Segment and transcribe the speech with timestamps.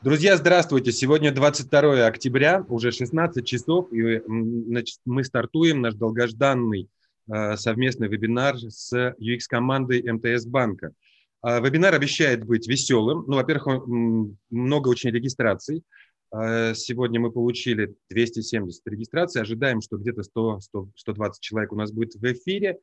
[0.00, 0.92] Друзья, здравствуйте!
[0.92, 6.88] Сегодня 22 октября, уже 16 часов, и значит, мы стартуем наш долгожданный
[7.28, 10.92] э, совместный вебинар с UX-командой МТС банка.
[11.44, 13.24] Э, вебинар обещает быть веселым.
[13.26, 15.82] Ну, во-первых, много очень регистраций.
[16.32, 19.42] Э, сегодня мы получили 270 регистраций.
[19.42, 22.78] Ожидаем, что где-то 100-120 человек у нас будет в эфире.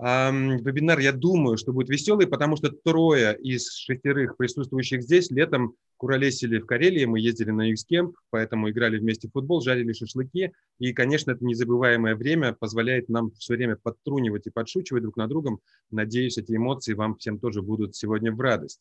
[0.00, 6.58] Вебинар, я думаю, что будет веселый, потому что трое из шестерых присутствующих здесь летом куролесили
[6.58, 10.52] в Карелии, мы ездили на Юкскемп, поэтому играли вместе в футбол, жарили шашлыки.
[10.78, 15.60] И, конечно, это незабываемое время позволяет нам все время подтрунивать и подшучивать друг на другом.
[15.90, 18.80] Надеюсь, эти эмоции вам всем тоже будут сегодня в радость.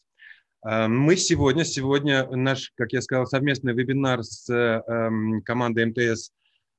[0.63, 6.31] Мы сегодня, сегодня наш, как я сказал, совместный вебинар с эм, командой МТС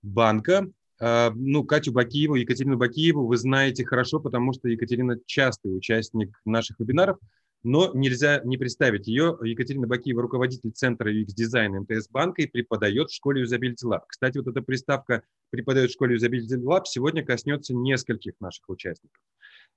[0.02, 0.66] банка.
[1.00, 6.78] А, ну, Катю Бакиеву, Екатерину Бакиеву вы знаете хорошо, потому что Екатерина частый участник наших
[6.78, 7.18] вебинаров,
[7.62, 9.38] но нельзя не представить ее.
[9.42, 14.00] Екатерина Бакиева, руководитель Центра UX дизайна МТС банка и преподает в школе Usability Lab.
[14.08, 19.20] Кстати, вот эта приставка «преподает в школе Usability Lab» сегодня коснется нескольких наших участников.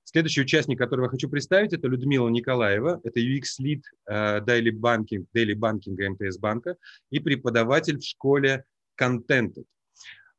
[0.04, 3.00] Следующий участник, которого я хочу представить, это Людмила Николаева.
[3.04, 6.76] Это UX-лид uh, Daily Banking, Daily Banking МТС банка
[7.10, 8.64] и преподаватель в школе
[9.00, 9.64] Contented.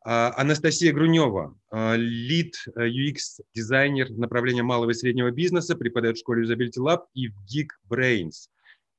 [0.08, 6.78] А, Анастасия Грунева, а, лид UX-дизайнер направления малого и среднего бизнеса, преподает в школе Usability
[6.80, 8.50] Lab и в Geekbrains.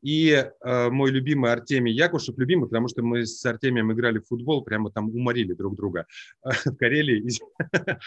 [0.02, 4.62] И э, мой любимый Артемий Якушев, любимый, потому что мы с Артемием играли в футбол,
[4.62, 6.06] прямо там уморили друг друга
[6.44, 7.26] в Карелии.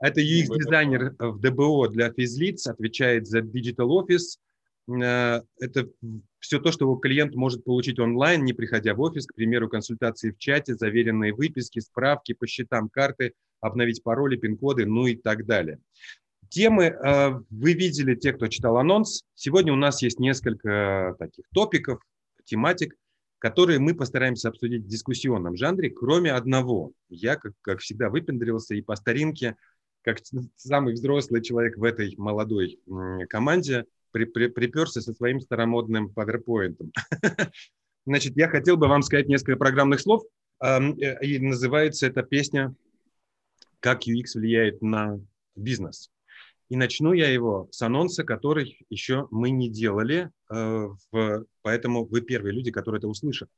[0.00, 4.53] Это UX-дизайнер в ДБО для физлиц, отвечает за Digital Office, Э,
[4.86, 5.88] это
[6.38, 10.38] все то, что клиент может получить онлайн, не приходя в офис, к примеру, консультации в
[10.38, 15.78] чате, заверенные выписки, справки по счетам карты, обновить пароли, пин-коды, ну и так далее.
[16.50, 19.24] Темы э, вы видели, те, кто читал анонс.
[19.34, 22.00] Сегодня у нас есть несколько таких топиков,
[22.44, 22.94] тематик,
[23.38, 26.92] которые мы постараемся обсудить в дискуссионном жанре, кроме одного.
[27.08, 29.56] Я, как, как всегда, выпендрился и по старинке,
[30.02, 30.18] как
[30.56, 32.78] самый взрослый человек в этой молодой
[33.28, 36.76] команде, при, при, приперся со своим старомодным PowerPoint.
[38.06, 40.22] Значит, я хотел бы вам сказать несколько программных слов.
[40.62, 40.78] Э,
[41.20, 42.72] и называется эта песня
[43.80, 45.18] «Как UX влияет на
[45.56, 46.10] бизнес».
[46.68, 50.88] И начну я его с анонса, который еще мы не делали, э,
[51.62, 53.50] поэтому вы первые люди, которые это услышат.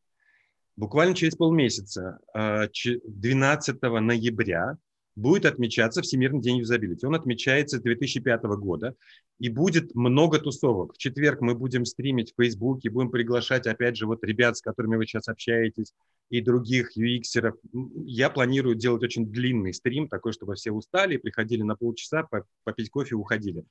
[0.75, 4.78] Буквально через полмесяца, 12 э, ноября,
[5.16, 7.06] будет отмечаться Всемирный день юзабилити.
[7.06, 8.94] Он отмечается с 2005 года,
[9.38, 10.94] и будет много тусовок.
[10.94, 14.97] В четверг мы будем стримить в Фейсбуке, будем приглашать, опять же, вот ребят, с которыми
[14.97, 15.94] вы сейчас общаетесь,
[16.28, 17.56] и других UX-еров.
[18.04, 22.28] Я планирую делать очень длинный стрим, такой, чтобы все устали, приходили на полчаса,
[22.65, 23.65] попить кофе и уходили.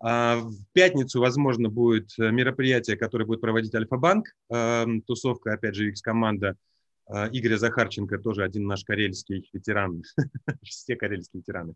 [0.00, 6.56] А в пятницу, возможно, будет мероприятие, которое будет проводить Альфа-банк, эм, тусовка, опять же, UX-команда–
[7.08, 10.02] Игоря Захарченко, тоже один наш карельский ветеран,
[10.62, 11.74] все карельские ветераны.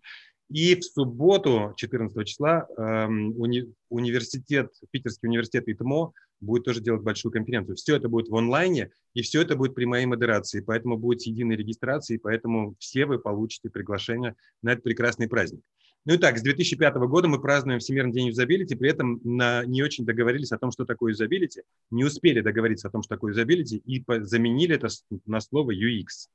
[0.49, 7.33] И в субботу, 14 числа, эм, уни, университет, Питерский университет ИТМО будет тоже делать большую
[7.33, 7.75] конференцию.
[7.75, 11.57] Все это будет в онлайне, и все это будет при моей модерации, поэтому будет единой
[11.57, 15.63] регистрации, поэтому все вы получите приглашение на этот прекрасный праздник.
[16.07, 19.83] Ну и так, с 2005 года мы празднуем Всемирный день юзабилити, при этом на, не
[19.83, 23.79] очень договорились о том, что такое юзабилити, не успели договориться о том, что такое юзабилити,
[23.79, 24.87] и по, заменили это
[25.27, 26.29] на слово UX.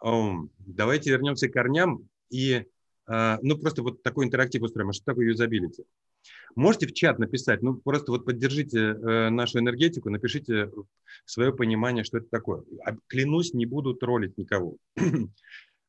[0.00, 2.66] Um, давайте вернемся к корням и
[3.10, 4.90] uh, ну, просто вот такой интерактив устроим.
[4.90, 5.84] А что такое юзабилити?
[6.54, 10.70] Можете в чат написать, ну, просто вот поддержите э, нашу энергетику, напишите
[11.24, 12.62] свое понимание, что это такое.
[12.84, 14.76] А, клянусь, не буду троллить никого.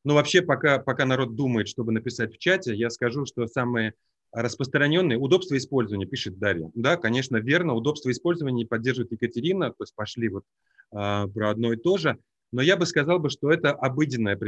[0.06, 3.94] Ну, вообще, пока, пока народ думает, чтобы написать в чате, я скажу, что самые
[4.30, 6.70] распространенные удобство использования, пишет Дарья.
[6.76, 10.44] Да, конечно, верно, удобство использования поддерживает Екатерина, то есть пошли вот
[10.92, 12.18] а, про одно и то же.
[12.52, 14.38] Но я бы сказал, бы, что это обыденное,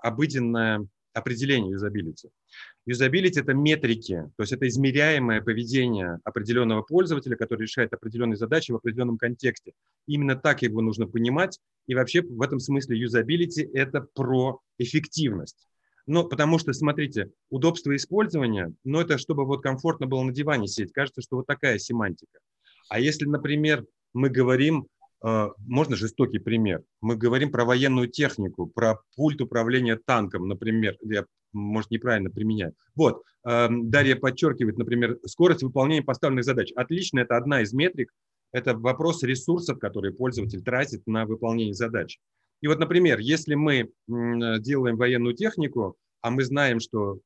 [0.00, 2.28] обыденное определение юзабилити.
[2.86, 8.76] Юзабилити– это метрики, то есть это измеряемое поведение определенного пользователя, который решает определенные задачи в
[8.76, 9.72] определенном контексте.
[10.06, 11.58] Именно так его нужно понимать.
[11.86, 15.66] И вообще в этом смысле юзабилити– это про эффективность.
[16.06, 20.92] Ну, потому что, смотрите, удобство использования, ну, это чтобы вот комфортно было на диване сидеть.
[20.92, 22.40] Кажется, что вот такая семантика.
[22.88, 24.88] А если, например, мы говорим
[25.22, 26.82] можно жестокий пример.
[27.00, 30.96] Мы говорим про военную технику, про пульт управления танком, например.
[31.02, 32.74] Я, может, неправильно применяю.
[32.94, 36.72] Вот, Дарья подчеркивает, например, скорость выполнения поставленных задач.
[36.74, 38.12] Отлично, это одна из метрик.
[38.52, 42.18] Это вопрос ресурсов, которые пользователь тратит на выполнение задач.
[42.60, 47.20] И вот, например, если мы делаем военную технику, а мы знаем, что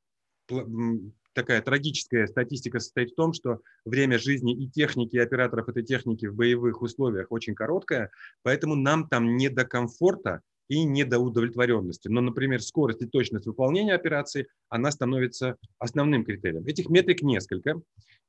[1.37, 6.27] такая трагическая статистика состоит в том, что время жизни и техники, и операторов этой техники
[6.27, 8.11] в боевых условиях очень короткое,
[8.43, 12.09] поэтому нам там не до комфорта и не до удовлетворенности.
[12.09, 16.67] Но, например, скорость и точность выполнения операции, она становится основным критерием.
[16.67, 17.81] Этих метрик несколько.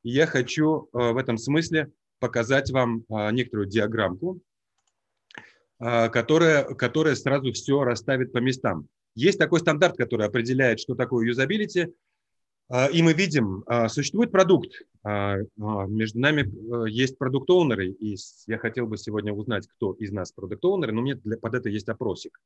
[0.03, 4.41] Я хочу э, в этом смысле показать вам э, некоторую диаграммку,
[5.79, 8.87] э, которая, которая сразу все расставит по местам.
[9.15, 11.93] Есть такой стандарт, который определяет, что такое юзабилити,
[12.69, 14.81] и мы видим, существует продукт.
[15.05, 18.17] Между нами есть продукт-оунеры, и
[18.47, 21.87] я хотел бы сегодня узнать, кто из нас продукт-оунеры, но мне для, под это есть
[21.87, 22.39] опросик.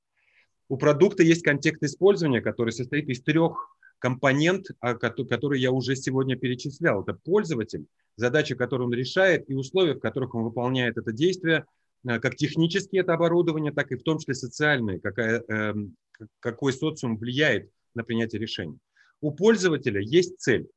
[0.69, 7.03] У продукта есть контекст использования, который состоит из трех компонент, который я уже сегодня перечислял.
[7.03, 7.85] Это пользователь,
[8.15, 11.65] задача, которую он решает, и условия, в которых он выполняет это действие,
[12.07, 15.95] э, как технически это оборудование, так и в том числе социальные, какая, эм,
[16.39, 18.77] какой социум влияет на принятие решений.
[19.21, 20.67] У пользователя есть цель.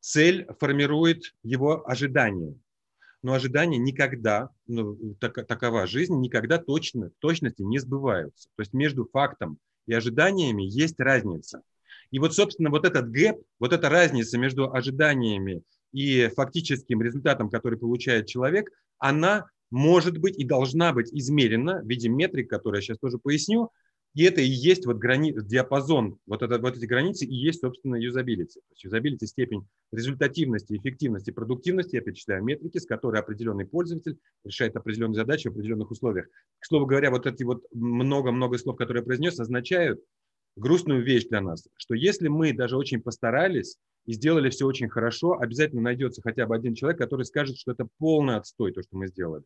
[0.00, 2.54] Цель формирует его ожидания.
[3.22, 8.48] Но ожидания никогда, ну, так, такова жизнь, никогда точно, точности не сбываются.
[8.54, 11.62] То есть между фактом и ожиданиями есть разница.
[12.12, 15.62] И вот, собственно, вот этот gap, вот эта разница между ожиданиями
[15.92, 22.08] и фактическим результатом, который получает человек, она может быть и должна быть измерена в виде
[22.08, 23.70] метрик, которые я сейчас тоже поясню.
[24.16, 25.34] И это и есть вот грани...
[25.36, 28.60] диапазон, вот, это, вот эти границы и есть, собственно, юзабилити.
[28.60, 31.96] То есть юзабилити– степень результативности, эффективности, продуктивности.
[31.96, 36.28] Я перечисляю метрики, с которой определенный пользователь решает определенные задачи в определенных условиях.
[36.60, 40.00] К слову говоря, вот эти вот много-много слов, которые я произнес, означают,
[40.56, 43.76] грустную вещь для нас, что если мы даже очень постарались
[44.06, 47.86] и сделали все очень хорошо, обязательно найдется хотя бы один человек, который скажет, что это
[47.98, 49.44] полный отстой, то, что мы сделали.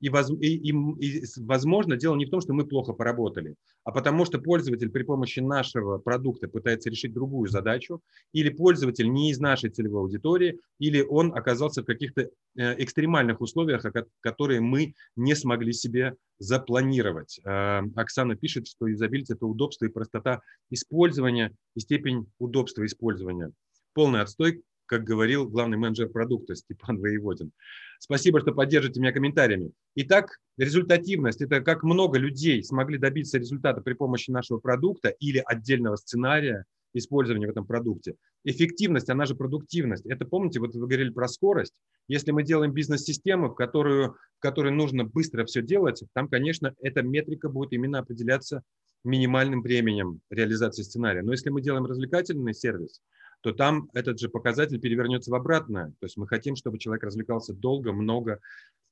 [0.00, 3.54] И, воз, и, и, и, возможно, дело не в том, что мы плохо поработали,
[3.84, 8.00] а потому что пользователь при помощи нашего продукта пытается решить другую задачу,
[8.32, 13.84] или пользователь не из нашей целевой аудитории, или он оказался в каких-то э, экстремальных условиях,
[14.20, 17.40] которые мы не смогли себе запланировать.
[17.44, 20.40] Э, Оксана пишет, что юзабилити– это удобство и простота
[20.70, 23.52] использования и степень удобства использования.
[23.94, 27.52] Полный отстой, как говорил главный менеджер продукта Степан Воеводин.
[28.00, 29.72] Спасибо, что поддержите меня комментариями.
[29.96, 35.96] Итак, результативность– это как много людей смогли добиться результата при помощи нашего продукта или отдельного
[35.96, 36.64] сценария
[36.94, 38.14] использования в этом продукте.
[38.44, 40.06] Эффективность, она же продуктивность.
[40.06, 41.74] Это, помните, вот вы говорили про скорость.
[42.08, 47.02] Если мы делаем бизнес-систему, в которую, в которой нужно быстро все делать, там, конечно, эта
[47.02, 48.62] метрика будет именно определяться
[49.04, 51.22] минимальным временем реализации сценария.
[51.22, 53.00] Но если мы делаем развлекательный сервис,
[53.40, 55.88] то там этот же показатель перевернется в обратное.
[56.00, 58.40] То есть мы хотим, чтобы человек развлекался долго, много.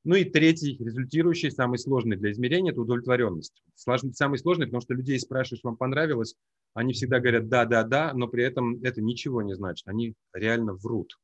[0.05, 3.63] Ну и третий, результирующий, самый сложный для измерения– это удовлетворенность.
[3.75, 6.37] Самый сложный, потому что людей спрашиваешь, вам понравилось,
[6.75, 10.75] они всегда говорят «да, да, да», но при этом это ничего не значит, они реально
[10.75, 11.19] врут.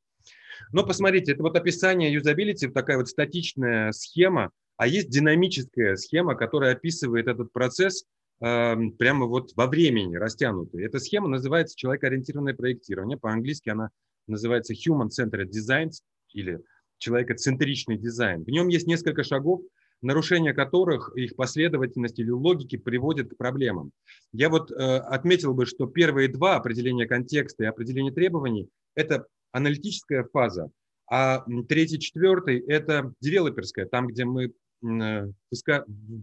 [0.72, 6.72] Но посмотрите, это вот описание юзабилити, такая вот статичная схема, а есть динамическая схема, которая
[6.72, 8.04] описывает этот процесс
[8.42, 10.84] прямо вот во времени растянутую.
[10.84, 13.16] Эта схема называется человекоориентированное проектирование.
[13.16, 13.90] По-английски она
[14.26, 15.90] называется Human-Centered Design
[16.32, 16.58] или
[16.98, 18.42] человекоцентричный дизайн.
[18.42, 19.60] В нем есть несколько шагов,
[20.00, 23.92] нарушение которых, их последовательность или логики приводит к проблемам.
[24.32, 30.24] Я вот э, отметил бы, что первые два определения контекста и определение требований– это аналитическая
[30.32, 30.70] фаза,
[31.08, 34.52] а третий, четвертый– это девелоперская, там, где мы
[34.82, 35.28] э,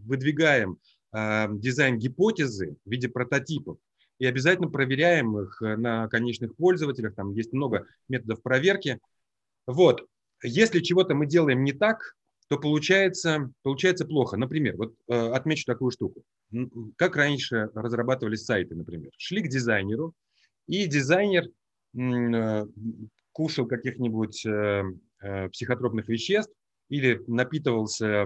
[0.06, 0.78] выдвигаем
[1.12, 3.80] Эм, дизайн-гипотезы в виде прототипов
[4.20, 7.16] и обязательно проверяем их э, на конечных пользователях.
[7.16, 9.00] Там есть много методов проверки.
[9.66, 10.06] Вот.
[10.44, 12.16] Если чего-то мы делаем не так,
[12.48, 14.38] то получается, получается плохо.
[14.38, 16.22] Например, вот э, отмечу такую штуку.
[16.96, 19.10] Как раньше разрабатывались сайты, например.
[19.18, 20.14] Шли к дизайнеру,
[20.68, 21.46] и дизайнер
[21.98, 22.66] э,
[23.32, 24.46] кушал каких-нибудь
[25.52, 26.54] психотропных веществ,
[26.90, 28.26] или напитывался, э,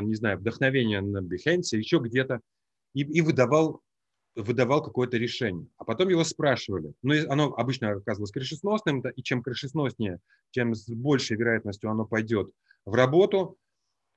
[0.00, 2.40] не знаю, вдохновением на Behance, еще где-то,
[2.94, 3.82] и, и выдавал,
[4.36, 5.66] выдавал какое-то решение.
[5.76, 6.94] А потом его спрашивали.
[7.02, 10.20] Ну, оно обычно оказывалось крышесносным, и чем крышесноснее,
[10.52, 12.50] тем с большей вероятностью оно пойдет
[12.86, 13.58] в работу.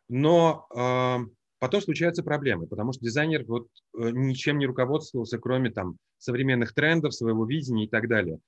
[0.10, 1.18] Но э,
[1.60, 7.13] потом случаются проблемы, потому что дизайнер вот э, ничем не руководствовался, кроме там современных трендов,
[7.13, 8.39] своего видения и так далее.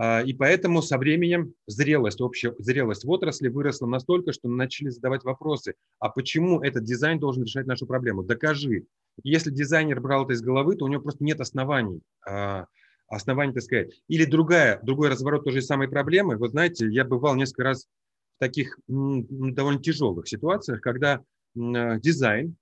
[0.00, 5.24] А, и поэтому со временем зрелость, общая зрелость в отрасли выросла настолько, что начали задавать
[5.24, 8.22] вопросы, а почему этот дизайн должен решать нашу проблему?
[8.22, 8.86] Докажи.
[9.24, 12.66] Если дизайнер брал это из головы, то у него просто нет оснований, а,
[13.08, 14.00] оснований, так сказать.
[14.06, 16.36] Или другая, другой разворот той же самой проблемы.
[16.36, 17.88] Вот знаете, я бывал несколько раз
[18.36, 21.24] в таких довольно тяжелых ситуациях, когда
[21.56, 22.54] дизайн,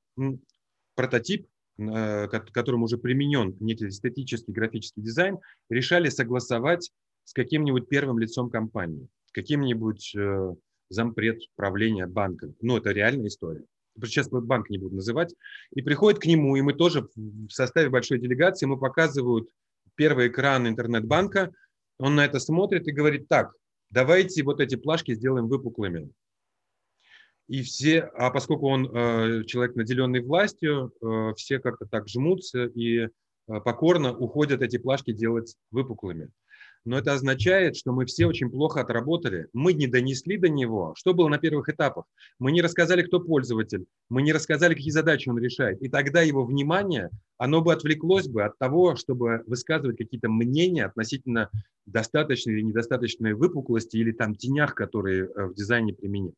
[0.94, 5.36] прототип, которым уже применен некий эстетический графический дизайн,
[5.68, 6.90] решали согласовать
[7.26, 10.54] с каким-нибудь первым лицом компании, каким-нибудь э,
[10.88, 12.52] зампред правления банка.
[12.62, 13.64] Ну, это реальная история.
[14.00, 15.34] Сейчас банк не буду называть.
[15.74, 19.48] И приходит к нему, и мы тоже в составе большой делегации, ему показывают
[19.96, 21.52] первый экран интернет-банка,
[21.98, 23.52] он на это смотрит и говорит, так,
[23.90, 26.10] давайте вот эти плашки сделаем выпуклыми.
[27.48, 32.98] И все, а поскольку он э, человек, наделенный властью, э, все как-то так жмутся и
[32.98, 33.08] э,
[33.46, 36.30] покорно уходят эти плашки делать выпуклыми.
[36.86, 39.48] Но это означает, что мы все очень плохо отработали.
[39.52, 42.04] Мы не донесли до него, что было на первых этапах.
[42.38, 43.86] Мы не рассказали, кто пользователь.
[44.08, 45.82] Мы не рассказали, какие задачи он решает.
[45.82, 51.50] И тогда его внимание, оно бы отвлеклось бы от того, чтобы высказывать какие-то мнения относительно
[51.86, 56.34] достаточной или недостаточной выпуклости или там тенях, которые в дизайне применены.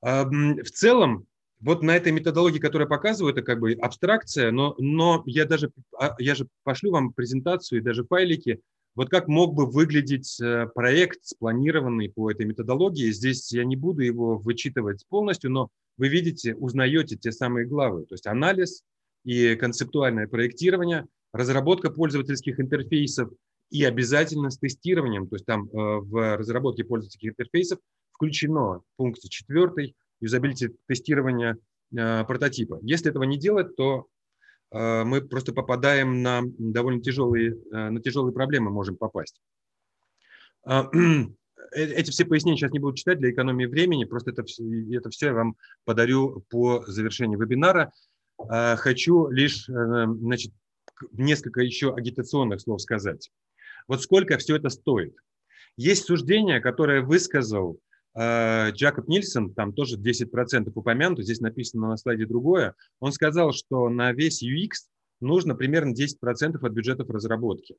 [0.00, 1.26] В целом,
[1.60, 5.72] вот на этой методологии, которую я показываю, это как бы абстракция, но, но я даже
[5.98, 8.60] а, я же пошлю вам презентацию и даже файлики,
[8.94, 13.10] вот как мог бы выглядеть э, проект, спланированный по этой методологии.
[13.10, 18.14] Здесь я не буду его вычитывать полностью, но вы видите, узнаете те самые главы, то
[18.14, 18.82] есть анализ
[19.24, 23.30] и концептуальное проектирование, разработка пользовательских интерфейсов
[23.70, 27.78] и обязательно с тестированием, то есть там э, в разработке пользовательских интерфейсов
[28.12, 31.56] включено в пункте 4 юзабилити тестирования
[31.96, 32.78] э, прототипа.
[32.82, 34.06] Если этого не делать, то
[35.04, 39.40] мы просто попадаем на довольно тяжелые, э, на тяжелые проблемы можем попасть.
[40.64, 40.90] А,
[41.72, 45.34] эти все пояснения сейчас не буду читать для экономии времени, просто это, это все я
[45.34, 47.92] вам подарю по завершении вебинара.
[48.38, 50.52] А, хочу лишь значит,
[51.12, 53.30] несколько еще агитационных слов сказать.
[53.86, 55.14] Вот сколько все это стоит.
[55.76, 62.26] Есть суждение, которое высказал Э, Джакоб Нильсон, там тоже 10% упомянуто, здесь написано на слайде
[62.26, 64.88] другое, он сказал, что на весь UX
[65.20, 67.76] нужно примерно 10% от бюджетов разработки.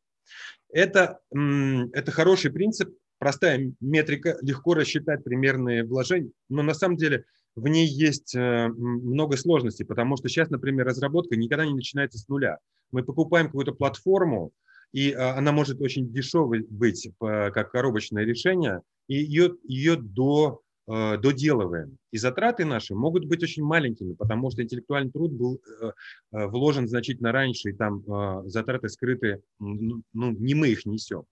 [0.70, 7.26] Это, это хороший принцип, простая метрика, легко рассчитать примерные вложения, но на самом деле
[7.56, 12.28] в ней есть э, много сложностей, потому что сейчас, например, разработка никогда не начинается с
[12.28, 12.58] нуля.
[12.92, 14.52] Мы покупаем какую-то платформу,
[14.96, 21.18] и а, она может очень дешевой быть как коробочное решение, и ее, ее до, а,
[21.18, 21.98] доделываем.
[22.12, 25.92] И затраты наши могут быть очень маленькими, потому что интеллектуальный труд был э,
[26.32, 31.26] э, вложен значительно раньше, и там а, затраты скрыты, ну, ну, не мы их несем.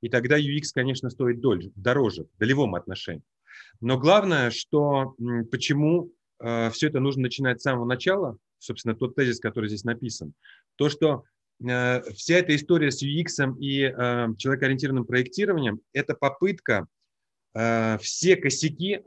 [0.00, 3.22] И тогда UX, конечно, стоит дольше, дороже в долевом отношении.
[3.80, 5.14] Но главное, что
[5.52, 10.34] почему все это нужно начинать с самого начала, собственно, тот тезис, который здесь написан,
[10.76, 16.86] то, что Э, вся эта история с UX и э, человекоориентированным проектированием– это попытка
[17.54, 19.00] э, все косяки,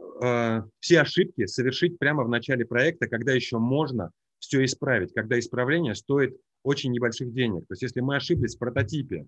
[0.80, 6.36] все ошибки совершить прямо в начале проекта, когда еще можно все исправить, когда исправление стоит
[6.64, 7.62] очень небольших денег.
[7.68, 9.28] То есть если мы ошиблись в прототипе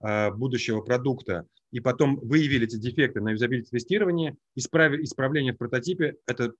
[0.00, 6.54] будущего продукта и потом выявили эти дефекты на юзабилити-тестировании, исправление в прототипе– это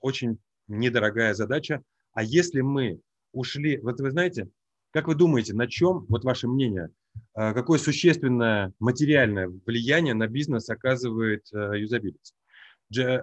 [0.00, 1.82] очень недорогая задача.
[2.12, 3.00] А если мы
[3.32, 4.48] ушли, вот вы знаете,
[4.94, 6.88] как вы думаете, на чем, вот ваше мнение,
[7.34, 12.32] а, какое существенное материальное влияние на бизнес оказывает э, юзабилити?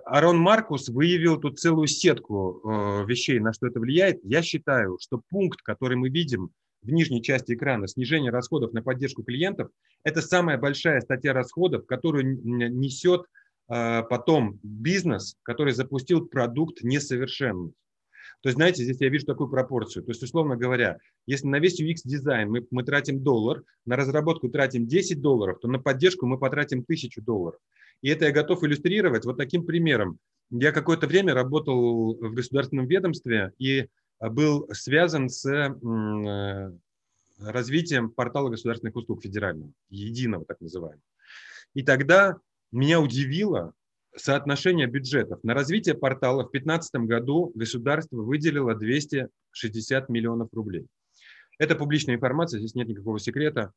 [0.04, 4.20] Арон Маркус выявил тут целую сетку э, вещей, на что это влияет.
[4.24, 6.50] Я считаю, что пункт, который мы видим
[6.82, 9.70] в нижней части экрана, снижение расходов на поддержку клиентов,
[10.04, 13.22] это самая большая статья расходов, которую несет
[13.68, 17.72] потом бизнес, который запустил продукт несовершенный.
[18.42, 20.04] То есть, знаете, здесь я вижу такую пропорцию.
[20.04, 24.88] То есть, условно говоря, если на весь UX-дизайн мы, мы тратим доллар, на разработку тратим
[24.88, 27.60] 10 долларов, то на поддержку мы потратим 1000 долларов.
[28.02, 30.18] И это я готов иллюстрировать вот таким примером.
[30.50, 33.88] Я какое-то время работал в государственном ведомстве и
[34.20, 36.72] был связан с э,
[37.40, 41.02] развитием портала государственных услуг федерального, единого так называемого.
[41.74, 42.38] И тогда
[42.72, 43.74] меня удивило,
[44.16, 45.44] соотношение бюджетов.
[45.44, 50.88] На развитие портала в 2015 году государство выделило 260 миллионов рублей.
[51.58, 53.72] Это публичная информация, здесь нет никакого секрета.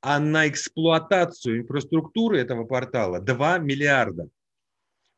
[0.00, 4.28] А на эксплуатацию инфраструктуры этого портала 2 миллиарда.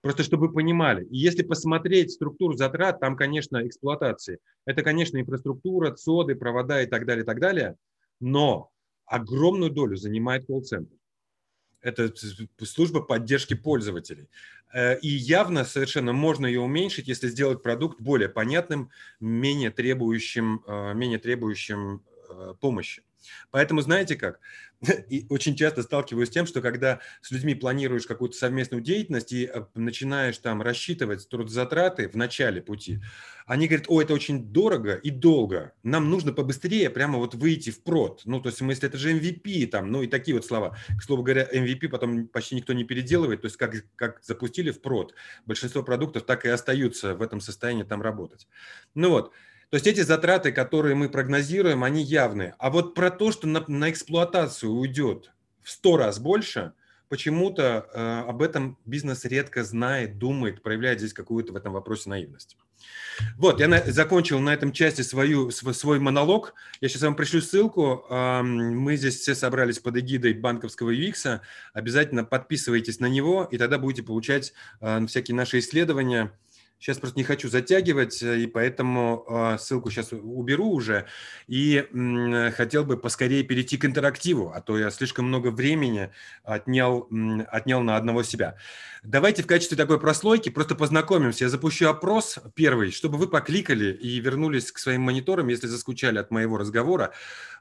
[0.01, 1.05] Просто чтобы вы понимали.
[1.05, 4.39] И если посмотреть структуру затрат, там, конечно, эксплуатации.
[4.67, 7.77] Это, конечно, инфраструктура, ЦОДы, провода и так далее, и так далее.
[8.19, 8.71] Но
[9.07, 10.93] огромную долю занимает колл-центр
[11.83, 12.13] это
[12.65, 14.29] служба поддержки пользователей.
[14.73, 20.95] Э, и явно совершенно можно ее уменьшить, если сделать продукт более понятным, менее требующим, э,
[20.95, 23.03] менее требующим э, помощи.
[23.51, 24.41] Поэтому знаете как?
[25.09, 29.47] И очень часто сталкиваюсь с тем, что когда с людьми планируешь какую-то совместную деятельность и
[29.53, 33.01] э, начинаешь там рассчитывать трудозатраты в начале пути,
[33.47, 37.83] они говорят, о, это очень дорого и долго, нам нужно побыстрее прямо вот выйти в
[37.83, 38.23] прод.
[38.25, 40.77] Ну, то есть, если это же MVP там, ну и такие вот слова.
[40.99, 44.81] К слову говоря, MVP потом почти никто не переделывает, то есть как, как запустили в
[44.81, 45.15] прод,
[45.47, 48.49] большинство продуктов так и остаются в этом состоянии там работать.
[48.95, 49.33] Ну вот,
[49.73, 52.55] то есть эти затраты, которые мы прогнозируем, они явные.
[52.59, 56.75] А вот про то, что на, на эксплуатацию уйдет в 100 раз больше,
[57.09, 62.59] почему-то э, об этом бизнес редко знает, думает, проявляет здесь какую-то в этом вопросе наивность.
[63.39, 66.53] Вот, я на, закончил на этом части свою, свой, свой монолог.
[66.83, 68.05] Я сейчас вам пришлю ссылку.
[68.11, 71.41] Э, мы здесь все собрались под эгидой банковского UX.
[71.73, 74.53] Обязательно подписывайтесь на него, и тогда будете получать
[74.83, 76.31] э, всякие наши исследования–
[76.83, 81.07] Сейчас просто не хочу затягивать, э, и поэтому а, ссылку сейчас уберу уже.
[81.47, 81.87] И
[82.57, 86.11] хотел бы поскорее перейти к интерактиву, а то я слишком много времени
[86.43, 87.09] отнял,
[87.53, 88.57] отнял на одного себя.
[89.05, 91.45] Давайте в качестве такой прослойки просто познакомимся.
[91.45, 96.31] Я запущу опрос первый, чтобы вы покликали и вернулись к своим мониторам, если заскучали от
[96.31, 97.13] моего разговора.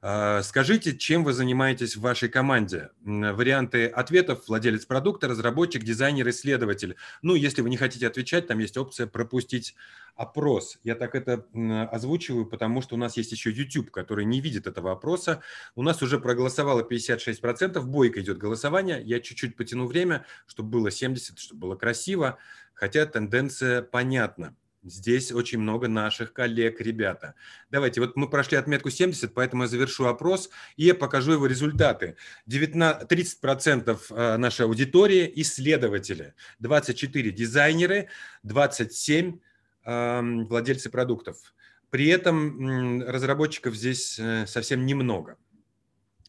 [0.03, 2.89] А, скажите, чем вы занимаетесь в вашей команде?
[3.03, 6.95] Варианты ответов– владелец продукта, разработчик, дизайнер, исследователь.
[7.23, 9.75] Ну, если вы не хотите отвечать, там есть опция пропустить
[10.15, 10.77] опрос.
[10.83, 11.45] Я так это
[11.91, 15.41] озвучиваю, потому что у нас есть еще YouTube, который не видит этого опроса.
[15.75, 19.01] У нас уже проголосовало 56%, бойко идет голосование.
[19.03, 22.37] Я чуть-чуть потяну время, чтобы было 70, чтобы было красиво,
[22.73, 24.55] хотя тенденция понятна.
[24.83, 27.35] Здесь очень много наших коллег, ребята.
[27.69, 32.15] Давайте, вот мы прошли отметку 70, поэтому я завершу опрос и покажу его результаты.
[32.47, 38.09] 19, 30% э, нашей аудитории– исследователи, 24– дизайнеры,
[38.41, 39.37] 27
[39.85, 41.53] эм,– владельцы продуктов.
[41.91, 45.37] При этом разработчиков здесь э, совсем немного.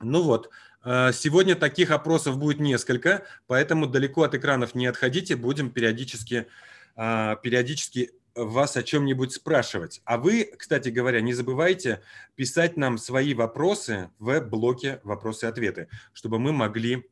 [0.01, 0.51] Ну вот,
[0.85, 6.49] э, сегодня таких опросов будет несколько, поэтому далеко от экранов не отходите, будем периодически,
[6.95, 10.01] периодически вас о чем-нибудь спрашивать.
[10.05, 12.03] А вы, кстати говоря, не забывайте
[12.35, 17.09] писать нам свои вопросы в блоке «Вопросы-ответы», чтобы мы могли,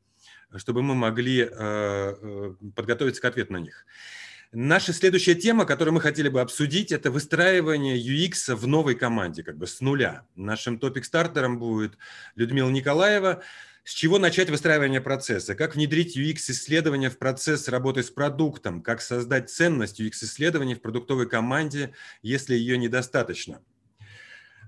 [0.57, 3.87] чтобы мы могли э, э, подготовиться к ответу на них.
[4.53, 9.57] Наша следующая тема, которую мы хотели бы обсудить, это выстраивание UX в новой команде, как
[9.57, 10.27] бы с нуля.
[10.35, 11.97] Нашим топик-стартером будет
[12.35, 13.43] Людмила Николаева–
[13.85, 15.55] с чего начать выстраивание процесса?
[15.55, 18.83] Как внедрить UX-исследования в процесс работы с продуктом?
[18.83, 23.63] Как создать ценность UX-исследований в продуктовой команде, если ее недостаточно?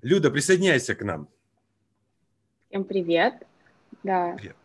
[0.03, 1.29] Люда, присоединяйся к нам.
[2.69, 3.35] Всем привет.
[4.03, 4.35] Да.
[4.37, 4.57] Привет.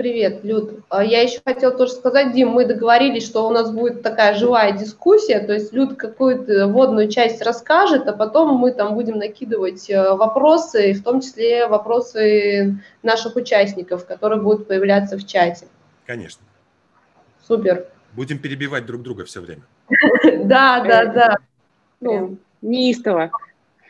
[0.00, 0.82] Привет, Люд.
[0.88, 4.72] А я еще хотела тоже сказать, Дим, мы договорились, что у нас будет такая живая
[4.72, 10.14] дискуссия, то есть Люд какую-то водную часть расскажет, а потом мы там будем накидывать э,
[10.14, 15.66] вопросы, в том числе вопросы наших участников, которые будут появляться в чате.
[16.06, 16.42] Конечно.
[17.46, 17.84] Супер.
[18.14, 19.64] Будем перебивать друг друга все время.
[20.46, 21.36] Да, да, да.
[22.00, 23.30] Ну, неистово.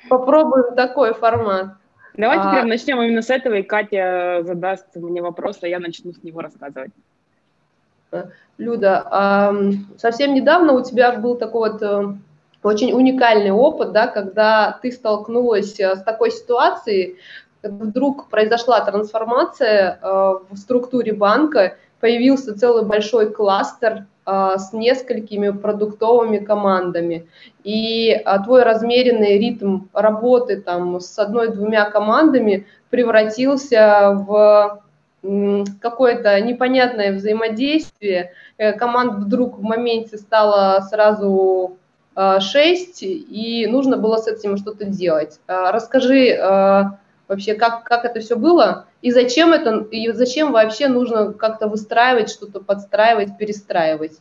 [0.09, 1.75] Попробуем такой формат.
[2.17, 2.53] Давайте а...
[2.53, 6.41] прям начнем именно с этого, и Катя задаст мне вопрос, а я начну с него
[6.41, 6.93] рассказывать.
[8.59, 9.55] Люда, а
[9.97, 12.15] совсем недавно у тебя был такой вот э,
[12.63, 17.17] очень уникальный опыт, да, когда ты столкнулась э, с такой ситуацией,
[17.63, 20.07] вдруг произошла трансформация э,
[20.51, 27.27] в структуре банка, появился целый большой кластер с несколькими продуктовыми командами.
[27.65, 34.83] И а, твой размеренный ритм работы там с одной-двумя командами превратился в
[35.81, 38.33] какое-то непонятное взаимодействие.
[38.57, 41.77] Э, команд вдруг в моменте стало сразу
[42.15, 45.39] а, шесть, и нужно было с этим что-то делать.
[45.47, 46.39] Расскажи
[47.29, 52.31] вообще, как, как это все было, и зачем это, и зачем вообще нужно как-то выстраивать
[52.31, 54.19] что-то, подстраивать, перестраивать?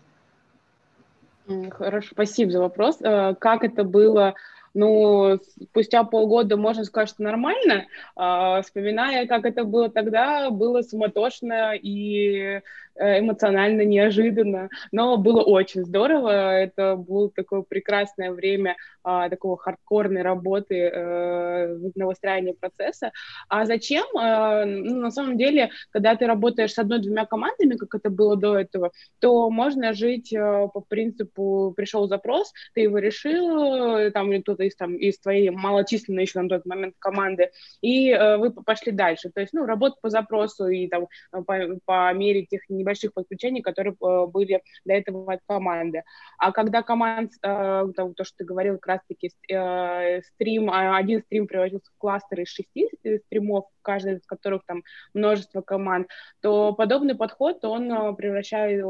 [1.72, 2.98] Хорошо, спасибо за вопрос.
[3.02, 4.36] Э, как это было
[4.74, 7.88] ну, спустя полгода можно сказать, что нормально.
[8.16, 12.62] А, вспоминая, как это было тогда, было суматошно и э,
[13.00, 16.30] эмоционально неожиданно, но было очень здорово.
[16.30, 23.12] Это было такое прекрасное время а, такого хардкорной работы э, на выстраивание процесса.
[23.48, 24.06] А зачем?
[24.18, 28.58] А, ну, на самом деле, когда ты работаешь с одной-двумя командами, как это было до
[28.58, 34.76] этого, то можно жить э, по принципу «пришел запрос, ты его решил, там, кто-то из,
[34.76, 39.32] там, из твоей малочисленной еще на тот момент команды, и э, вы пошли дальше.
[39.34, 41.44] То есть, ну, работа по запросу и там по,
[41.86, 43.96] по мере тех небольших небольших подключений, которые
[44.28, 46.04] были до этого от команды.
[46.38, 51.98] А когда команд, то, то что ты говорил, как раз-таки стрим, один стрим превратился в
[51.98, 52.90] кластер из шести
[53.26, 56.08] стримов, каждый из которых там множество команд,
[56.42, 58.84] то подобный подход, он превращает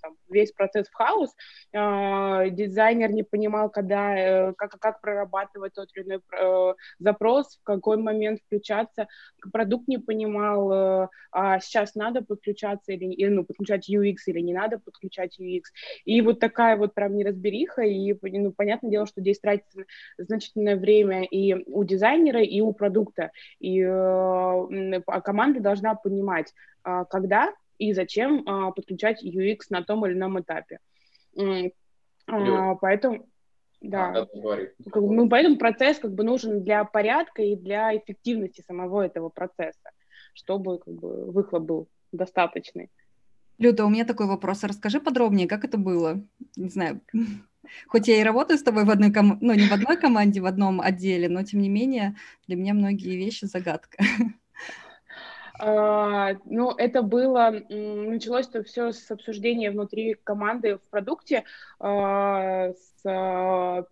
[0.00, 1.34] там, весь процесс в хаос,
[1.72, 7.62] э, дизайнер не понимал, когда, э, как, как прорабатывать тот или иной э, запрос, в
[7.64, 9.08] какой момент включаться,
[9.52, 14.52] продукт не понимал, э, а сейчас надо подключаться или, или ну, подключать UX или не
[14.52, 15.62] надо подключать UX.
[16.04, 19.84] И вот такая вот прям неразбериха, и ну, понятное дело, что здесь тратится
[20.18, 23.30] значительное время и у дизайнера, и у продукта.
[23.58, 26.52] И э, команда должна понимать,
[26.84, 30.78] э, когда и зачем а, подключать UX на том или ином этапе.
[32.26, 33.26] А, поэтому,
[33.80, 34.26] да, а,
[34.90, 39.30] как бы, ну, поэтому процесс как бы нужен для порядка и для эффективности самого этого
[39.30, 39.90] процесса,
[40.34, 42.90] чтобы как бы выхлоп был достаточный.
[43.56, 44.62] Люда, у меня такой вопрос.
[44.62, 46.22] Расскажи подробнее, как это было?
[46.56, 47.00] Не знаю,
[47.88, 50.46] хоть я и работаю с тобой в одной команде, ну, не в одной команде, в
[50.46, 52.14] одном отделе, но, тем не менее,
[52.46, 54.04] для меня многие вещи загадка.
[55.60, 61.44] Uh, ну, это было, началось это все с обсуждения внутри команды в продукте
[61.78, 63.84] uh, с, uh,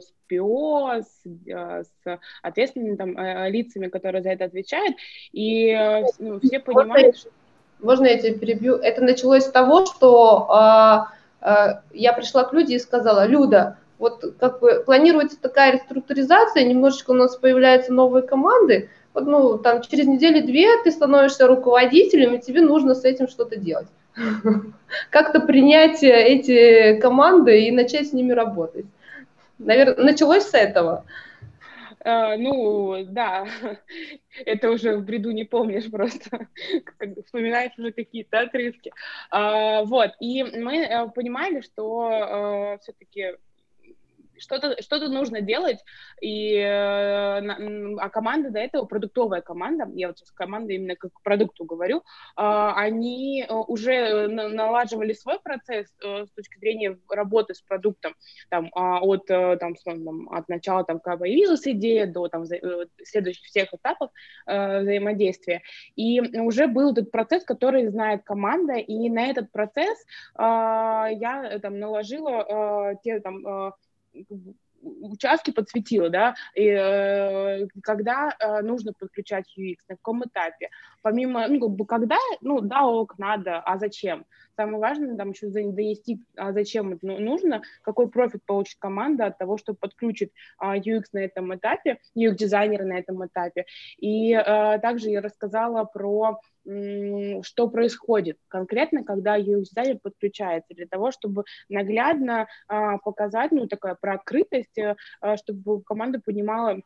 [0.00, 4.96] с ПО, с, с ответственными там, э, лицами, которые за это отвечают,
[5.32, 5.74] и
[6.18, 7.30] ну, все понимают, что...
[7.78, 8.74] Можно я тебя перебью?
[8.74, 11.06] Это началось с того, что
[11.40, 17.14] я пришла к Люде и сказала, Люда, вот как бы планируется такая реструктуризация, немножечко у
[17.14, 23.04] нас появляются новые команды, ну, там, через неделю-две ты становишься руководителем, и тебе нужно с
[23.04, 23.88] этим что-то делать.
[25.10, 28.86] Как-то принять эти команды и начать с ними работать.
[29.58, 31.04] Наверное, началось с этого.
[32.04, 33.46] Uh, ну, да,
[34.46, 36.46] это уже в бреду не помнишь просто,
[37.26, 38.92] вспоминаешь уже какие-то отрывки.
[39.34, 43.34] Uh, вот, и мы uh, понимали, что все-таки
[44.38, 45.78] что-то что нужно делать,
[46.20, 51.22] и, э, а команда до этого, продуктовая команда, я вот сейчас команда именно как к
[51.22, 52.02] продукту говорю,
[52.36, 58.14] а, они э, уже налаживали свой процесс э, с точки зрения работы с продуктом,
[58.48, 59.74] там, а, от, там,
[60.30, 62.44] от начала, там, когда появилась идея, до там,
[63.04, 64.10] следующих всех этапов
[64.46, 65.62] взаимодействия.
[65.96, 69.98] И уже был этот процесс, который знает команда, и на этот процесс
[70.38, 73.74] я там наложила те там
[74.80, 80.70] участки подсветила, да, и, э, когда э, нужно подключать UX, на каком этапе.
[81.02, 84.24] Помимо, ну, как бы, когда, ну, да, ок, надо, а зачем?
[84.56, 89.38] Самое важное, там, еще донести, а зачем это ну, нужно, какой профит получит команда от
[89.38, 93.66] того, что подключит э, UX на этом этапе, UX-дизайнера на этом этапе.
[93.98, 96.40] И э, также я рассказала про
[97.42, 104.14] что происходит конкретно, когда UX-дизайнер подключается, для того, чтобы наглядно а, показать, ну, такая про
[104.14, 104.78] открытость,
[105.20, 106.80] а, чтобы команда понимала,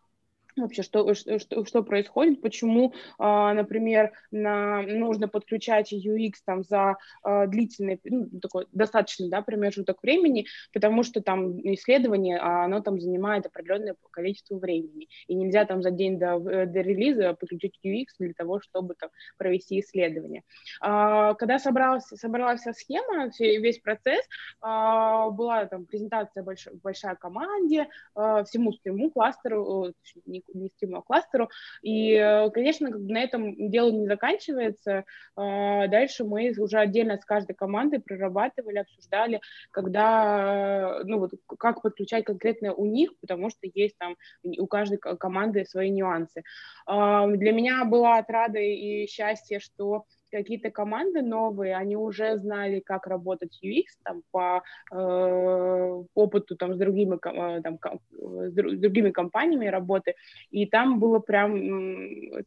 [0.57, 7.47] вообще, что, что, что происходит, почему, а, например, на, нужно подключать UX там за а,
[7.47, 13.47] длительный, ну, такой достаточный, да, промежуток времени, потому что там исследование, а оно там занимает
[13.47, 18.61] определенное количество времени, и нельзя там за день до, до релиза подключить UX для того,
[18.61, 20.43] чтобы там провести исследование.
[20.81, 24.25] Когда собралась, собралась вся схема, весь процесс,
[24.61, 29.93] была там презентация больш, большая команде, всему своему кластеру,
[30.27, 31.51] не нестимому кластеру.
[31.83, 35.05] И, э, конечно, на этом дело не заканчивается.
[35.37, 42.25] А, дальше мы уже отдельно с каждой командой прорабатывали, обсуждали, когда, ну вот, как подключать
[42.25, 46.43] конкретно у них, потому что есть там у каждой команды свои нюансы.
[46.87, 53.07] А, для меня была отрада и счастье, что какие-то команды новые, они уже знали, как
[53.07, 57.79] работать UX там, по э, опыту там, с, другими, э, там,
[58.11, 60.14] с другими компаниями работы,
[60.51, 61.55] и там было прям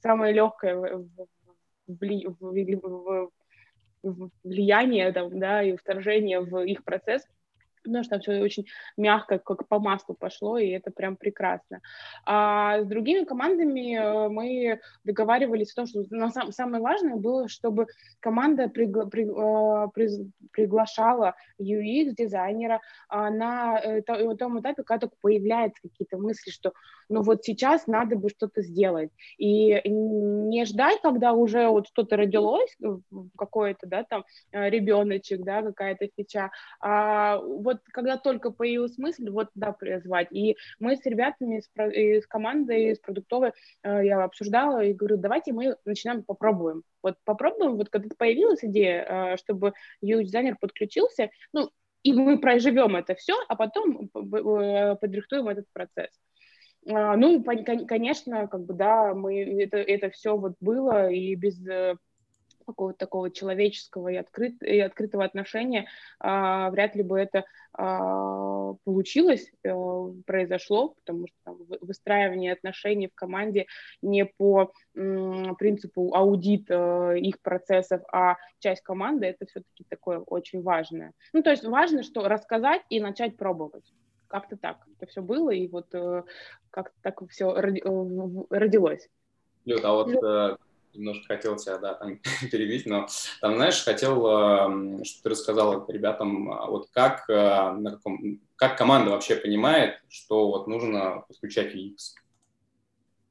[0.02, 1.06] самое легкое
[4.44, 7.28] влияние там, да, и вторжение в их процесс,
[7.86, 8.66] потому что там все очень
[8.98, 11.82] мягко, как по маслу пошло, и это прям прекрасно.
[12.26, 17.48] А с другими командами э, мы договаривались о том, что на сам, самое важное было,
[17.48, 17.88] чтобы
[18.20, 25.82] команда пригла, при, э, при, приглашала UX-дизайнера а, на э, том этапе, когда только появляются
[25.82, 26.74] какие-то мысли, что
[27.10, 29.12] ну вот сейчас надо бы что-то сделать.
[29.38, 32.76] И не ждать, когда уже вот что-то родилось,
[33.38, 39.50] какой-то, да, там, ребеночек, да, какая-то фича, а вот вот когда только появилась мысль, вот
[39.56, 40.32] да, призвать.
[40.32, 43.52] И мы с ребятами из, из команды, из продуктовой,
[43.84, 46.84] э, я обсуждала и говорю, давайте мы начинаем, попробуем.
[47.04, 51.70] Вот попробуем, вот когда появилась идея, э, чтобы UX-дизайнер подключился, ну,
[52.04, 56.12] и мы проживем это все, а потом э, подрихтуем этот процесс.
[56.88, 61.60] А, ну, конечно, как бы, да, мы, это, это все вот было, и без
[62.66, 65.88] какого-то такого человеческого и, открыт, и открытого отношения,
[66.20, 73.16] а, вряд ли бы это а, получилось, а, произошло, потому что там, выстраивание отношений в
[73.16, 73.68] команде
[74.02, 80.62] не по м, принципу аудит а, их процессов, а часть команды, это все-таки такое очень
[80.62, 81.14] важное.
[81.34, 83.86] Ну, то есть важно, что рассказать и начать пробовать.
[84.28, 86.24] Как-то так это все было, и вот э,
[86.72, 87.82] как-то так все роди,
[88.50, 89.08] родилось.
[89.66, 90.58] Люд, а вот э,
[90.96, 92.20] немножко хотел тебя, да, там
[92.52, 93.08] перебить, но
[93.42, 98.78] там, знаешь, хотел, э, что ты рассказала ребятам, а вот как, э, на каком, как
[98.78, 101.96] команда вообще понимает, что вот нужно подключать UX?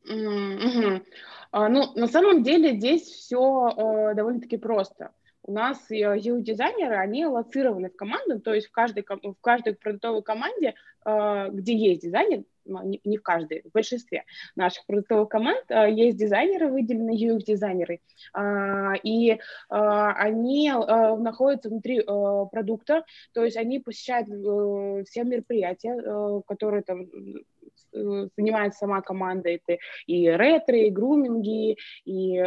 [0.08, 1.04] Mm-hmm.
[1.52, 5.12] А, ну, на самом деле здесь все э, довольно-таки просто.
[5.46, 10.74] У нас UI-дизайнеры, они аллоцированы в команду, то есть в каждой, в каждой продуктовой команде,
[11.04, 14.24] э, где есть дизайнер, не в каждой, в большинстве
[14.56, 18.00] наших продуктовых команд а, есть дизайнеры, выделенные UX-дизайнеры,
[18.32, 26.40] а, и а, они находятся внутри продукта, то есть они посещают э, все мероприятия, э,
[26.46, 32.38] которые там э, занимает сама команда, это и ретро, и груминги, и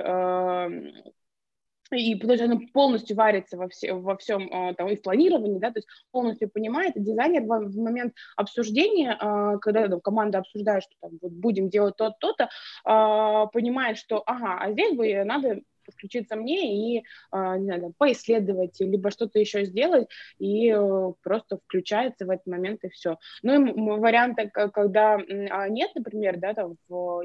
[1.91, 5.59] и потому что она полностью варится во, все, во всем а, там, и в планировании,
[5.59, 10.39] да, то есть полностью понимает, и дизайнер в, в момент обсуждения, а, когда там, команда
[10.39, 12.49] обсуждает, что там, вот будем делать то-то,
[12.83, 18.79] а, понимает, что ага, а здесь бы надо подключиться мне и, а, не знаю, поисследовать,
[18.79, 23.17] либо что-то еще сделать, и э, просто включается в этот момент, и все.
[23.41, 25.15] Ну, и варианты, когда
[25.49, 26.75] а, нет, например, да, там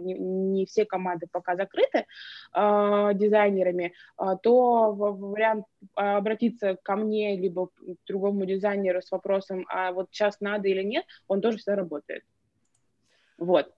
[0.01, 2.07] не, не все команды пока закрыты
[2.55, 3.93] э, дизайнерами,
[4.43, 7.73] то вариант обратиться ко мне, либо к
[8.07, 12.23] другому дизайнеру с вопросом, а вот сейчас надо или нет, он тоже всегда работает.
[13.39, 13.73] Вот.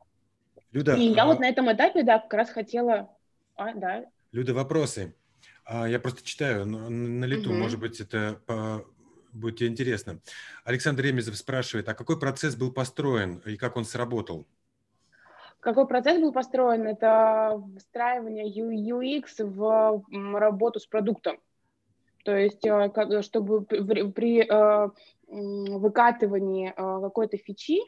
[0.72, 1.26] Люда, и я а...
[1.26, 3.08] вот на этом этапе, да, как раз хотела...
[3.56, 4.04] А, да.
[4.34, 5.14] Люда, вопросы.
[5.64, 7.58] А, я просто читаю на лету, угу.
[7.60, 8.84] может быть, это по...
[9.32, 10.18] будет тебе интересно.
[10.64, 14.44] Александр Ремезов спрашивает, а какой процесс был построен и как он сработал?
[15.60, 16.84] Какой процесс был построен?
[16.84, 20.02] Это встраивание UX в
[20.36, 21.38] работу с продуктом.
[22.24, 24.90] То есть, э, чтобы при э,
[25.28, 27.78] выкатывании э, какой-то фичи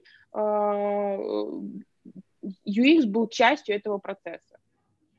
[2.73, 4.56] UX был частью этого процесса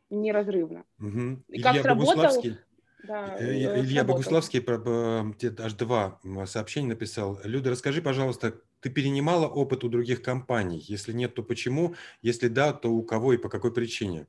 [0.10, 0.84] неразрывно.
[1.00, 1.44] Угу.
[1.50, 2.44] И Илья как сработал...
[3.04, 4.06] Да, э, Илья сработал.
[4.06, 7.40] Богуславский тебе аж два сообщения написал.
[7.44, 10.84] Люда, расскажи, пожалуйста, ты перенимала опыт у других компаний?
[10.88, 11.96] Если нет, то почему?
[12.22, 14.28] Если да, то у кого и по какой причине?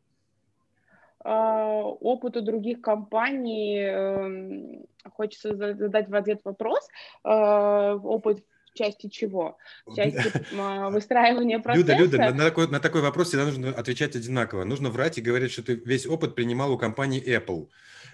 [1.25, 6.89] А, опыт у других компаний, эм, хочется задать в ответ вопрос.
[7.25, 8.45] А, опыт
[8.79, 9.59] части чего?
[9.87, 11.97] В части а, выстраивания процесса?
[11.97, 14.65] Люда, Люда, на такой, на такой вопрос всегда нужно отвечать одинаково.
[14.65, 17.69] Нужно врать и говорить, что ты весь опыт принимал у компании Apple.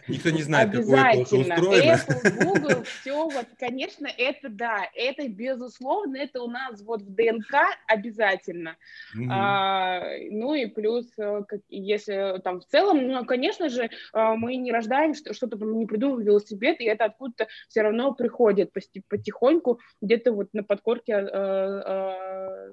[0.09, 1.95] Никто не знает, как Apple устроено.
[1.95, 7.55] Apple, Google, все, вот, конечно, это да, это безусловно, это у нас вот в ДНК
[7.87, 8.77] обязательно.
[9.17, 9.29] Mm-hmm.
[9.31, 13.89] А, ну и плюс, э, как, если там в целом, ну, конечно же, э,
[14.37, 18.73] мы не рождаем что-то, мы не придумываем велосипед, и это откуда-то все равно приходит
[19.09, 22.73] потихоньку, где-то вот на подкорке э,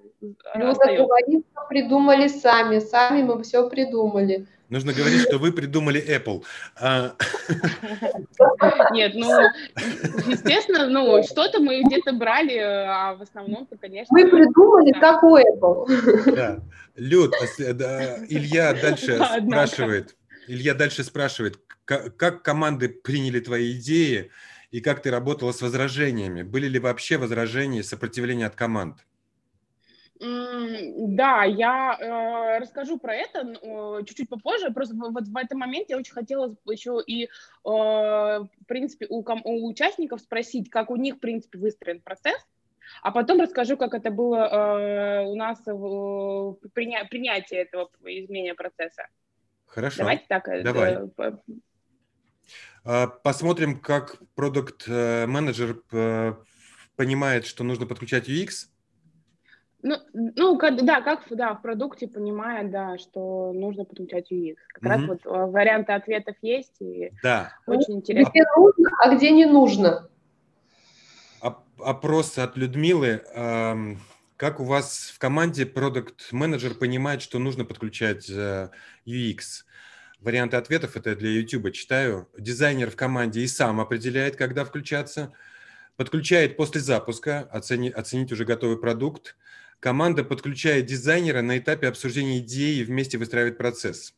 [0.56, 0.76] ну,
[1.70, 4.48] придумали сами, сами мы все придумали.
[4.72, 6.46] Нужно говорить, что вы придумали Apple.
[6.80, 7.14] А,
[8.94, 9.30] Нет, ну,
[10.32, 14.08] естественно, ну, что-то мы где-то брали, а в основном-то, конечно...
[14.18, 16.36] Мы придумали, как у Apple.
[16.36, 16.60] Да.
[16.96, 17.46] Люд, а
[18.30, 20.16] Илья дальше спрашивает,
[20.48, 24.32] Илья дальше спрашивает, как команды приняли твои идеи
[24.72, 26.44] и как ты работала с возражениями?
[26.44, 29.00] Были ли вообще возражения, сопротивление от команд?
[30.22, 34.70] Да, я э, расскажу про это э, чуть-чуть попозже.
[34.72, 37.28] Просто вот в этом моменте я очень хотела еще и, э,
[37.66, 42.38] в принципе, у, у участников спросить, как у них, в принципе, выстроен процесс,
[43.02, 49.08] а потом расскажу, как это было э, у нас в приня принятии этого изменения процесса.
[49.66, 50.00] Хорошо.
[50.00, 50.48] Давайте так.
[50.50, 51.00] Э, Давай.
[52.86, 56.34] Э, Посмотрим, как продукт-менеджер э,
[56.96, 58.68] понимает, что нужно подключать UX
[59.84, 64.56] ну, ну как, да, как да, в продукте понимает, да, что нужно подключать UX.
[64.74, 64.88] Как mm-hmm.
[64.88, 67.54] раз вот э, варианты ответов есть, и да.
[67.68, 68.30] очень интересно.
[68.32, 70.10] Где нужно, а где не нужно.
[71.42, 73.22] А, опрос от Людмилы.
[74.42, 78.70] Как у вас в команде продукт-менеджер понимает, что нужно подключать э,
[79.06, 79.66] UX?
[80.20, 82.28] Варианты ответов это для YouTube читаю.
[82.36, 85.32] Дизайнер в команде и сам определяет, когда включаться.
[85.96, 89.36] Подключает после запуска, оценить, оценить уже готовый продукт.
[89.82, 94.14] Команда подключает дизайнера на этапе обсуждения идеи вместе выстраивает процесс.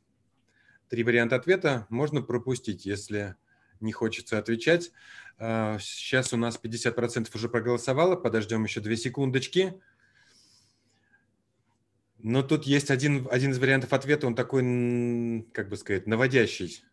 [0.89, 3.37] Три варианта ответа можно пропустить, если
[3.79, 4.91] не хочется отвечать.
[5.37, 9.81] А, сейчас у нас 50% уже проголосовало, подождем еще две секундочки.
[12.17, 16.83] Но тут есть один, один из вариантов ответа, он такой, как бы сказать, наводящий.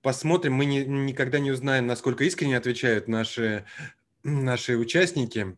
[0.00, 3.64] Посмотрим, мы не, никогда не узнаем, насколько искренне отвечают наши,
[4.22, 5.56] наши участники.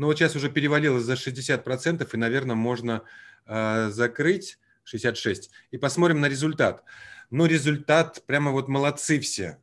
[0.00, 3.02] Но вот сейчас уже перевалилось за 60%, и, наверное, можно
[3.44, 5.50] э, закрыть 66.
[5.72, 6.84] И посмотрим на результат.
[7.28, 9.58] Ну, результат прямо вот молодцы все.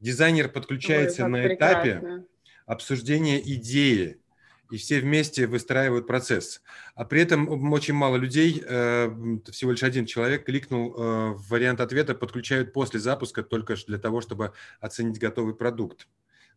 [0.00, 1.90] Дизайнер подключается Ой, на прекрасно.
[1.90, 2.24] этапе
[2.66, 4.18] обсуждения идеи
[4.72, 6.60] и все вместе выстраивают процесс.
[6.96, 11.80] А при этом очень мало людей, э, всего лишь один человек кликнул э, в вариант
[11.80, 16.08] ответа «подключают после запуска» только для того, чтобы оценить готовый продукт.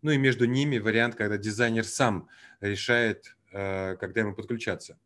[0.01, 2.27] Ну и между ними вариант, когда дизайнер сам
[2.59, 4.97] решает, э, когда ему подключаться.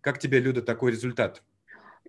[0.00, 1.42] Как тебе, Люда, такой результат?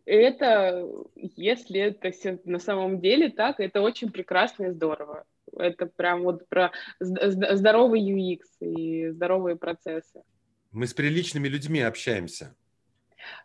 [0.06, 5.26] Это, если это все на самом деле так, это очень прекрасно и здорово.
[5.56, 10.24] Это прям вот про здоровый UX и здоровые процессы.
[10.72, 12.56] Мы с приличными людьми общаемся.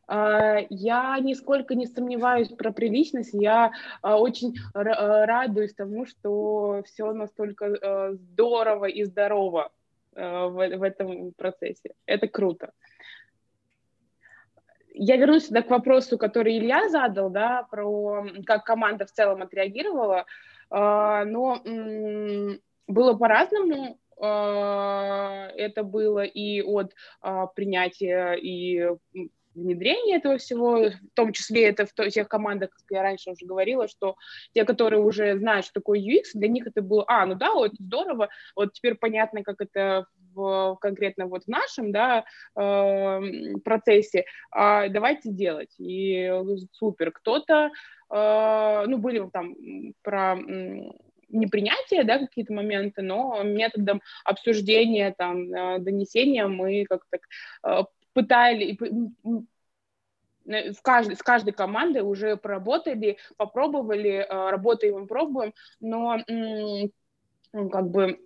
[0.07, 3.31] А, я нисколько не сомневаюсь про приличность.
[3.33, 4.83] Я а, очень а,
[5.27, 9.71] радуюсь тому, что все настолько здорово и здорово
[10.15, 11.95] в этом процессе.
[12.07, 12.71] Это круто.
[14.93, 20.25] Я вернусь сюда к вопросу, который Илья задал, да, про как команда в целом отреагировала.
[20.71, 21.61] Но
[22.87, 23.99] было по-разному.
[24.17, 26.95] Это было и от
[27.57, 28.89] принятия и
[29.55, 33.89] внедрения этого всего, в том числе это в тех командах, как я раньше уже говорила,
[33.89, 34.17] что
[34.53, 37.73] те, которые уже знают, что такое UX, для них это было, а, ну да, вот
[37.79, 42.25] здорово, вот теперь понятно, как это в, конкретно вот в нашем, да,
[42.57, 43.21] э,
[43.65, 46.31] процессе, а давайте делать, и
[46.73, 47.71] супер, кто-то
[48.15, 49.55] Э, ну, были там
[50.03, 50.37] про
[51.29, 57.19] непринятие, да, какие-то моменты, но методом обсуждения, там, э, донесения мы как-то
[57.67, 58.79] э, пытали,
[60.45, 66.19] в каждой, с каждой командой уже поработали, попробовали, работаем и пробуем, но
[67.71, 68.21] как бы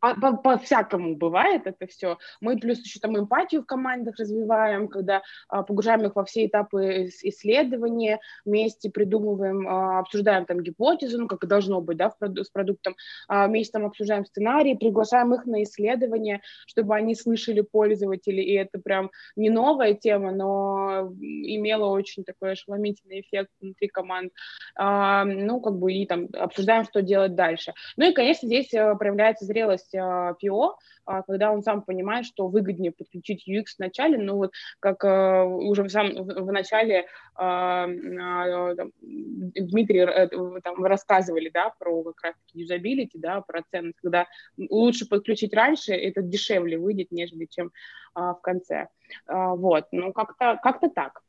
[0.00, 2.18] по-всякому бывает это все.
[2.40, 7.08] Мы плюс еще там эмпатию в командах развиваем, когда а, погружаем их во все этапы
[7.22, 12.50] исследования, вместе придумываем, а, обсуждаем там гипотезу, ну, как и должно быть, да, в, с
[12.50, 18.54] продуктом, а, вместе там обсуждаем сценарии, приглашаем их на исследования, чтобы они слышали пользователей, и
[18.54, 24.32] это прям не новая тема, но имела очень такой ошеломительный эффект внутри команд.
[24.76, 27.72] А, ну, как бы и там обсуждаем, что делать дальше.
[27.96, 30.74] Ну и, конечно, здесь э, проявляется зрелость есть PO,
[31.06, 35.44] а, когда он сам понимает, что выгоднее подключить UX в начале, ну вот как э,
[35.44, 40.28] уже в, сам, в начале а, а, Дмитрий э,
[40.62, 46.22] там, рассказывали, да, про как раз юзабилити, да, про ценность, когда лучше подключить раньше, это
[46.22, 47.72] дешевле выйдет, нежели чем
[48.14, 48.88] в конце.
[49.26, 51.22] Вот, ну как-то как так.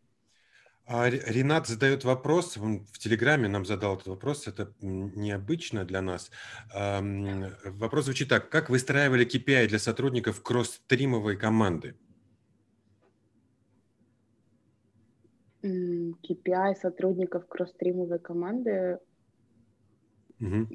[0.91, 6.31] А Ренат задает вопрос, он в Телеграме нам задал этот вопрос, это необычно для нас.
[6.73, 11.95] Вопрос звучит так, как выстраивали KPI для сотрудников кросс-стримовой команды?
[15.63, 18.97] KPI сотрудников кросс-стримовой команды?
[20.41, 20.67] Угу.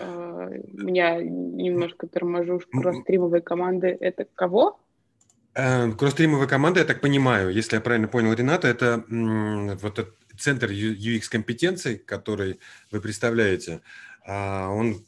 [0.00, 4.80] Меня немножко торможу, кросс-стримовой команды это кого?
[5.56, 10.70] Э, Кросстримовая команда, я так понимаю, если я правильно понял Рената, это вот этот центр
[10.70, 13.80] UX-компетенций, который вы представляете,
[14.26, 15.02] а, он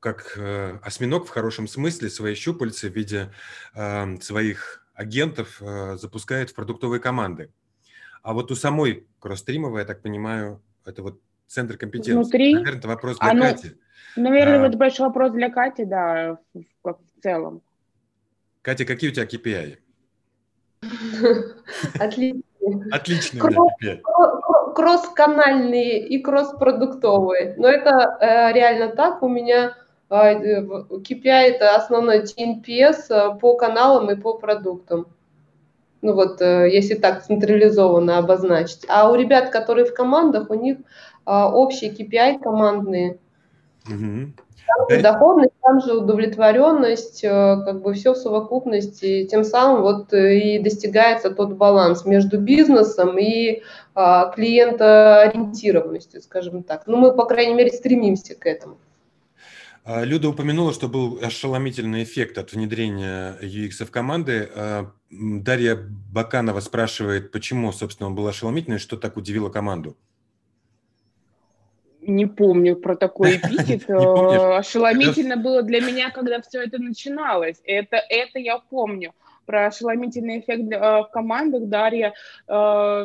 [0.00, 3.30] как э, осьминог в хорошем смысле свои щупальцы в виде
[3.74, 5.60] э, своих агентов
[5.96, 7.50] запускает в продуктовые команды.
[8.22, 12.12] А вот у самой Кросстримовой, я так понимаю, это вот центр компетенции.
[12.12, 12.54] Внутри?
[12.54, 13.72] Наверное, это вопрос для Оно, Кати.
[14.16, 17.62] Наверное, а, это большой вопрос для Кати, да, в, в целом.
[18.60, 19.78] Катя, какие у тебя KPI?
[21.98, 22.42] Отлично.
[22.90, 23.40] Отлично.
[24.74, 27.54] Кросс-канальные и кросс-продуктовые.
[27.58, 29.22] Но это э, реально так.
[29.22, 29.76] У меня
[30.10, 35.06] KPI э, это основной TNPS э, по каналам и по продуктам.
[36.02, 38.84] Ну вот, если так централизованно обозначить.
[38.88, 40.78] А у ребят, которые в командах, у них
[41.24, 43.18] общие KPI командные.
[43.86, 44.32] Угу.
[44.66, 49.26] Там же доходность, там же удовлетворенность, э, как бы все в совокупности.
[49.26, 53.62] Тем самым вот э, и достигается тот баланс между бизнесом и
[53.94, 56.86] а, клиентоориентированностью, скажем так.
[56.86, 58.78] Ну, мы, по крайней мере, стремимся к этому.
[59.84, 64.48] А, Люда упомянула, что был ошеломительный эффект от внедрения UX в команды.
[64.56, 65.78] А, Дарья
[66.10, 69.96] Баканова спрашивает, почему, собственно, он был ошеломительный, что так удивило команду?
[72.06, 73.88] Не помню про такой эпитет.
[73.88, 77.60] Э, ошеломительно было для меня, когда все это начиналось.
[77.64, 79.12] Это, это я помню.
[79.46, 82.14] Про ошеломительный эффект э, в командах Дарья
[82.48, 83.04] э,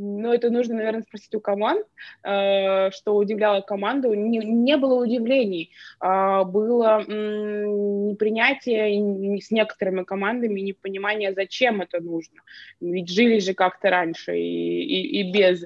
[0.00, 1.84] ну, это нужно, наверное, спросить у команд,
[2.22, 4.14] что удивляло команду.
[4.14, 12.42] Не, не было удивлений, э, было непринятие с некоторыми командами, непонимание, зачем это нужно.
[12.80, 15.64] Ведь жили же как-то раньше и, и, и без...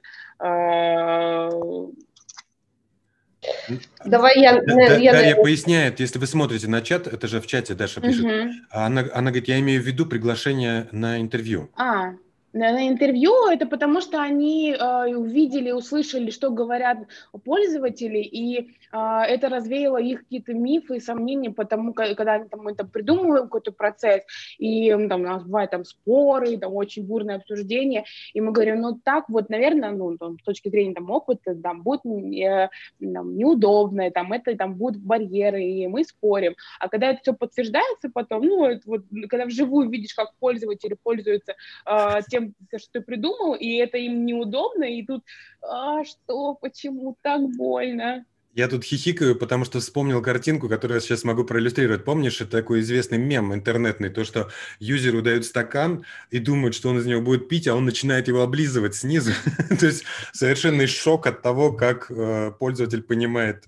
[4.05, 4.61] Давай я...
[4.62, 8.24] Да, я Дарья поясняет, если вы смотрите на чат, это же в чате Даша пишет,
[8.24, 8.53] угу.
[8.70, 11.70] она, она говорит, я имею в виду приглашение на интервью.
[11.76, 12.12] А,
[12.53, 16.98] на интервью, это потому что они э, увидели, услышали, что говорят
[17.44, 18.96] пользователи, и э,
[19.28, 23.72] это развеяло их какие-то мифы и сомнения, потому когда они там, мы там придумываем какой-то
[23.72, 24.22] процесс,
[24.59, 29.00] и там, у нас бывают там споры, там очень бурное обсуждение, и мы говорим, ну
[29.03, 32.68] так вот, наверное, ну, там, с точки зрения там, опыта, там будет э,
[33.00, 36.55] там, неудобно, там, это там будут барьеры, и мы спорим.
[36.80, 41.55] А когда это все подтверждается потом, ну, это вот, когда вживую видишь, как пользователи пользуются
[41.86, 45.24] э, тем тем, что ты придумал, и это им неудобно, и тут,
[45.62, 48.24] а что, почему так больно?
[48.55, 52.05] Я тут хихикаю, потому что вспомнил картинку, которую я сейчас могу проиллюстрировать.
[52.05, 56.99] Помнишь, это такой известный мем интернетный, то, что юзеру дают стакан и думают, что он
[56.99, 59.32] из него будет пить, а он начинает его облизывать снизу.
[59.80, 63.64] то есть совершенный шок от того, как э, пользователь понимает,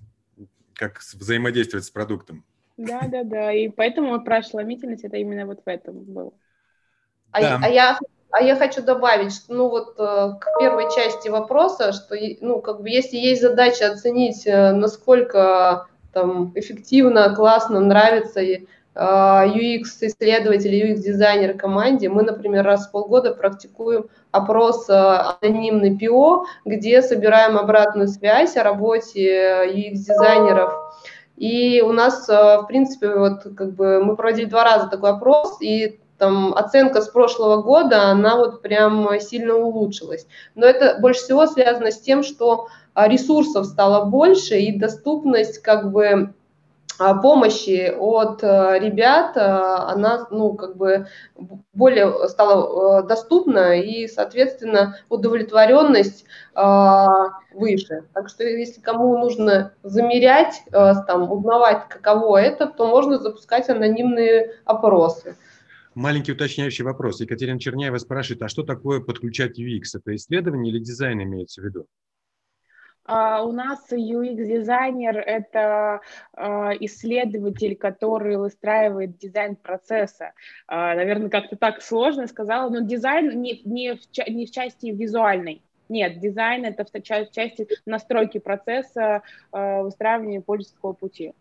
[0.75, 2.45] как взаимодействовать с продуктом.
[2.77, 3.51] Да, да, да.
[3.53, 6.31] И поэтому про ошеломительность это именно вот в этом было.
[7.31, 7.59] А, да.
[7.63, 7.99] а я
[8.31, 12.81] а я хочу добавить, что, ну вот э, к первой части вопроса, что, ну, как
[12.81, 22.09] бы, если есть задача оценить, э, насколько там эффективно, классно, нравится UX-исследователь, э, UX-дизайнер команде,
[22.09, 29.65] мы, например, раз в полгода практикуем опрос анонимный ПИО, где собираем обратную связь о работе
[29.65, 30.73] UX-дизайнеров.
[31.37, 35.99] И у нас, в принципе, вот как бы мы проводили два раза такой опрос, и
[36.17, 40.27] там оценка с прошлого года, она вот прям сильно улучшилась.
[40.55, 45.91] Но это больше всего связано с тем, что а, ресурсов стало больше и доступность как
[45.91, 46.33] бы
[46.97, 51.07] а, помощи от а, ребят, она, ну, как бы
[51.73, 56.25] более стала доступна и, соответственно, удовлетворенность
[57.53, 58.03] выше.
[58.13, 65.35] Так что, если кому нужно замерять, там, узнавать, каково это, то можно запускать анонимные опросы.
[65.95, 67.21] Маленький уточняющий вопрос.
[67.21, 69.83] Екатерина Черняева спрашивает, а что такое подключать UX?
[69.95, 71.87] Это исследование или дизайн имеется в виду?
[73.07, 76.01] Uh, у нас UX-дизайнер– это
[76.35, 80.33] uh, исследователь, который выстраивает дизайн процесса.
[80.69, 85.61] Uh, наверное, как-то так сложно сказала, но дизайн не, не, в, не в части визуальной.
[85.87, 89.21] Нет, дизайн– это в части настройки процесса,
[89.51, 91.33] выстраивания пользовательского пути.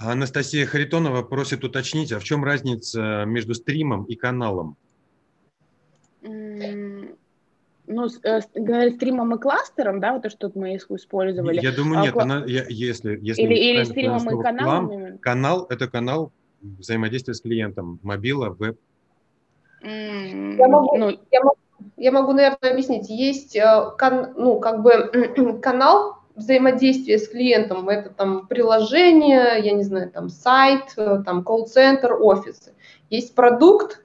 [0.00, 4.76] Анастасия Харитонова просит уточнить, а в чем разница между стримом и каналом?
[6.22, 11.60] Ну, э, говорит, стримом и кластером, да, вот то, что мы использовали.
[11.60, 13.42] Я думаю, нет, а, она, я, если, если...
[13.42, 15.18] Или, или стримом и каналом?
[15.18, 16.30] канал– это канал
[16.62, 18.78] взаимодействия с клиентом, мобила, веб.
[19.82, 21.56] Я могу, ну, я, могу,
[21.96, 23.10] я могу, наверное, объяснить.
[23.10, 29.82] Есть, э, кан, ну, как бы канал, взаимодействие с клиентом, это там приложение, я не
[29.82, 32.74] знаю, там сайт, э, там колл-центр, офисы.
[33.10, 34.02] Есть продукт,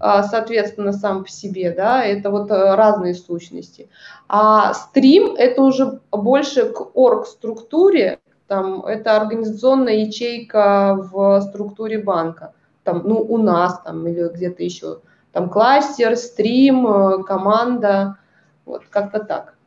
[0.00, 3.88] а, соответственно, сам по себе, да, это вот э, разные сущности.
[4.28, 12.54] А стрим– это уже больше к орг-структуре, там, это организационная ячейка в структуре банка,
[12.84, 15.00] там, ну, у нас там или где-то еще,
[15.32, 18.18] там кластер, стрим, э, команда,
[18.64, 19.57] вот как-то так.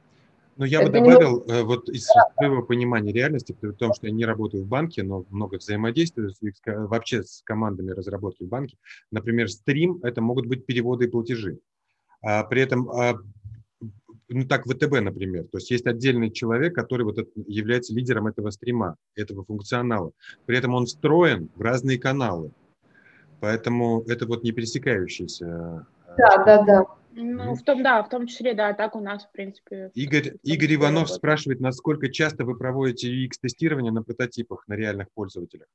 [0.61, 1.53] Но я это бы добавил, не...
[1.53, 2.05] Э, вот из
[2.37, 6.39] своего понимания реальности, при том, что я не работаю в банке, но много взаимодействую с,
[6.67, 8.77] вообще с командами разработки в банке.
[9.09, 11.57] Например, стрим– это могут быть переводы и платежи.
[12.21, 13.15] А при этом, а,
[14.29, 18.97] ну так, ВТБ, например, то есть есть отдельный человек, который вот является лидером этого стрима,
[19.15, 20.11] этого функционала.
[20.45, 22.51] При этом он встроен в разные каналы.
[23.39, 25.87] Поэтому это вот не пересекающиеся.
[26.17, 26.85] Да, да, да.
[27.13, 29.91] Ну, в том, да, в том числе, да, так у нас, в принципе.
[29.93, 31.17] Игорь, Игорь Иванов работает.
[31.17, 35.67] спрашивает, насколько часто вы проводите UX-тестирование на прототипах, на реальных пользователях?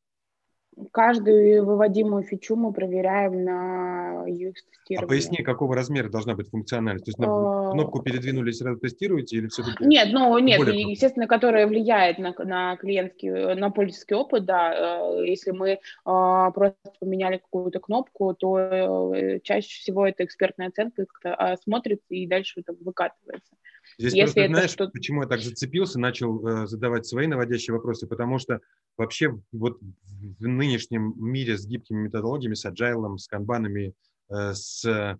[0.92, 5.04] Каждую выводимую фичу мы проверяем на UX-тестировании.
[5.04, 7.06] А поясни, какого размера должна быть функциональность?
[7.06, 9.86] То есть на а, кнопку передвинули, сразу тестируете или все-таки?
[9.86, 15.14] Нет, ну нет, естественно, которая влияет на, на клиентский, на пользовательский опыт, да.
[15.14, 21.06] Э, если мы а, просто поменяли какую-то кнопку, то э, чаще всего это экспертная оценка
[21.24, 23.54] а, смотрится и дальше это выкатывается.
[23.98, 24.88] Здесь Если просто, знаешь, что...
[24.88, 28.60] почему я так зацепился, начал э, задавать свои наводящие вопросы, потому что
[28.98, 33.94] вообще вот в нынешнем мире с гибкими методологиями, с agile, с канбанами,
[34.28, 35.18] э, с,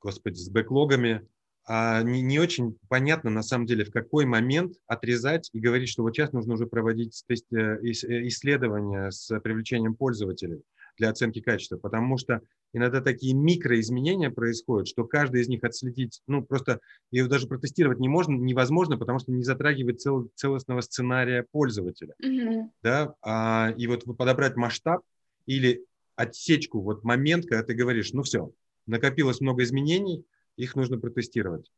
[0.00, 1.26] господи, с бэклогами,
[1.70, 6.02] а не, не очень понятно на самом деле, в какой момент отрезать и говорить, что
[6.02, 7.34] вот сейчас нужно уже проводить э,
[7.82, 10.62] исследования с привлечением пользователей
[10.98, 12.40] для оценки качества, потому что
[12.72, 18.08] иногда такие микроизменения происходят, что каждый из них отследить, ну, просто ее даже протестировать не
[18.08, 22.14] можно, невозможно, потому что не затрагивает цел, целостного сценария пользователя.
[22.22, 22.62] Mm-hmm.
[22.82, 23.14] Да?
[23.22, 25.02] А, и вот подобрать масштаб
[25.46, 25.84] или
[26.16, 28.52] отсечку, вот момент, когда ты говоришь, ну все,
[28.86, 30.24] накопилось много изменений,
[30.56, 31.70] их нужно протестировать.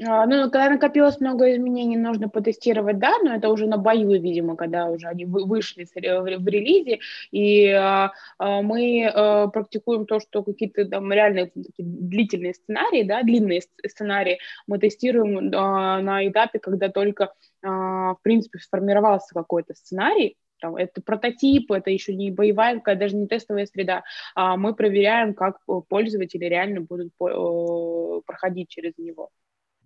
[0.00, 4.56] А, ну, когда накопилось много изменений, нужно потестировать, да, но это уже на бою, видимо,
[4.56, 9.10] когда уже они вышли в релизе, и а, а, мы
[9.52, 16.26] практикуем то, что какие-то там реальные такие длительные сценарии, да, длинные сценарии мы тестируем на
[16.26, 22.80] этапе, когда только, в принципе, сформировался какой-то сценарий, там, это прототип, это еще не боевая,
[22.80, 29.30] даже не тестовая среда, а мы проверяем, как пользователи реально будут проходить через него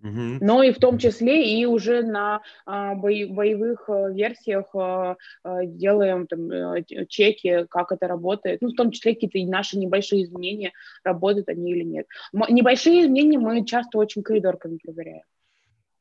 [0.02, 6.26] но и в том числе и уже на а, боевых э, версиях а, а, делаем
[6.26, 10.72] там, э, чеки, как это работает, ну, в том числе какие-то наши небольшие изменения,
[11.02, 12.06] работают они или нет.
[12.32, 15.22] Небольшие изменения мы часто очень коридорками проверяем.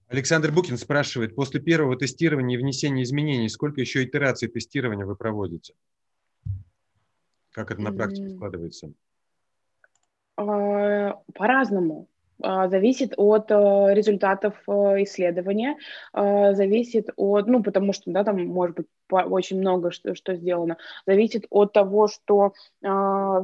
[0.08, 5.74] Александр Букин спрашивает, после первого тестирования и внесения изменений, сколько еще итераций тестирования вы проводите?
[7.52, 8.92] Как это на практике складывается?
[10.36, 12.08] По-разному.
[12.42, 14.72] А, зависит от э, результатов э,
[15.04, 15.78] исследования,
[16.12, 20.78] а, зависит от, ну, потому что, да, там может быть очень много что, что сделано,
[21.06, 23.42] зависит от того, что а,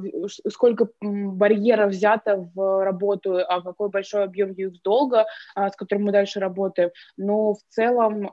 [0.49, 5.25] сколько барьеров взято в работу, а какой большой объем UX долга,
[5.55, 8.27] с которым мы дальше работаем, но в целом,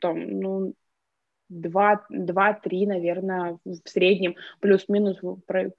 [0.00, 0.74] там, ну,
[1.48, 5.18] два-три, наверное, в среднем, плюс-минус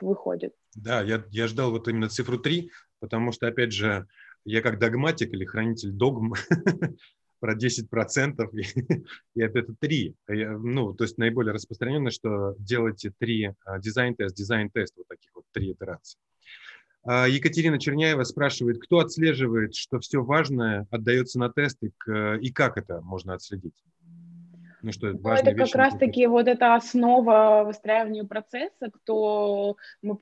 [0.01, 0.53] выходит.
[0.75, 4.07] Да, я, я ждал вот именно цифру 3, потому что, опять же,
[4.45, 6.33] я как догматик или хранитель догм
[7.39, 8.49] про 10%,
[9.35, 10.15] и, это 3.
[10.27, 15.73] Ну, то есть наиболее распространенно, что делайте 3 а, дизайн-тест, дизайн-тест, вот таких вот 3
[15.73, 16.19] итерации.
[17.03, 21.91] А, Екатерина Черняева спрашивает, кто отслеживает, что все важное отдается на тесты,
[22.41, 23.75] и как это можно отследить?
[24.83, 30.17] Ну, что это, это как раз-таки вот эта основа выстраивания процесса, кто мы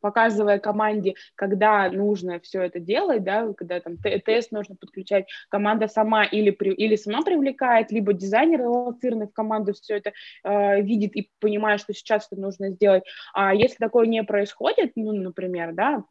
[0.00, 6.24] показывая команде, когда нужно все это делать, да, когда там тест нужно подключать, команда сама
[6.24, 10.12] или, при, или сама привлекает, либо дизайнер релацированный в команду все это
[10.44, 13.02] э, видит и понимает, что сейчас это нужно сделать.
[13.34, 16.04] А если такое не происходит, ну, например, да,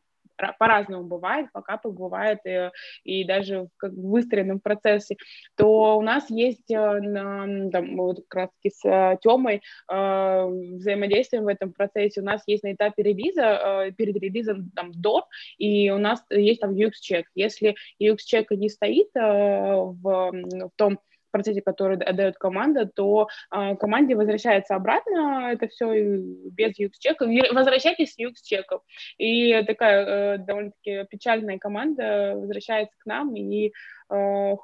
[0.59, 2.71] по-разному бывает, пока бывает и, э,
[3.03, 5.17] и даже как в выстроенном процессе,
[5.55, 11.73] то у нас есть, э, там, вот как раз с э, Темой взаимодействием в этом
[11.73, 15.25] процессе, у нас есть на этапе релиза, перед релизом там до,
[15.57, 17.27] и у нас есть там UX-чек.
[17.35, 20.99] Если UX-чека не стоит в, в том
[21.31, 27.27] процессе, который отдает команда, то э, команде возвращается обратно это все без UX-чеков.
[27.53, 28.81] Возвращайтесь с UX-чеков.
[29.17, 33.71] И такая э, довольно-таки печальная команда возвращается к нам, и
[34.09, 34.55] э,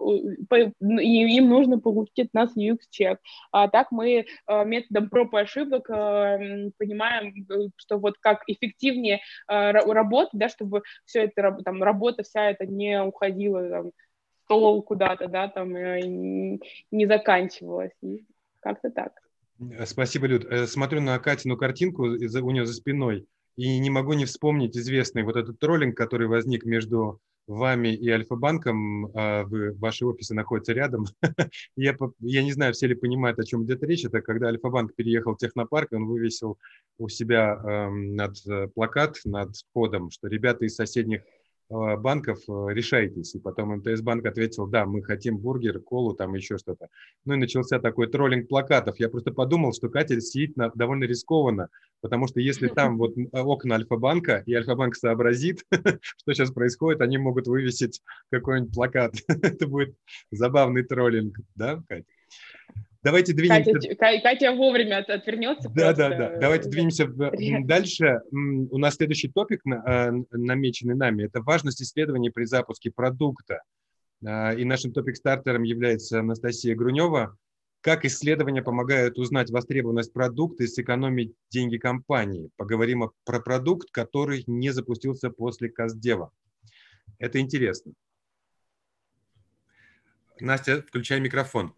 [1.00, 3.20] и им нужно получить от нас UX-чек.
[3.52, 7.34] А так мы э, методом проб и ошибок э, понимаем,
[7.78, 13.70] что вот как эффективнее работать, да, чтобы все это, там, работа вся эта не уходила
[13.70, 13.92] там,
[14.48, 17.92] стол куда-то, да, там э, не заканчивалось.
[18.62, 19.12] Как-то так.
[19.86, 20.46] Спасибо, Люд.
[20.46, 23.28] Э, смотрю на Катину картинку у нее за спиной
[23.58, 29.10] и не могу не вспомнить известный вот этот троллинг, который возник между вами и Альфа-банком,
[29.16, 31.06] а вы, ваши офисы находятся рядом.
[31.76, 34.06] я, я не знаю, все ли понимают, о чем идет речь.
[34.06, 36.58] Это когда Альфа-банк переехал в технопарк, он вывесил
[36.98, 38.38] у себя э, над
[38.76, 41.24] плакат, над входом, что ребята из соседних
[41.70, 43.36] банков э, решайтесь.
[43.36, 46.88] И потом МТС банк ответил, да, мы хотим бургер, колу, там еще что-то.
[47.26, 49.00] Ну и начался такой троллинг плакатов.
[49.00, 51.70] Я просто подумал, что Катя сидит на, довольно рискованно,
[52.02, 57.48] Потому что если там вот окна Альфа-банка, и Альфа-банк сообразит, что сейчас происходит, они могут
[57.48, 58.02] вывесить
[58.32, 59.16] какой-нибудь плакат.
[59.28, 59.96] Это будет
[60.32, 62.06] забавный троллинг, да, Катя?
[63.04, 63.96] Давайте двинемся.
[63.96, 65.70] Катя, Катя вовремя отвернется.
[65.70, 66.38] Да, да, да.
[66.40, 68.22] Давайте двинемся дальше.
[68.32, 73.62] У нас следующий топик, э, намеченный нами, это важность исследований при запуске продукта.
[74.26, 77.38] А, и нашим топик-стартером является Анастасия Грунева.
[77.82, 82.50] Как исследования помогают узнать востребованность продукта и сэкономить деньги компании?
[82.58, 86.32] Поговорим про продукт, который не запустился после Каздева.
[87.20, 87.94] Это интересно.
[90.40, 91.74] Настя, включай микрофон.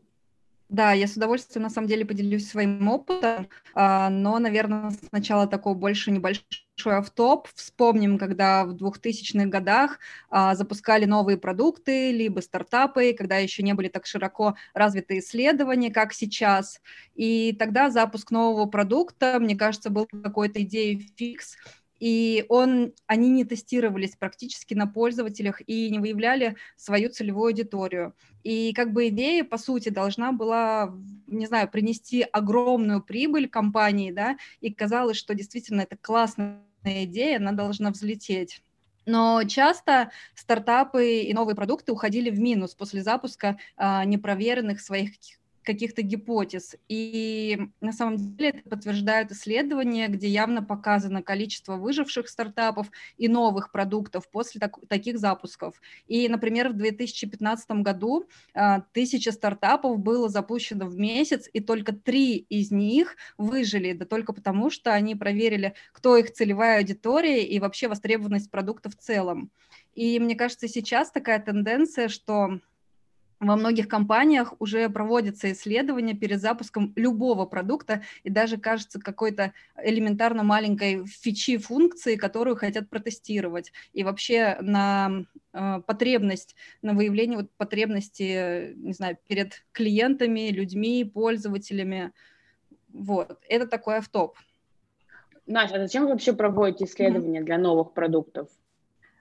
[0.69, 5.73] Да, я с удовольствием на самом деле поделюсь своим опытом, а, но, наверное, сначала такой
[5.73, 6.45] больше небольшой
[6.85, 7.47] автоп.
[7.55, 9.97] Вспомним, когда в 2000-х годах
[10.29, 16.13] а, запускали новые продукты, либо стартапы, когда еще не были так широко развиты исследования, как
[16.13, 16.79] сейчас.
[17.15, 21.55] И тогда запуск нового продукта, мне кажется, был какой-то идеей фикс,
[21.99, 28.15] и он, они не тестировались практически на пользователях и не выявляли свою целевую аудиторию.
[28.43, 30.93] И как бы идея, по сути, должна была,
[31.27, 37.51] не знаю, принести огромную прибыль компании, да, и казалось, что действительно это классная идея, она
[37.51, 38.61] должна взлететь.
[39.05, 45.13] Но часто стартапы и новые продукты уходили в минус после запуска а, непроверенных своих
[45.63, 46.75] каких-то гипотез.
[46.87, 53.71] И на самом деле это подтверждают исследования, где явно показано количество выживших стартапов и новых
[53.71, 55.79] продуктов после так, таких запусков.
[56.07, 62.37] И, например, в 2015 году а, тысяча стартапов было запущено в месяц, и только три
[62.37, 67.87] из них выжили, да только потому, что они проверили, кто их целевая аудитория и вообще
[67.87, 69.51] востребованность продукта в целом.
[69.95, 72.59] И мне кажется, сейчас такая тенденция, что
[73.39, 80.43] во многих компаниях уже проводятся исследования перед запуском любого продукта, и даже кажется какой-то элементарно
[80.43, 83.71] маленькой фичи функции, которую хотят протестировать.
[83.93, 85.23] И вообще на
[85.53, 92.11] э, потребность, на выявление вот потребности, не знаю, перед клиентами, людьми, пользователями.
[92.91, 94.37] Вот, это такой автоп.
[95.45, 97.45] Настя, а зачем вы вообще проводите исследования mm-hmm.
[97.45, 98.49] для новых продуктов?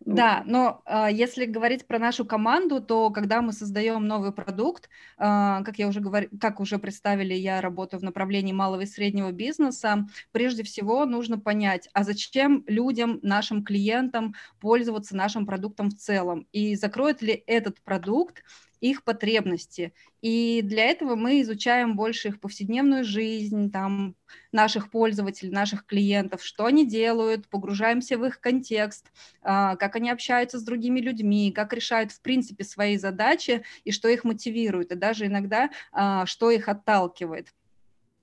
[0.04, 4.88] Да, но э, если говорить про нашу команду, то когда мы создаем новый продукт, э,
[5.18, 10.06] как я уже говорю, как уже представили, я работаю в направлении малого и среднего бизнеса.
[10.32, 16.76] Прежде всего нужно понять, а зачем людям, нашим клиентам пользоваться нашим продуктом в целом, и
[16.76, 18.42] закроет ли этот продукт
[18.80, 19.92] их потребности.
[20.22, 24.16] И для этого мы изучаем больше их повседневную жизнь, там,
[24.52, 29.12] наших пользователей, наших клиентов, что они делают, погружаемся в их контекст,
[29.42, 34.08] а, как они общаются с другими людьми, как решают, в принципе, свои задачи и что
[34.08, 37.54] их мотивирует, и даже иногда, а, что их отталкивает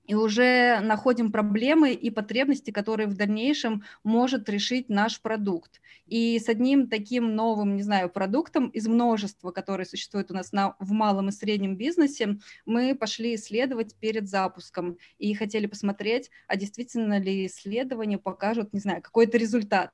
[0.06, 5.80] и уже находим проблемы и потребности, которые в дальнейшем может решить наш продукт.
[6.06, 10.76] И с одним таким новым, не знаю, продуктом из множества, которые существуют у нас на,
[10.78, 17.18] в малом и среднем бизнесе, мы пошли исследовать перед запуском и хотели посмотреть, а действительно
[17.18, 19.90] ли исследования покажут, не знаю, какой-то результат.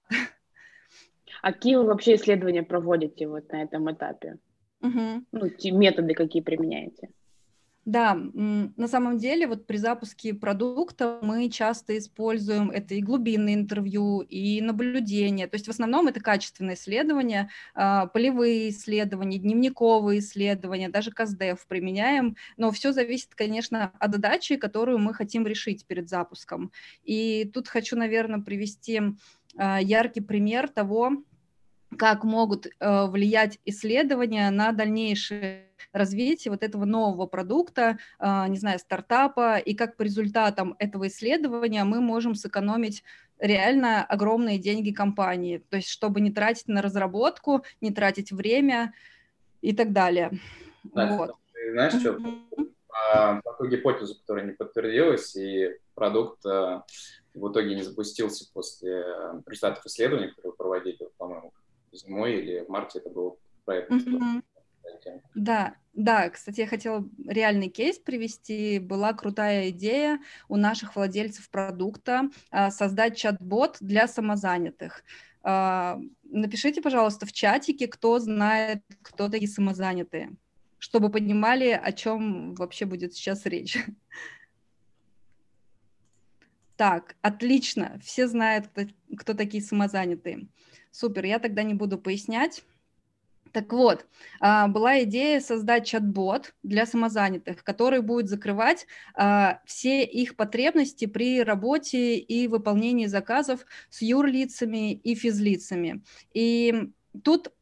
[1.40, 4.38] А какие вы вообще исследования проводите вот на этом этапе?
[4.82, 5.24] Угу.
[5.32, 7.08] Ну, те методы какие применяете?
[7.84, 14.20] Да, на самом деле вот при запуске продукта мы часто используем это и глубинные интервью,
[14.20, 15.48] и наблюдения.
[15.48, 22.36] То есть в основном это качественные исследования, а, полевые исследования, дневниковые исследования, даже КАЗДЕФ применяем.
[22.56, 26.70] Но все зависит, конечно, от задачи, которую мы хотим решить перед запуском.
[27.02, 29.00] И тут хочу, наверное, привести
[29.56, 31.24] а, яркий пример того,
[31.98, 38.78] как могут э, влиять исследования на дальнейшее развитие вот этого нового продукта, э, не знаю,
[38.78, 43.02] стартапа, и как по результатам этого исследования мы можем сэкономить
[43.38, 48.94] реально огромные деньги компании, то есть чтобы не тратить на разработку, не тратить время
[49.60, 50.30] и так далее.
[50.84, 51.34] Да, вот.
[51.72, 52.18] знаешь, что,
[53.42, 56.82] по ту гипотезу, которая не подтвердилась, и продукт э,
[57.34, 59.04] в итоге не запустился после
[59.46, 61.52] результатов исследований, которые проводили, по-моему,
[61.92, 63.90] зимой или в марте это был проект.
[63.90, 64.42] Mm-hmm.
[65.34, 68.78] Да, да, кстати, я хотела реальный кейс привести.
[68.78, 75.04] Была крутая идея у наших владельцев продукта а, создать чат-бот для самозанятых.
[75.42, 80.32] А, напишите, пожалуйста, в чатике, кто знает, кто такие самозанятые,
[80.78, 83.76] чтобы понимали, о чем вообще будет сейчас речь.
[86.82, 88.82] Так, отлично, все знают, кто,
[89.16, 90.48] кто такие самозанятые.
[90.90, 92.64] Супер, я тогда не буду пояснять.
[93.52, 94.04] Так вот,
[94.40, 101.44] а, была идея создать чат-бот для самозанятых, который будет закрывать а, все их потребности при
[101.44, 106.02] работе и выполнении заказов с юрлицами и физлицами.
[106.34, 106.90] И
[107.22, 107.52] тут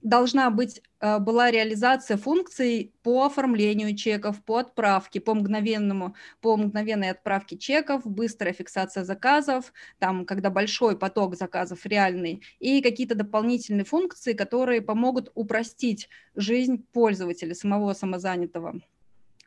[0.00, 7.56] должна быть, была реализация функций по оформлению чеков, по отправке, по мгновенному, по мгновенной отправке
[7.56, 14.82] чеков, быстрая фиксация заказов, там, когда большой поток заказов реальный, и какие-то дополнительные функции, которые
[14.82, 18.80] помогут упростить жизнь пользователя, самого самозанятого.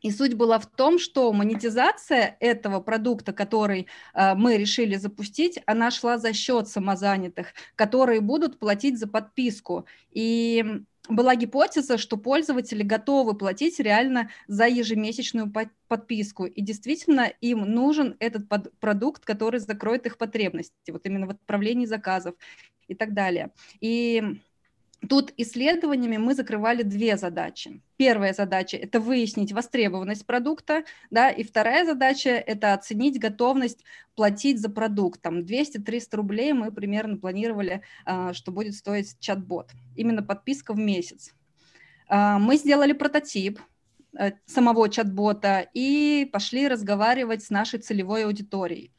[0.04, 5.92] И суть была в том, что монетизация этого продукта, который э, мы решили запустить, она
[5.92, 9.86] шла за счет самозанятых, которые будут платить за подписку.
[10.12, 15.52] И была гипотеза, что пользователи готовы платить реально за ежемесячную
[15.88, 16.46] подписку.
[16.46, 18.48] И действительно им нужен этот
[18.80, 22.36] продукт, который закроет их потребности, вот именно в отправлении заказов
[22.88, 23.52] и так далее.
[23.82, 24.40] И
[25.10, 27.82] Тут исследованиями мы закрывали две задачи.
[27.98, 33.84] Первая задача– это выяснить востребованность продукта, да, и вторая задача– это оценить готовность
[34.16, 35.22] платить за продукт.
[35.22, 39.72] Там 200-300 рублей мы примерно планировали, а, что будет стоить чат-бот.
[39.96, 41.34] Именно подписка в месяц.
[42.08, 43.60] А, мы сделали прототип
[44.18, 48.92] э, самого чат-бота и пошли разговаривать с нашей целевой аудиторией.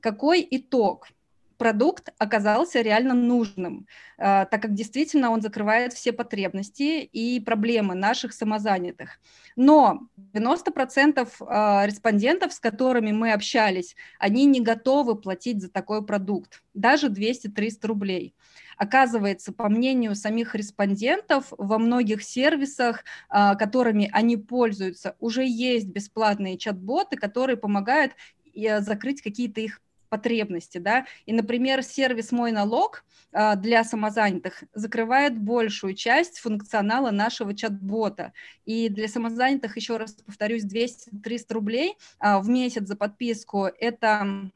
[0.00, 1.08] Какой итог–
[1.58, 3.86] продукт оказался реально нужным,
[4.16, 9.20] а, так как действительно он закрывает все потребности и проблемы наших самозанятых.
[9.56, 16.62] Но 90% а, респондентов, с которыми мы общались, они не готовы платить за такой продукт,
[16.74, 18.34] даже 200-300 рублей.
[18.76, 26.56] Оказывается, по мнению самих респондентов, во многих сервисах, а, которыми они пользуются, уже есть бесплатные
[26.56, 28.12] чат-боты, которые помогают
[28.80, 35.94] закрыть какие-то их потребности, да, и, например, сервис «Мой налог» а, для самозанятых закрывает большую
[35.94, 38.32] часть функционала нашего чат-бота,
[38.64, 44.50] и для самозанятых, еще раз повторюсь, 200-300 рублей а, в месяц за подписку– это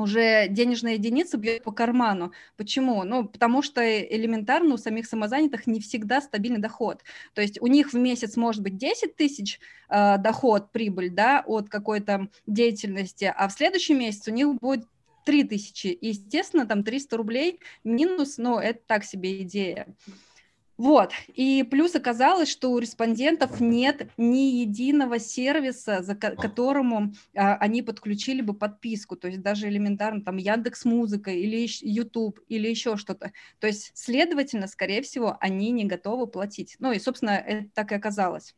[0.00, 2.32] уже денежная единица бьет по карману.
[2.56, 3.04] Почему?
[3.04, 7.02] Ну, потому что элементарно у самих самозанятых не всегда стабильный доход.
[7.34, 11.68] То есть у них в месяц может быть 10 тысяч э, доход, прибыль, да, от
[11.68, 14.84] какой-то деятельности, а в следующем месяце у них будет
[15.24, 15.96] 3 тысячи.
[16.00, 19.86] Естественно, там 300 рублей минус, но это так себе идея.
[20.80, 27.56] Вот, и плюс оказалось, что у респондентов нет ни единого сервиса, за ко- которому а,
[27.56, 32.96] они подключили бы подписку, то есть даже элементарно там Яндекс Музыка или YouTube или еще
[32.96, 33.32] что-то.
[33.58, 36.76] То есть, следовательно, скорее всего, они не готовы платить.
[36.78, 38.54] Ну и, собственно, это так и оказалось.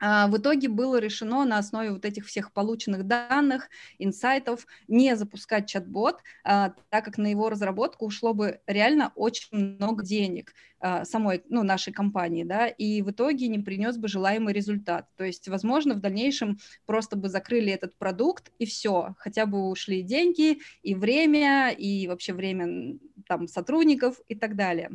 [0.00, 3.68] А, в итоге было решено на основе вот этих всех полученных данных,
[3.98, 10.04] инсайтов, не запускать чат-бот, а, так как на его разработку ушло бы реально очень много
[10.04, 15.08] денег а, самой, ну, нашей компании, да, и в итоге не принес бы желаемый результат.
[15.16, 20.02] То есть, возможно, в дальнейшем просто бы закрыли этот продукт, и все, хотя бы ушли
[20.02, 24.90] деньги, и время, и вообще время там сотрудников и так далее.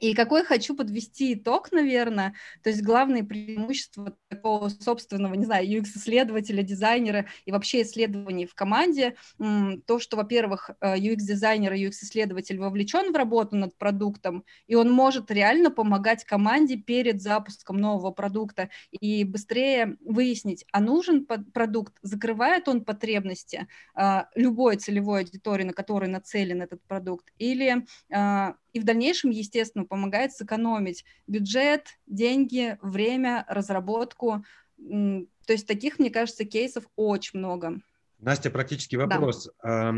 [0.00, 6.62] И какой хочу подвести итог, наверное, то есть главное преимущество такого собственного, не знаю, UX-исследователя,
[6.62, 13.56] дизайнера и вообще исследований в команде, то, что, во-первых, UX-дизайнер и UX-исследователь вовлечен в работу
[13.56, 20.64] над продуктом, и он может реально помогать команде перед запуском нового продукта и быстрее выяснить,
[20.72, 27.30] а нужен продукт, закрывает он потребности а, любой целевой аудитории, на которой нацелен этот продукт,
[27.38, 34.44] или а, и в дальнейшем, естественно, помогает сэкономить бюджет, деньги, время, разработку.
[34.78, 37.80] То есть таких, мне кажется, кейсов очень много.
[38.20, 39.48] Настя, практически вопрос.
[39.62, 39.88] Да.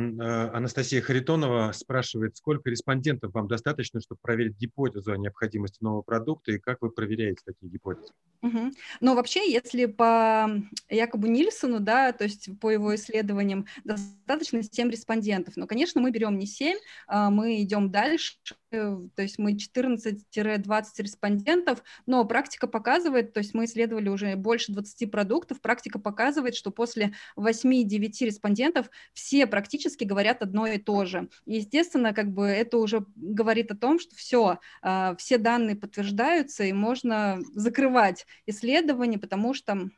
[0.52, 6.58] Анастасия Харитонова спрашивает, сколько респондентов вам достаточно, чтобы проверить гипотезу о необходимости нового продукта, и
[6.58, 8.12] как вы проверяете такие гипотезы?
[8.42, 8.72] Угу.
[9.00, 10.48] Но вообще, если по
[10.88, 15.56] Якобу Нильсону, да, то есть по его исследованиям, достаточно 7 респондентов.
[15.56, 18.34] Но, конечно, мы берем не 7, а мы идем дальше,
[18.70, 25.10] то есть мы 14-20 респондентов, но практика показывает, то есть мы исследовали уже больше 20
[25.10, 31.28] продуктов, практика показывает, что после 8-9 респондентов все практически говорят одно и то же.
[31.46, 36.64] И, естественно, как бы это уже говорит о том, что все, а, все данные подтверждаются,
[36.64, 39.88] и можно закрывать исследования, потому что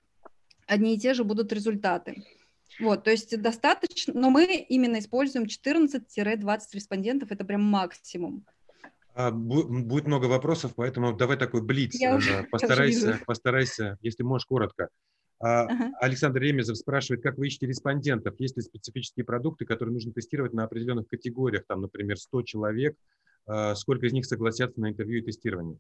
[0.67, 2.25] одни и те же будут результаты.
[2.81, 8.45] Вот, то есть достаточно, но мы именно используем 14-20 респондентов, это прям максимум.
[9.15, 11.95] А, будет много вопросов, поэтому давай такой блиц.
[11.95, 12.19] Я
[12.51, 14.89] постарайся, я постарайся, если можешь, коротко.
[15.41, 15.91] А, ага.
[16.01, 18.35] Александр Ремезов спрашивает, как вы ищете респондентов?
[18.39, 22.97] Есть ли специфические продукты, которые нужно тестировать на определенных категориях, там, например, 100 человек,
[23.75, 25.79] сколько из них согласятся на интервью и тестирование?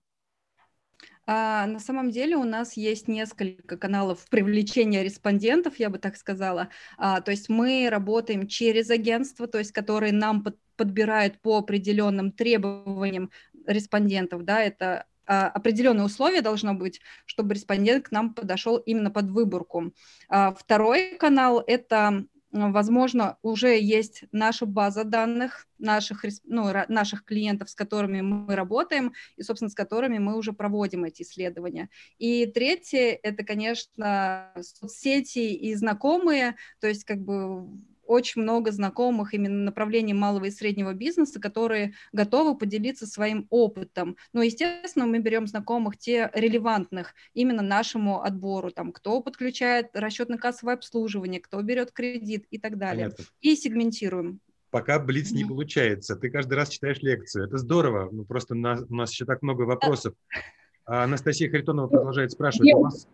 [1.26, 6.68] А, на самом деле у нас есть несколько каналов привлечения респондентов, я бы так сказала.
[6.98, 12.30] А, то есть мы работаем через агентство, то есть которые нам под, подбирают по определенным
[12.30, 13.30] требованиям
[13.66, 19.30] респондентов, да, это а, определенные условия должно быть, чтобы респондент к нам подошел именно под
[19.30, 19.92] выборку.
[20.28, 27.74] А, второй канал– это возможно, уже есть наша база данных наших, ну, наших клиентов, с
[27.74, 31.88] которыми мы работаем, и, собственно, с которыми мы уже проводим эти исследования.
[32.18, 37.66] И третье– это, конечно, соцсети и знакомые, то есть как бы
[38.06, 44.16] очень много знакомых именно направлений малого и среднего бизнеса, которые готовы поделиться своим опытом.
[44.32, 51.40] Но, естественно, мы берем знакомых, те релевантных именно нашему отбору, там, кто подключает расчетно-кассовое обслуживание,
[51.40, 53.10] кто берет кредит и так далее.
[53.10, 53.24] Понятно.
[53.40, 54.40] И сегментируем.
[54.70, 56.16] Пока Блиц не получается.
[56.16, 57.46] Ты каждый раз читаешь лекцию.
[57.46, 58.08] Это здорово.
[58.10, 60.14] Ну, просто на, у нас еще так много вопросов.
[60.86, 62.74] А Анастасия Харитонова продолжает спрашивать.
[62.74, 63.08] У вас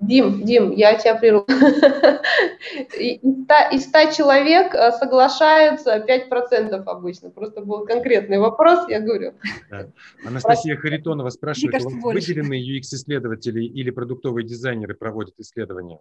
[0.00, 1.46] Дим, Дим, я тебя прерву.
[3.72, 7.30] Из 100 человек э, соглашаются 5% обычно.
[7.30, 9.32] Просто был конкретный вопрос, я говорю.
[9.70, 9.88] Да.
[10.24, 16.00] Анастасия Харитонова спрашивает, кажется, выделенные UX-исследователи или продуктовые дизайнеры проводят исследования?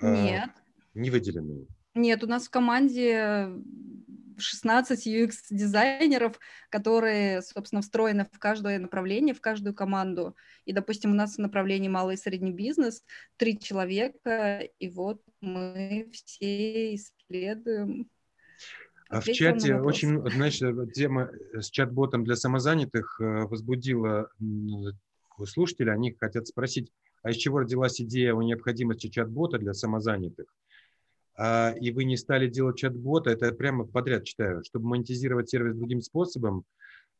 [0.00, 0.50] А, Нет.
[0.94, 1.66] Не выделенные?
[1.94, 3.48] Нет, у нас в команде
[4.38, 6.38] 16 UX-дизайнеров,
[6.70, 10.36] которые, собственно, встроены в каждое направление, в каждую команду.
[10.64, 13.04] И, допустим, у нас в направлении малый и средний бизнес
[13.36, 18.08] три человека, и вот мы все исследуем.
[19.08, 20.58] А в чате очень, знаешь,
[20.94, 24.30] тема с чат-ботом для самозанятых э, возбудила
[25.44, 25.92] слушателей.
[25.92, 26.90] Они хотят спросить,
[27.22, 30.46] а из чего родилась идея о необходимости чат-бота для самозанятых?
[31.36, 36.00] А, и вы не стали делать чат-бота, это прямо подряд читаю, чтобы монетизировать сервис другим
[36.00, 36.64] способом,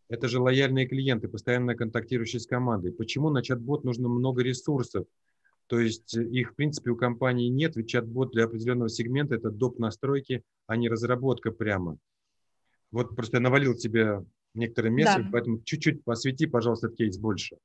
[0.08, 2.92] это же лояльные клиенты, постоянно контактирующие с командой.
[2.92, 5.06] Почему на чат-бот нужно много ресурсов?
[5.68, 9.78] То есть их, в принципе, у компании нет, ведь чат-бот для определенного сегмента– это доп.
[9.78, 11.96] настройки, а не разработка прямо.
[12.90, 15.28] Вот просто я навалил тебе некоторые места, да.
[15.32, 17.56] поэтому чуть-чуть посвяти, пожалуйста, этот кейс больше.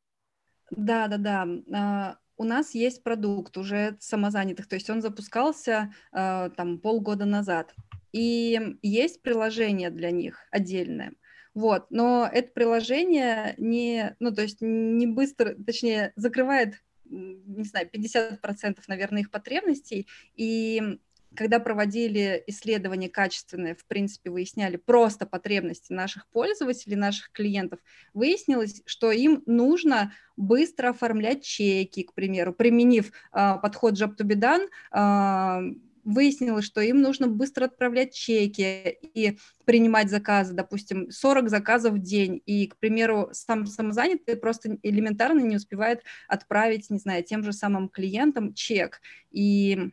[0.72, 2.18] Да, да, да.
[2.38, 7.73] У нас есть продукт уже самозанятых, то есть он запускался э, там полгода назад,
[8.11, 11.13] и есть приложение для них отдельное.
[11.53, 16.75] Вот, но это приложение не, ну, то есть не быстро, точнее, закрывает,
[17.05, 20.99] не знаю, 50%, наверное, их потребностей, и
[21.38, 27.79] когда проводили исследования качественные, в принципе, выясняли просто потребности наших пользователей, наших клиентов,
[28.13, 34.35] выяснилось, что им нужно быстро оформлять чеки, к примеру, применив э, подход Job to be
[34.35, 35.75] done, э,
[36.07, 42.41] выяснилось, что им нужно быстро отправлять чеки и принимать заказы, допустим, 40 заказов в день,
[42.45, 47.89] и, к примеру, сам самозанятый просто элементарно не успевает отправить, не знаю, тем же самым
[47.89, 49.91] клиентам чек, и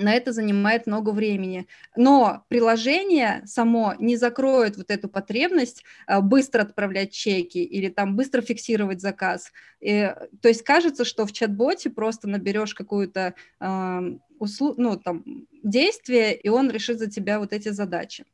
[0.00, 1.66] на это занимает много времени.
[1.96, 8.42] Но приложение само не закроет вот эту потребность а, быстро отправлять чеки или там быстро
[8.42, 9.52] фиксировать заказ.
[9.80, 14.00] И, то есть кажется, что в чат-боте просто наберешь какую-то э,
[14.40, 15.24] услу- ну, там,
[15.62, 18.24] действие, и он решит за тебя вот эти задачи.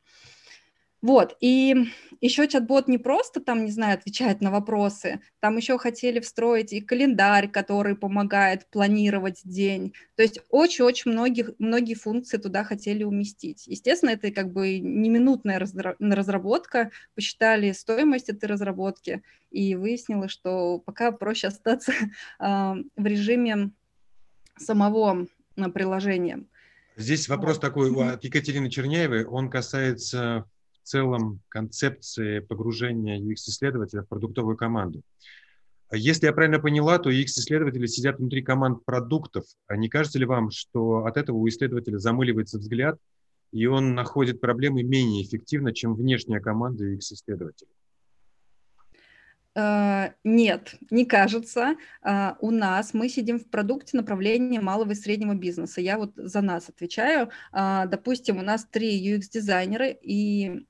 [1.02, 1.74] Вот, и
[2.20, 6.80] еще чат-бот не просто там, не знаю, отвечает на вопросы, там еще хотели встроить и
[6.80, 9.92] календарь, который помогает планировать день.
[10.16, 13.66] То есть очень-очень многих, многие функции туда хотели уместить.
[13.66, 21.12] Естественно, это как бы не минутная разработка, посчитали стоимость этой разработки и выяснилось, что пока
[21.12, 21.92] проще остаться
[22.38, 23.70] в режиме
[24.56, 25.26] самого
[25.74, 26.44] приложения.
[26.96, 30.46] Здесь вопрос такой от Екатерины Черняевой, он касается
[30.86, 35.02] целом концепции погружения UX-исследователя в продуктовую команду.
[35.92, 39.44] Если я правильно поняла, то UX-исследователи сидят внутри команд продуктов.
[39.68, 42.98] А не кажется ли вам, что от этого у исследователя замыливается взгляд,
[43.52, 47.70] и он находит проблемы менее эффективно, чем внешняя команда UX-исследователей?
[49.56, 51.76] Uh, нет, не кажется.
[52.04, 55.80] Uh, у нас мы сидим в продукте направления малого и среднего бизнеса.
[55.80, 57.30] Я вот за нас отвечаю.
[57.54, 60.66] Uh, допустим, у нас три UX-дизайнера, и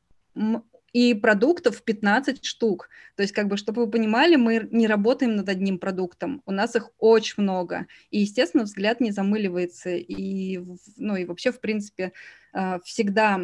[0.93, 2.89] и продуктов 15 штук.
[3.16, 6.74] То есть, как бы, чтобы вы понимали, мы не работаем над одним продуктом, у нас
[6.74, 7.87] их очень много.
[8.11, 9.91] И, естественно, взгляд не замыливается.
[9.91, 10.59] И,
[10.97, 12.12] ну, и вообще, в принципе,
[12.55, 13.43] а, всегда...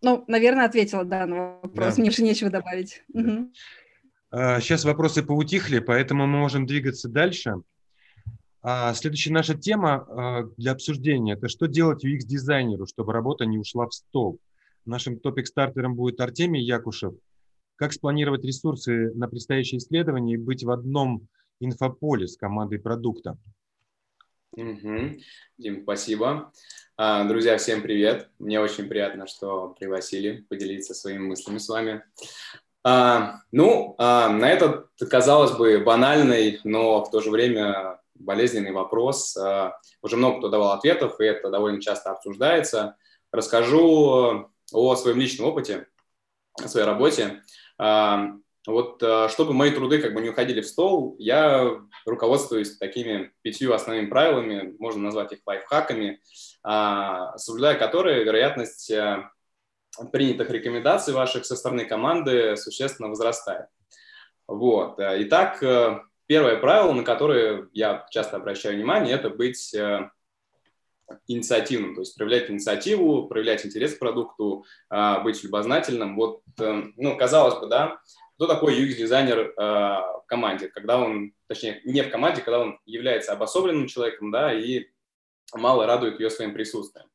[0.00, 2.02] Ну, наверное, ответила да, на вопрос, да.
[2.02, 3.04] мне же нечего добавить.
[3.08, 3.46] Да.
[4.60, 7.54] Сейчас вопросы поутихли, поэтому мы можем двигаться дальше.
[8.62, 13.86] А следующая наша тема а, для обсуждения– это что делать UX-дизайнеру, чтобы работа не ушла
[13.86, 14.40] в стол.
[14.84, 17.14] Нашим топик-стартером будет Артемий Якушев.
[17.76, 21.28] Как спланировать ресурсы на предстоящее исследование и быть в одном
[21.60, 23.38] инфополе с командой продукта?
[24.56, 25.20] Угу.
[25.58, 26.52] Дим, спасибо.
[26.96, 28.28] А, друзья, всем привет.
[28.40, 32.02] Мне очень приятно, что пригласили поделиться своими мыслями с вами.
[32.82, 39.36] А, ну, а, на этот, казалось бы, банальный, но в то же время болезненный вопрос.
[40.02, 42.96] Уже много кто давал ответов, и это довольно часто обсуждается.
[43.32, 45.86] Расскажу о своем личном опыте,
[46.62, 47.42] о своей работе.
[47.78, 48.32] А,
[48.66, 53.72] вот а, чтобы мои труды как бы не уходили в стол, я руководствуюсь такими пятью
[53.72, 56.20] основными правилами, можно назвать их лайфхаками,
[56.62, 58.92] а, соблюдая которые вероятность
[60.10, 63.66] принятых рекомендаций ваших со стороны команды существенно возрастает.
[64.48, 64.98] Вот.
[64.98, 70.10] Итак, э, первое правило, на которое я часто обращаю внимание, это быть э,
[71.26, 74.64] инициативным, то есть проявлять инициативу, проявлять интерес к продукту,
[75.22, 76.16] быть любознательным.
[76.16, 78.00] Вот, э, ну, казалось бы, да,
[78.36, 83.32] кто такой UX-дизайнер э, в команде, когда он, точнее, не в команде, когда он является
[83.32, 84.86] обособленным человеком, да, и
[85.54, 87.06] мало радует ее своим присутствием.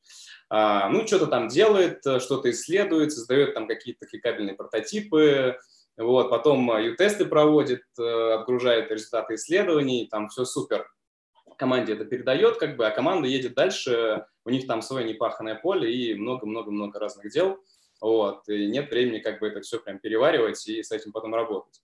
[0.50, 5.58] А, ну, что-то там делает, что-то исследует, создает там какие-то кликабельные прототипы,
[5.98, 10.88] вот, потом ю-тесты проводит, э, отгружает результаты исследований, там все супер.
[11.58, 15.94] Команде это передает, как бы, а команда едет дальше, у них там свое непаханное поле
[15.94, 17.60] и много-много-много разных дел
[18.02, 21.82] вот, и нет времени как бы это все прям переваривать и с этим потом работать,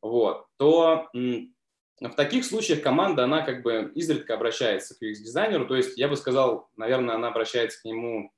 [0.00, 5.98] вот, то в таких случаях команда, она как бы изредка обращается к UX-дизайнеру, то есть
[5.98, 8.32] я бы сказал, наверное, она обращается к нему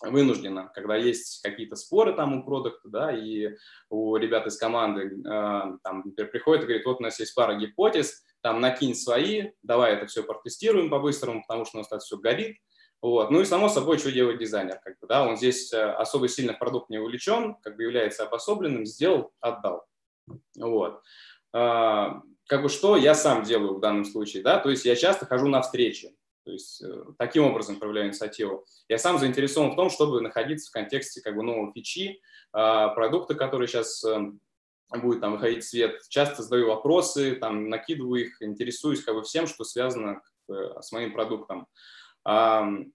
[0.00, 3.50] вынуждена, когда есть какие-то споры там у продукта, да, и
[3.90, 7.54] у ребят из команды э, там, например, приходит и говорит, вот у нас есть пара
[7.54, 12.16] гипотез, там накинь свои, давай это все протестируем по-быстрому, потому что у нас это все
[12.16, 12.58] горит,
[13.00, 13.30] вот.
[13.30, 14.78] Ну и само собой, что делает дизайнер?
[14.82, 15.26] Как бы, да?
[15.26, 19.84] Он здесь э, особо сильно в продукт не увлечен, как бы является обособленным, сделал, отдал.
[20.56, 21.02] Вот.
[21.52, 25.26] А, как бы что я сам делаю в данном случае, да, то есть я часто
[25.26, 28.64] хожу на встречи, то есть э, таким образом проявляю инициативу.
[28.88, 32.20] Я сам заинтересован в том, чтобы находиться в контексте как бы нового фичи,
[32.52, 34.32] а, продукта, который сейчас э,
[35.00, 36.00] будет там выходить свет.
[36.08, 41.66] Часто задаю вопросы, там накидываю их, интересуюсь как бы всем, что связано с моим продуктом.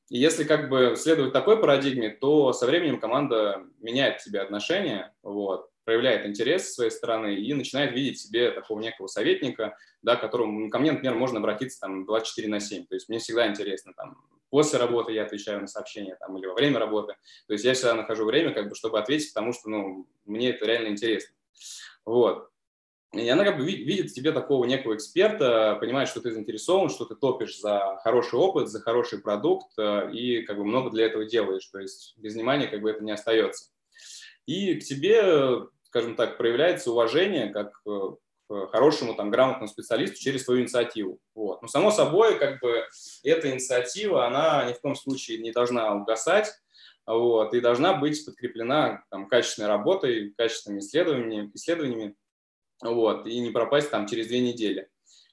[0.10, 5.70] Если как бы следовать такой парадигме, то со временем команда меняет к себе отношения, вот,
[5.84, 10.80] проявляет интерес с своей стороны и начинает видеть себе такого некого советника, да, которому ко
[10.80, 12.86] мне, например, можно обратиться там 24 на 7.
[12.88, 14.18] То есть мне всегда интересно там
[14.50, 17.16] после работы я отвечаю на сообщения там, или во время работы.
[17.48, 20.66] То есть я всегда нахожу время, как бы, чтобы ответить, потому что ну, мне это
[20.66, 21.36] реально интересно.
[22.06, 22.50] Вот.
[23.14, 27.06] И она как бы видит в тебе такого некого эксперта, понимает, что ты заинтересован, что
[27.06, 31.26] ты топишь за хороший опыт, за хороший продукт э, и как бы много для этого
[31.26, 31.66] делаешь.
[31.68, 33.72] То есть без внимания как бы это не остается.
[34.46, 38.00] И к тебе, скажем так, проявляется уважение как э,
[38.50, 41.20] к хорошему, там, грамотному специалисту через свою инициативу.
[41.36, 41.62] Вот.
[41.62, 42.86] Но, само собой, как бы
[43.24, 46.52] эта инициатива, она ни в коем случае не должна угасать,
[47.08, 52.16] вот, и должна быть подкреплена там, качественной работой, качественными исследованиями, исследованиями
[52.82, 54.90] вот, и не пропасть там через две недели.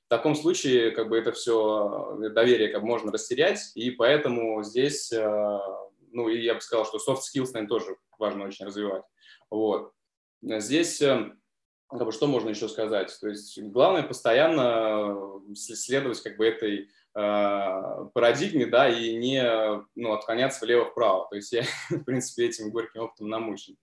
[0.07, 4.63] В таком случае, как бы это все э, доверие как бы можно растерять, и поэтому
[4.63, 5.59] здесь, э,
[6.13, 9.03] ну, и я бы сказал, что soft skills, наверное, тоже важно очень развивать.
[9.51, 9.93] Вот.
[10.43, 11.33] Здесь, э,
[11.89, 13.17] как бы, что можно еще сказать?
[13.21, 19.43] То есть главное постоянно следовать как бы этой парадигме, да, и не
[19.95, 21.29] ну, отклоняться влево-вправо.
[21.31, 23.77] То есть я, в принципе, этим горьким опытом намучен.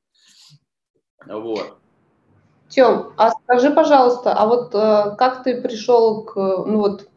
[1.26, 1.78] Вот.
[2.70, 7.10] Тем, а скажи, пожалуйста, а вот э, как ты пришел к, ну вот,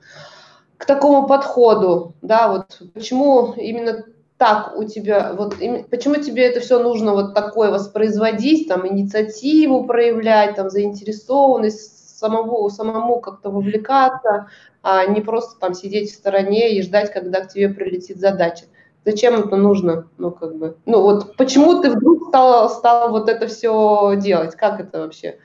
[0.76, 4.04] к такому подходу, да, вот почему именно
[4.36, 9.84] так у тебя, вот им, почему тебе это все нужно вот такое воспроизводить, там, инициативу
[9.84, 14.48] проявлять, там, заинтересованность, самому, самому как-то вовлекаться,
[14.82, 18.66] а не просто там сидеть в стороне и ждать, когда к тебе прилетит задача.
[19.04, 20.08] Зачем это нужно?
[20.16, 24.54] Ну, как бы, ну вот почему ты вдруг стал, стал вот это все делать?
[24.56, 25.38] Как это вообще?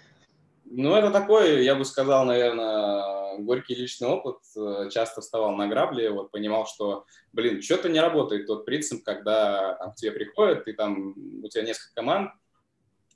[0.72, 4.38] Ну, это такой, я бы сказал, наверное, горький личный опыт.
[4.92, 9.94] Часто вставал на грабли, вот понимал, что, блин, что-то не работает тот принцип, когда там,
[9.94, 12.32] к тебе приходят, ты там, у тебя несколько команд,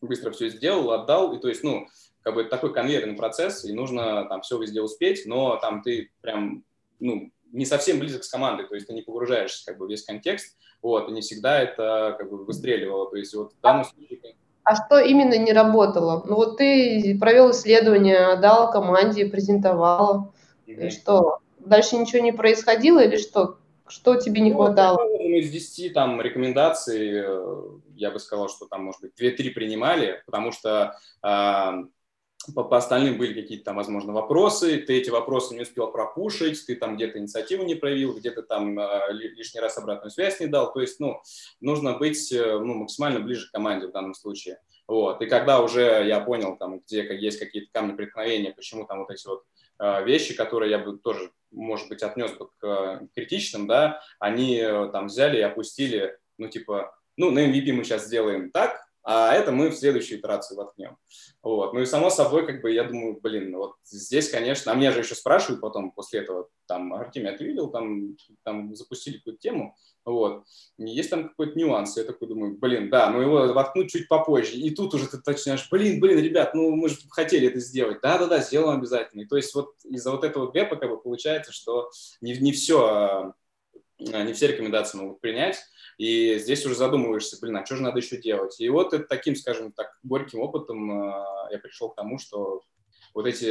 [0.02, 1.86] быстро все сделал, отдал, и то есть, ну,
[2.24, 6.64] как бы такой конвейерный процесс, и нужно там все везде успеть, но там ты прям,
[7.00, 10.58] ну, не совсем близок с командой, то есть ты не погружаешься как бы весь контекст,
[10.82, 14.36] вот, и не всегда это как бы выстреливало, то есть вот в данном случае...
[14.64, 16.24] А что именно не работало?
[16.26, 20.34] Ну вот ты провел исследование, дал команде, презентовал,
[20.66, 20.88] mm-hmm.
[20.88, 21.40] и что?
[21.60, 23.58] Дальше ничего не происходило или что?
[23.88, 24.98] Что тебе не ну, хватало?
[24.98, 27.64] Ну, из 10 там рекомендаций, э,
[27.96, 31.84] я бы сказал, что там, может быть, 2-3 принимали, потому что э,
[32.54, 36.76] по, по остальным были какие-то там, возможно, вопросы, ты эти вопросы не успел пропушить, ты
[36.76, 40.82] там где-то инициативу не проявил, где-то там э, лишний раз обратную связь не дал, то
[40.82, 41.22] есть, ну,
[41.62, 44.60] нужно быть э, ну, максимально ближе к команде в данном случае.
[44.88, 45.22] Вот.
[45.22, 49.26] И когда уже я понял, там, где есть какие-то камни преткновения, почему там вот эти
[49.28, 49.44] вот
[49.80, 54.58] э, вещи, которые я бы тоже, может быть, отнес бы к э, критичным, да, они
[54.58, 59.34] э, там взяли и опустили, ну, типа, ну, на MVP мы сейчас сделаем так, а
[59.34, 60.98] это мы в следующую итерацию воткнем.
[61.42, 61.74] Вот.
[61.74, 65.00] Ну и само собой, как бы я думаю, блин, вот здесь, конечно, а меня же
[65.00, 69.76] еще спрашивают потом после этого, там, Артемий, а ты видел, там, там запустили какую-то тему,
[70.06, 70.44] вот,
[70.78, 74.70] есть там какой-то нюанс, я такой думаю, блин, да, ну его воткнуть чуть попозже, и
[74.70, 78.80] тут уже ты начинаешь, блин, блин, ребят, ну мы же хотели это сделать, да-да-да, сделаем
[78.80, 81.90] обязательно, и то есть вот из-за вот этого гэпа как бы получается, что
[82.22, 83.34] не, не все, а,
[84.04, 85.58] не все рекомендации могут принять,
[85.98, 88.60] и здесь уже задумываешься, блин, а что же надо еще делать?
[88.60, 92.62] И вот это таким, скажем так, горьким опытом э, я пришел к тому, что
[93.14, 93.48] вот эти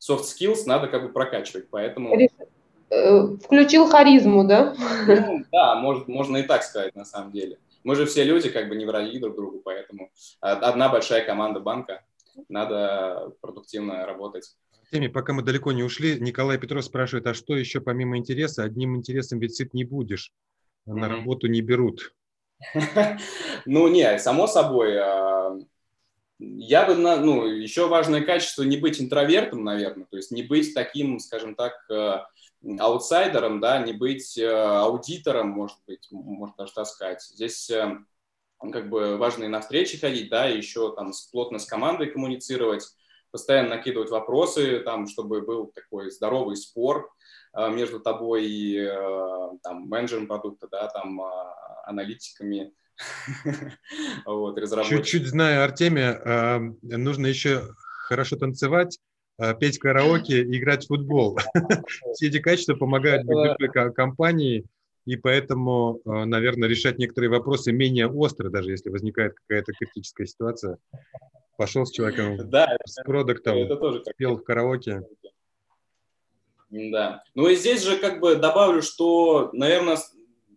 [0.00, 2.16] soft skills надо как бы прокачивать, поэтому...
[2.90, 4.74] Э, включил харизму, да?
[5.06, 7.58] Ну, да, может, можно и так сказать на самом деле.
[7.82, 10.10] Мы же все люди, как бы не враги друг другу, поэтому
[10.40, 12.02] одна большая команда банка,
[12.48, 14.56] надо продуктивно работать.
[14.94, 18.62] Теме, пока мы далеко не ушли, Николай Петров спрашивает, а что еще помимо интереса?
[18.62, 20.32] Одним интересом ведь сыт не будешь
[20.86, 22.14] на работу не берут?
[23.66, 24.96] Ну, не, само собой.
[24.98, 25.58] А,
[26.38, 31.18] я бы, ну, еще важное качество не быть интровертом, наверное, то есть не быть таким,
[31.18, 32.18] скажем так, э,
[32.78, 37.20] аутсайдером, да, не быть э, аудитором, может быть, можно даже так сказать.
[37.22, 37.98] Здесь э,
[38.60, 42.84] как бы важно и на встречи ходить, да, и еще там плотно с командой коммуницировать,
[43.34, 47.10] постоянно накидывать вопросы, там, чтобы был такой здоровый спор,
[47.52, 52.72] а, между тобой и э, там, менеджером продукта, да, там, а, аналитиками,
[54.24, 55.02] вот, разработчиками.
[55.02, 57.74] Чуть-чуть знаю Артемия, а, нужно еще
[58.06, 59.00] хорошо танцевать,
[59.58, 61.36] петь караоке и играть в футбол.
[62.14, 63.26] Все эти качества помогают
[63.96, 64.64] компании,
[65.06, 70.78] и поэтому, наверное, решать некоторые вопросы менее остро, даже если возникает какая-то критическая ситуация.
[71.56, 75.02] Пошел с человеком, да, с продуктом, это тоже пел в караоке.
[76.70, 77.22] Да.
[77.34, 79.96] Ну и здесь же как бы добавлю, что, наверное,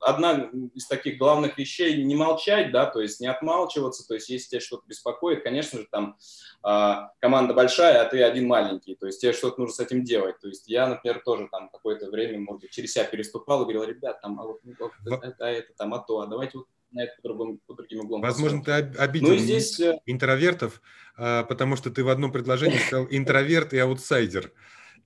[0.02, 4.50] одна из таких главных вещей не молчать, да, то есть не отмалчиваться, то есть если
[4.50, 6.18] тебя что-то беспокоит, конечно же, там
[6.66, 10.40] э, команда большая, а ты один маленький, то есть тебе что-то нужно с этим делать.
[10.40, 13.84] То есть я, например, тоже там какое-то время, может быть, через себя переступал и говорил,
[13.84, 17.04] ребят, там, а вот, ну, это, а это, там, а то, а давайте вот на
[17.04, 18.22] это по, другим, по другим углом.
[18.22, 18.94] Возможно, посмотрим.
[18.94, 19.80] ты обидел ну, здесь...
[19.80, 20.82] Э, интровертов,
[21.16, 24.52] а, потому что ты в одном предложении сказал интроверт и аутсайдер.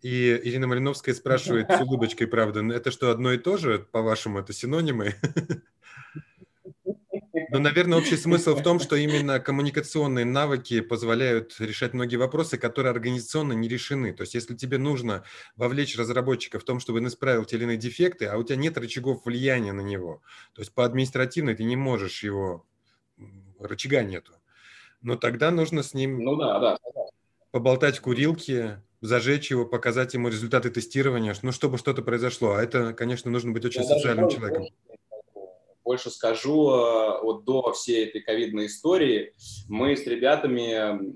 [0.02, 4.52] И Ирина Малиновская спрашивает с улыбочкой, правда, это что, одно и то же, по-вашему, это
[4.52, 5.16] синонимы?
[7.52, 12.92] Но, наверное, общий смысл в том, что именно коммуникационные навыки позволяют решать многие вопросы, которые
[12.92, 14.14] организационно не решены.
[14.14, 15.26] То есть, если тебе нужно
[15.58, 18.78] вовлечь разработчика в том, чтобы он исправил те или иные дефекты, а у тебя нет
[18.78, 20.22] рычагов влияния на него,
[20.54, 22.66] то есть по административной ты не можешь его,
[23.60, 24.32] рычага нету,
[25.02, 26.78] но тогда нужно с ним ну, да, да,
[27.52, 32.54] поболтать в курилке, зажечь его, показать ему результаты тестирования, ну, чтобы что-то произошло.
[32.54, 34.62] А это, конечно, нужно быть очень Я социальным человеком.
[34.62, 34.91] Больше,
[36.12, 39.34] скажу, э, вот до всей этой ковидной истории
[39.68, 40.72] мы с ребятами,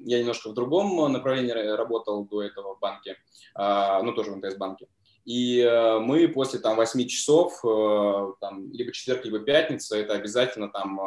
[0.09, 3.17] я немножко в другом направлении работал до этого в банке,
[3.53, 4.87] а, ну, тоже в МТС-банке,
[5.23, 10.69] и э, мы после там 8 часов, э, там, либо четверг, либо пятница, это обязательно
[10.69, 10.99] там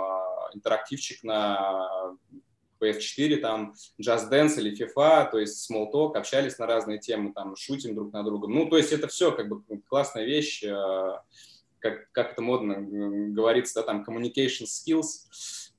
[0.55, 2.17] интерактивчик на
[2.81, 7.57] PS4, там, Just Dance или FIFA, то есть Small Talk, общались на разные темы, там,
[7.57, 8.49] шутим друг на друга.
[8.49, 10.65] Ну, то есть это все как бы классная вещь,
[11.91, 15.29] как, как это модно говорится, да, там, communication skills,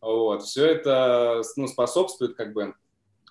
[0.02, 2.74] вот, все это, ну, способствует как бы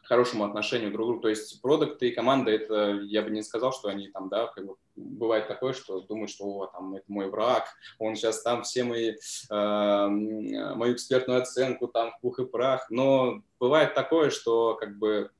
[0.08, 1.20] хорошему отношению друг к другу.
[1.20, 4.66] То есть продукты и команда, это, я бы не сказал, что они там, да, как
[4.66, 7.66] бы, бывает такое, что думают, что, о, там, это мой враг,
[7.98, 9.10] он сейчас там все мои,
[9.50, 12.90] э, мою экспертную оценку там в пух и прах.
[12.90, 15.30] Но бывает такое, что, как бы,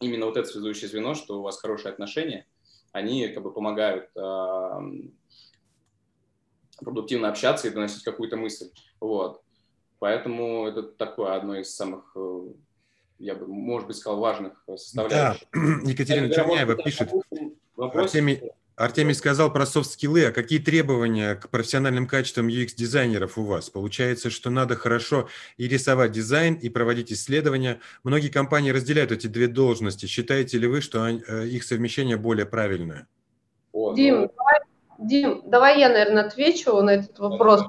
[0.00, 2.46] именно вот это связующее звено, что у вас хорошие отношения,
[2.92, 4.80] они, как бы, помогают э,
[6.84, 8.70] продуктивно общаться и доносить какую-то мысль.
[9.00, 9.42] Вот.
[9.98, 12.48] Поэтому это такое одно из самых э,
[13.18, 15.46] я бы, может быть, сказал, важных э, составляющих.
[15.52, 17.10] Да, Екатерина Черняева пишет,
[17.76, 18.42] Артемий,
[18.76, 23.70] Артемий сказал про софт-скиллы, а какие требования к профессиональным качествам UX-дизайнеров у вас?
[23.70, 27.80] Получается, что надо хорошо и рисовать дизайн, и проводить исследования.
[28.04, 30.06] Многие компании разделяют эти две должности.
[30.06, 33.08] Считаете ли вы, что э, их совмещение более правильное?
[33.72, 34.32] О, Дим, ну...
[34.98, 37.64] Дим, давай я, наверное, отвечу на этот вопрос,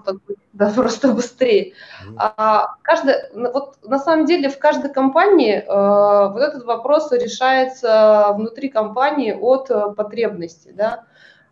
[0.53, 1.73] да, просто быстрее.
[2.17, 8.69] А, каждая, вот на самом деле в каждой компании э, вот этот вопрос решается внутри
[8.69, 11.05] компании от э, потребностей, да.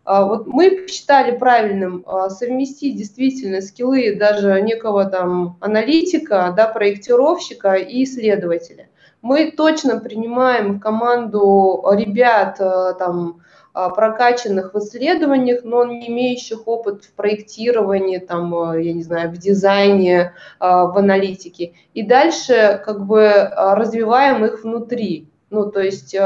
[0.04, 7.74] А, вот мы считали правильным а, совместить действительно скиллы даже некого там аналитика, да, проектировщика
[7.74, 8.88] и исследователя.
[9.20, 13.40] Мы точно принимаем в команду ребят э, там
[13.94, 19.36] прокачанных в исследованиях, но не имеющих опыт в проектировании, там, э, я не знаю, в
[19.38, 21.74] дизайне, в аналитике.
[21.94, 25.28] И дальше как бы развиваем их внутри.
[25.50, 26.16] Ну, то есть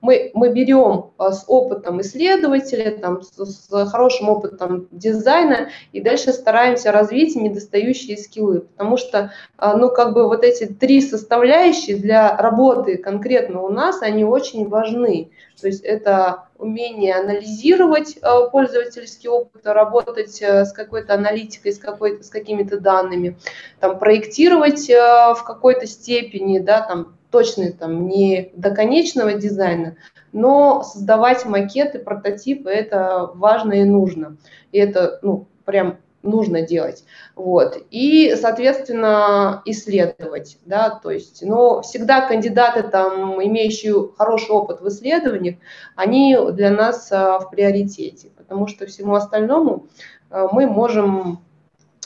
[0.00, 6.32] мы, мы берем а, с опытом исследователя, там, с, с хорошим опытом дизайна, и дальше
[6.32, 12.36] стараемся развить недостающие скиллы, потому что, а, ну, как бы вот эти три составляющие для
[12.36, 15.30] работы конкретно у нас, они очень важны.
[15.60, 22.30] То есть это умение анализировать а, пользовательский опыт, работать с какой-то аналитикой, с, какой-то, с
[22.30, 23.36] какими-то данными,
[23.80, 29.96] там, проектировать в какой-то степени, да, там, точно там не до конечного дизайна,
[30.32, 34.36] но создавать макеты, прототипы это важно и нужно.
[34.72, 37.04] И это ну, прям нужно делать.
[37.34, 37.78] Вот.
[37.90, 40.58] И, соответственно, исследовать.
[40.66, 45.56] Да, то есть, но всегда кандидаты, там, имеющие хороший опыт в исследованиях,
[45.96, 49.86] они для нас а, в приоритете, потому что всему остальному
[50.30, 51.40] а, мы можем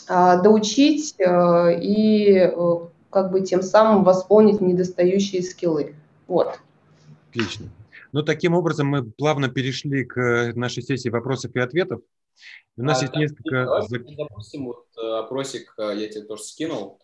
[0.09, 2.53] а, доучить и
[3.15, 5.95] как бы тем самым восполнить недостающие скиллы.
[6.27, 6.59] Вот.
[7.31, 7.71] Отлично.
[8.13, 12.01] Ну, таким образом, мы плавно перешли к э, нашей сессии вопросов и ответов.
[12.77, 13.67] У нас а, есть несколько...
[14.17, 16.99] Допустим, вот э, опросик э, я тебе тоже скинул.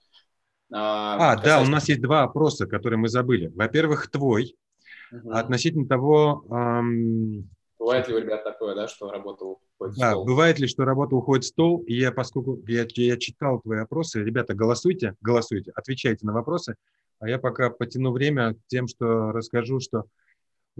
[0.72, 3.48] А, а да, у нас есть два опроса, которые мы забыли.
[3.54, 4.56] Во-первых, твой,
[5.12, 5.30] угу.
[5.32, 7.48] относительно того, эм,
[7.80, 10.24] Бывает ли у ребят такое, да, что работа уходит да, в стол?
[10.26, 14.22] бывает ли, что работа уходит в стол, и я, поскольку я, я читал твои опросы,
[14.22, 16.74] ребята, голосуйте, голосуйте, отвечайте на вопросы,
[17.20, 20.04] а я пока потяну время тем, что расскажу, что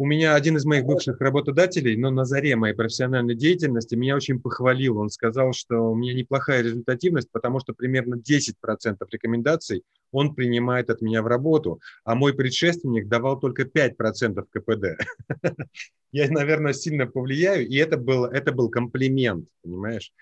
[0.00, 4.40] у меня один из моих бывших работодателей, но на заре моей профессиональной деятельности, меня очень
[4.40, 4.96] похвалил.
[4.96, 8.54] Он сказал, что у меня неплохая результативность, потому что примерно 10%
[9.10, 15.04] рекомендаций он принимает от меня в работу, а мой предшественник давал только 5% КПД.
[16.12, 20.14] Я, наверное, сильно повлияю, и это был, это был комплимент, понимаешь?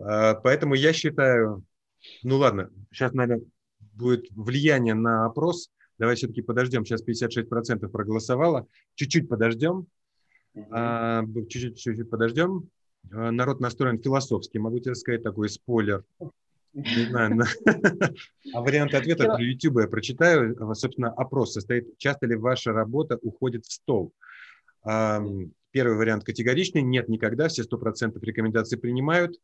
[0.00, 1.62] А, поэтому я считаю,
[2.24, 3.46] ну ладно, сейчас, наверное,
[3.94, 5.70] будет влияние на опрос–
[6.00, 6.86] Давай все-таки подождем.
[6.86, 8.66] Сейчас 56% проголосовало.
[8.94, 9.86] Чуть-чуть подождем.
[10.70, 12.70] А, чуть-чуть, подождем.
[13.12, 16.02] А, народ настроен философски, могу тебе сказать, такой спойлер.
[16.72, 17.42] Не знаю.
[18.54, 20.56] А варианты ответа для YouTube я прочитаю.
[20.74, 24.14] Собственно, опрос состоит, часто ли ваша работа уходит в стол.
[24.82, 29.38] Первый вариант категоричный, нет никогда, все 100% рекомендаций принимают.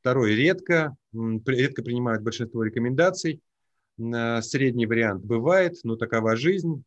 [0.00, 3.40] Второй редко, редко принимают большинство рекомендаций.
[4.42, 6.84] Средний вариант бывает, но такова жизнь.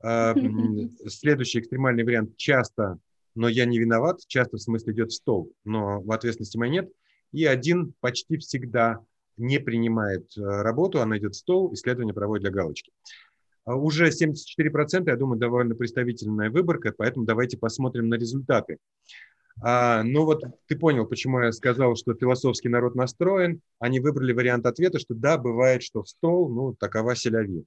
[0.00, 0.34] А,
[1.06, 2.98] следующий экстремальный вариант часто,
[3.34, 6.90] но я не виноват, часто в смысле идет в стол, но в ответственности моей нет.
[7.32, 9.00] И один почти всегда
[9.36, 12.90] не принимает э, работу, она идет в стол, исследование проводит для галочки.
[13.64, 18.78] А уже 74%, я думаю, довольно представительная выборка, поэтому давайте посмотрим на результаты.
[19.60, 23.60] А, ну вот ты понял, почему я сказал, что философский народ настроен.
[23.78, 27.64] Они выбрали вариант ответа, что да, бывает, что в стол, ну, такова селяви.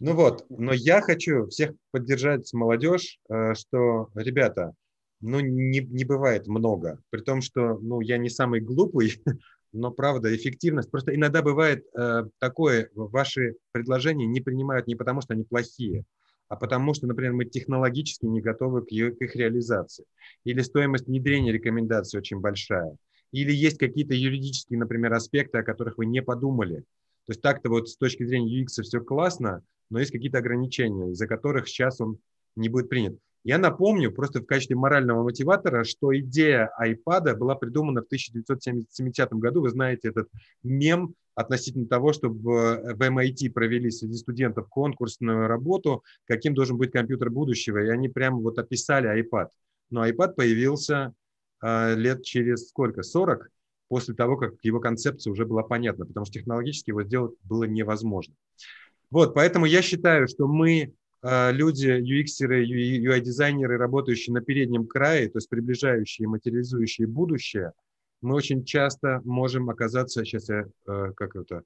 [0.00, 4.72] Ну вот, но я хочу всех поддержать молодежь, э, что, ребята,
[5.20, 7.00] ну, не, не бывает много.
[7.10, 9.20] При том, что, ну, я не самый глупый,
[9.72, 10.90] но, правда, эффективность.
[10.90, 16.04] Просто иногда бывает э, такое, ваши предложения не принимают не потому, что они плохие,
[16.48, 20.04] а потому что, например, мы технологически не готовы к их реализации.
[20.44, 22.96] Или стоимость внедрения рекомендаций очень большая.
[23.32, 26.78] Или есть какие-то юридические, например, аспекты, о которых вы не подумали.
[27.26, 31.26] То есть так-то вот с точки зрения UX все классно, но есть какие-то ограничения, из-за
[31.26, 32.18] которых сейчас он
[32.56, 33.18] не будет принят.
[33.44, 39.62] Я напомню просто в качестве морального мотиватора, что идея iPad была придумана в 1970 году.
[39.62, 40.28] Вы знаете этот
[40.62, 47.30] мем относительно того, чтобы в MIT провели среди студентов конкурсную работу, каким должен быть компьютер
[47.30, 47.78] будущего.
[47.78, 49.48] И они прямо вот описали iPad.
[49.90, 51.14] Но iPad появился
[51.62, 53.02] э, лет через сколько?
[53.04, 53.50] 40?
[53.88, 58.34] После того, как его концепция уже была понятна, потому что технологически его сделать было невозможно.
[59.10, 65.38] Вот, поэтому я считаю, что мы а, люди, UX-еры, UI-дизайнеры, работающие на переднем крае, то
[65.38, 67.72] есть приближающие, материализующие будущее,
[68.20, 71.62] мы очень часто можем оказаться, сейчас я, э, как это,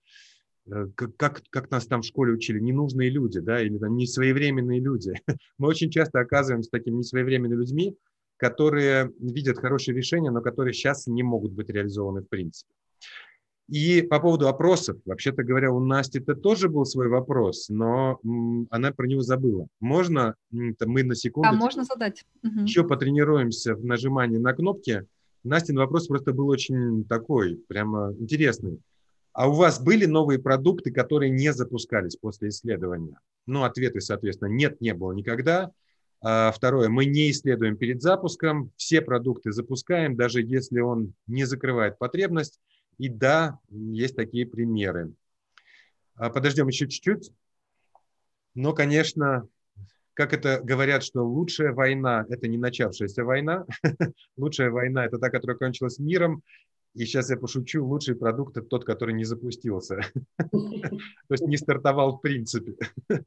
[0.66, 5.12] э, как, как нас там в школе учили, ненужные люди, да, или там несвоевременные люди.
[5.59, 7.97] Мы очень часто оказываемся такими несвоевременными людьми,
[8.37, 12.73] которые видят хорошие решения, но которые сейчас не могут быть реализованы в принципе.
[13.68, 18.20] И по поводу опросов, вообще-то говоря, у Насти это тоже был свой вопрос, но
[18.70, 19.68] она про него забыла.
[19.80, 21.48] Можно мы на секунду...
[21.48, 22.24] А можно задать.
[22.43, 25.06] Еще потренируемся в нажимании на кнопки.
[25.44, 28.80] Настин вопрос просто был очень такой, прямо интересный.
[29.32, 33.18] А у вас были новые продукты, которые не запускались после исследования?
[33.47, 35.72] Ну, ответы, соответственно, нет, не было никогда.
[36.20, 41.98] А второе, мы не исследуем перед запуском, все продукты запускаем, даже если он не закрывает
[41.98, 42.60] потребность.
[43.03, 45.12] И да, есть такие примеры.
[46.15, 47.33] А подождем еще чуть-чуть.
[48.55, 49.49] Но, конечно,
[50.15, 53.66] как это говорят, что лучшая война– это не начавшаяся война.
[54.37, 56.45] лучшая война– это та, которая кончилась миром.
[56.95, 60.03] И сейчас я пошучу, лучший продукт– это тот, который не запустился.
[60.39, 62.77] То есть не стартовал в принципе.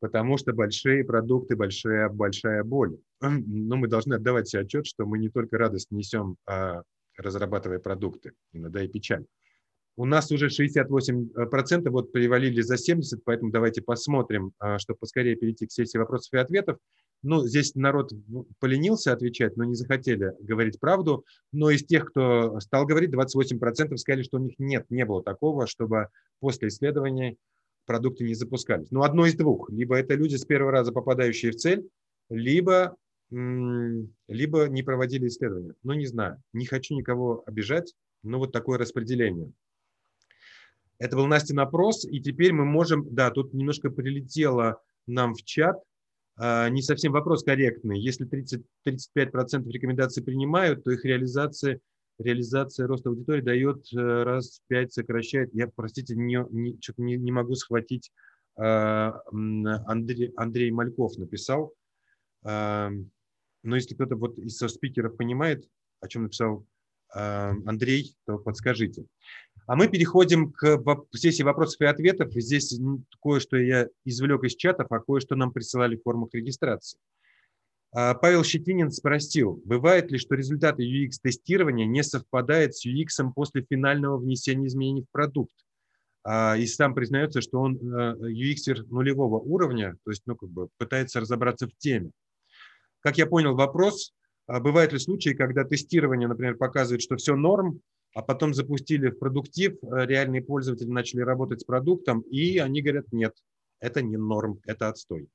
[0.00, 2.98] Потому что большие продукты, большая, большая боль.
[3.20, 6.82] Но мы должны отдавать себе отчет, что мы не только радость несем, а
[7.18, 9.26] разрабатывая продукты, иногда и печаль.
[9.96, 15.66] У нас уже 68% вот перевалили за 70, поэтому давайте посмотрим, а, чтобы поскорее перейти
[15.66, 16.78] к сессии вопросов и ответов.
[17.24, 18.12] Ну, здесь народ
[18.60, 21.24] поленился отвечать, но не захотели говорить правду.
[21.50, 25.66] Но из тех, кто стал говорить, 28% сказали, что у них нет, не было такого,
[25.66, 26.06] чтобы
[26.38, 27.36] после исследования
[27.84, 28.92] продукты не запускались.
[28.92, 29.68] Ну, одно из двух.
[29.68, 31.88] Либо это люди с первого раза попадающие в цель,
[32.30, 32.94] либо
[33.30, 35.74] либо не проводили исследования.
[35.82, 39.52] Ну, не знаю, не хочу никого обижать, но вот такое распределение.
[40.98, 45.76] Это был Настин опрос, и теперь мы можем, да, тут немножко прилетело нам в чат,
[46.36, 48.00] а, не совсем вопрос корректный.
[48.00, 51.80] Если 30, 35% рекомендаций принимают, то их реализация,
[52.18, 55.50] реализация роста аудитории дает э, раз в 5 сокращает.
[55.52, 58.10] Я, простите, не, не, не, не могу схватить.
[58.56, 61.74] А, Андрей, Андрей Мальков написал.
[63.68, 65.68] Но если кто-то вот из спикеров понимает,
[66.00, 66.66] о чем написал
[67.14, 67.18] э,
[67.66, 69.04] Андрей, то подскажите.
[69.66, 70.82] А мы переходим к
[71.12, 72.32] сессии вопросов и ответов.
[72.32, 72.80] Здесь
[73.22, 76.98] кое-что я извлек из чатов, а кое-что нам присылали в формах регистрации.
[77.92, 84.16] А, Павел Щетинин спросил, бывает ли, что результаты UX-тестирования не совпадают с UX после финального
[84.16, 85.54] внесения изменений в продукт?
[86.24, 90.68] А, и сам признается, что он э, UX нулевого уровня, то есть ну, как бы
[90.78, 92.12] пытается разобраться в теме.
[93.00, 94.12] Как я понял вопрос,
[94.46, 97.80] а бывают ли случаи, когда тестирование, например, показывает, что все норм,
[98.14, 103.06] а потом запустили в продуктив, э, реальные пользователи начали работать с продуктом, и они говорят,
[103.12, 103.34] нет,
[103.80, 105.28] это не норм, это отстой.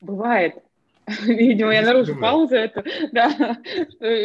[0.00, 0.54] Бывает.
[1.26, 2.82] Видимо, я нарушу паузу эту.
[3.12, 3.58] Да.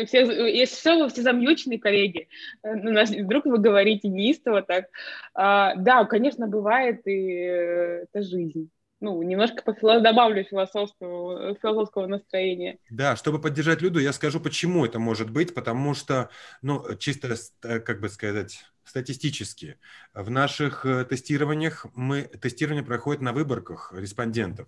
[0.05, 2.27] Все, если все, вы все замьючены, коллеги.
[2.63, 2.91] Ну,
[3.23, 4.85] вдруг вы говорите неистово так.
[5.33, 7.31] А, да, конечно, бывает, и
[8.03, 8.69] это жизнь
[9.01, 10.01] ну, немножко пофило...
[10.01, 12.77] добавлю философского, философского настроения.
[12.89, 16.29] Да, чтобы поддержать Люду, я скажу, почему это может быть, потому что,
[16.61, 19.77] ну, чисто, э, как бы сказать, статистически,
[20.13, 24.67] в наших э, тестированиях мы, тестирование проходит на выборках респондентов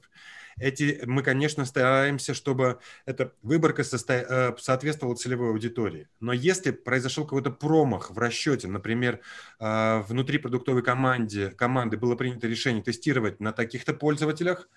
[0.60, 4.14] эти, мы, конечно, стараемся, чтобы эта выборка состо...
[4.14, 6.08] Э, соответствовала целевой аудитории.
[6.20, 9.22] Но если произошел какой-то промах в расчете, например,
[9.60, 14.70] э, внутри продуктовой команде, команды было принято решение тестировать на таких-то пользователях,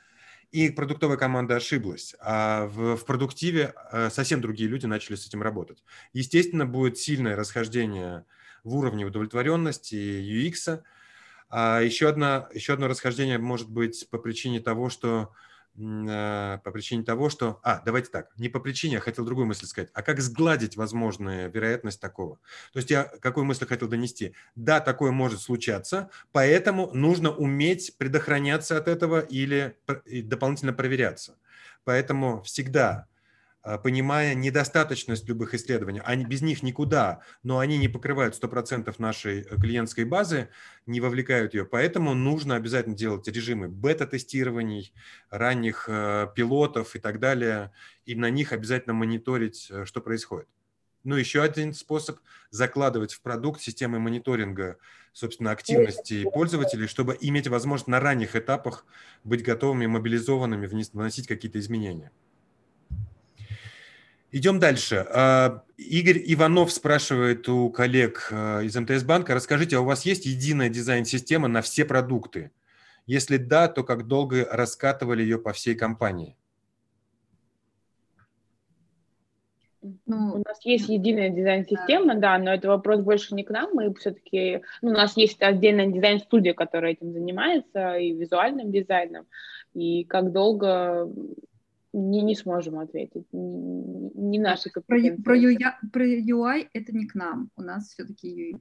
[0.52, 3.74] и продуктовая команда ошиблась, а в, в продуктиве
[4.10, 5.82] совсем другие люди начали с этим работать.
[6.12, 8.24] Естественно, будет сильное расхождение
[8.64, 10.82] в уровне удовлетворенности UX.
[11.50, 15.30] А еще, одна, еще одно расхождение может быть по причине того, что
[15.76, 17.60] а, по причине того, что...
[17.62, 19.90] А, давайте так, не по причине, я хотел другую мысль сказать.
[19.92, 22.36] А как сгладить возможную вероятность такого?
[22.72, 24.34] То есть я какую мысль хотел донести?
[24.54, 29.76] Да, такое может случаться, поэтому нужно уметь предохраняться от этого или
[30.06, 31.36] дополнительно проверяться.
[31.84, 33.08] Поэтому всегда
[33.82, 39.56] понимая недостаточность любых исследований, они без них никуда, но они не покрывают 100% нашей э,
[39.56, 40.50] клиентской базы,
[40.86, 44.92] не вовлекают ее, поэтому нужно обязательно делать режимы бета-тестирований,
[45.30, 47.72] ранних э, пилотов и так далее,
[48.04, 50.48] и на них обязательно мониторить, э, что происходит.
[51.04, 52.18] Ну, еще один способ–
[52.50, 54.78] закладывать в продукт системы мониторинга,
[55.12, 58.86] собственно, активности пользователей, чтобы иметь возможность на ранних этапах
[59.22, 62.10] быть готовыми, мобилизованными, вносить какие-то изменения.
[64.34, 65.06] Идем дальше.
[65.10, 70.26] А, Игорь Иванов спрашивает у коллег а, из МТС банка, расскажите, а у вас есть
[70.26, 72.50] единая дизайн-система на все продукты?
[73.06, 76.36] Если да, то как долго раскатывали ее по всей компании?
[79.82, 82.36] Ну, у нас есть единая дизайн-система, да.
[82.36, 83.70] да, но это вопрос больше не к нам.
[83.72, 89.26] Мы все-таки, ну, у нас есть отдельная дизайн-студия, которая этим занимается, и визуальным дизайном.
[89.74, 91.08] И как долго
[91.94, 93.26] не, не сможем ответить.
[93.32, 95.22] Не, не наши компетенции.
[95.22, 97.50] Про, про, UI, про UI это не к нам.
[97.56, 98.60] У нас все-таки UX.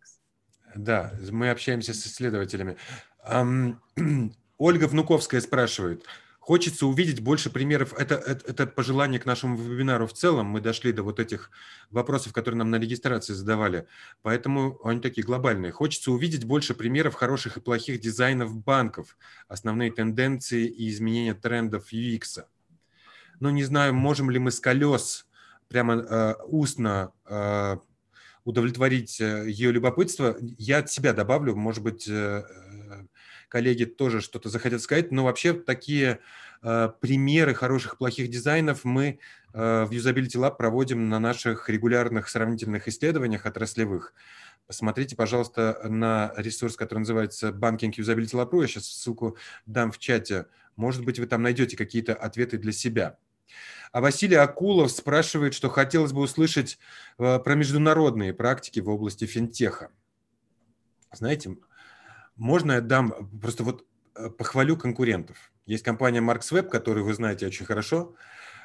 [0.75, 2.77] Да, мы общаемся с исследователями.
[4.57, 6.05] Ольга Внуковская спрашивает.
[6.39, 7.93] Хочется увидеть больше примеров.
[7.93, 10.47] Это, это, это пожелание к нашему вебинару в целом.
[10.47, 11.49] Мы дошли до вот этих
[11.89, 13.87] вопросов, которые нам на регистрации задавали.
[14.23, 15.71] Поэтому они такие глобальные.
[15.71, 22.43] Хочется увидеть больше примеров хороших и плохих дизайнов банков, основные тенденции и изменения трендов UX.
[23.39, 25.27] Но не знаю, можем ли мы с колес
[25.67, 27.77] прямо э, устно э,
[28.43, 30.37] удовлетворить э, ее любопытство.
[30.39, 32.43] Я от себя добавлю, может быть, э,
[33.53, 36.19] коллеги тоже что-то захотят сказать, но вообще такие
[36.63, 39.19] э, примеры хороших плохих дизайнов мы
[39.53, 44.13] э, в Usability Lab проводим на наших регулярных сравнительных исследованиях отраслевых.
[44.65, 48.59] Посмотрите, пожалуйста, на ресурс, который называется Banking Usability Lab.
[48.59, 50.47] Я сейчас ссылку дам в чате.
[50.75, 53.17] Может быть, вы там найдете какие-то ответы для себя.
[53.91, 56.79] А Василий Акулов спрашивает, что хотелось бы услышать
[57.19, 59.91] э, про международные практики в области финтеха.
[61.11, 61.57] Знаете,
[62.35, 63.85] можно я дам, просто вот
[64.15, 65.51] э, похвалю конкурентов.
[65.67, 68.15] Есть компания MarksWeb, которую вы знаете очень хорошо.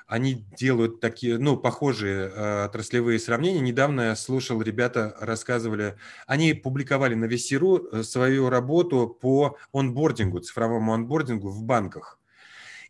[0.08, 3.60] Они делают такие, ну, похожие э, отраслевые сравнения.
[3.60, 10.94] Недавно я слушал, ребята рассказывали, они публиковали на VC.ru э, свою работу по онбордингу, цифровому
[10.94, 12.18] онбордингу в банках.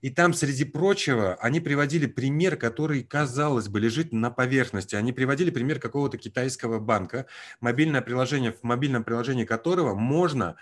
[0.01, 4.95] И там, среди прочего, они приводили пример, который, казалось бы, лежит на поверхности.
[4.95, 7.27] Они приводили пример какого-то китайского банка,
[7.61, 10.55] мобильное приложение, в мобильном приложении которого можно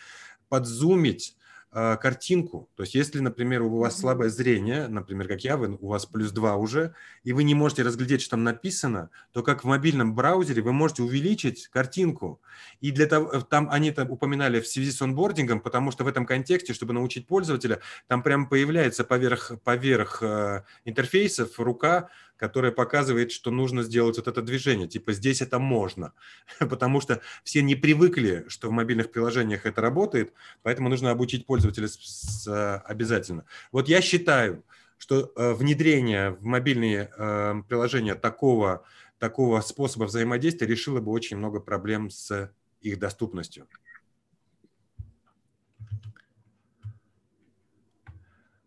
[0.49, 1.37] подзумить
[1.77, 2.71] картинку.
[2.75, 6.33] То есть если, например, у вас слабое зрение, например, как я, вы, у вас плюс
[6.33, 10.63] 2 уже, и вы не можете разглядеть, что там написано, то как в мобильном браузере
[10.63, 12.41] вы можете увеличить картинку.
[12.81, 16.09] И для того, э, там они это упоминали в связи с онбордингом, потому что в
[16.09, 23.33] этом контексте, чтобы научить пользователя, там прямо появляется поверх, поверх э, интерфейсов рука, которая показывает,
[23.33, 24.89] что нужно сделать вот это движение.
[24.89, 26.13] Типа здесь это можно,
[26.59, 30.33] потому что все не привыкли, что в мобильных приложениях это работает,
[30.63, 33.45] поэтому нужно обучить пользователя с, с, обязательно.
[33.73, 34.65] Вот я считаю,
[34.99, 38.85] что э, внедрение в мобильные э, приложения такого,
[39.19, 42.51] такого способа взаимодействия решило бы очень много проблем с
[42.81, 43.67] их доступностью.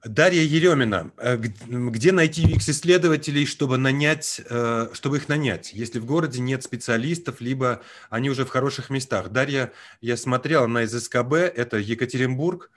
[0.06, 6.40] Дарья Еремина, э, где найти UX-исследователей, чтобы нанять, э, чтобы их нанять, если в городе
[6.40, 9.30] нет специалистов, либо они уже в хороших местах?
[9.30, 12.72] Дарья, я смотрел на из СКБ, это Екатеринбург,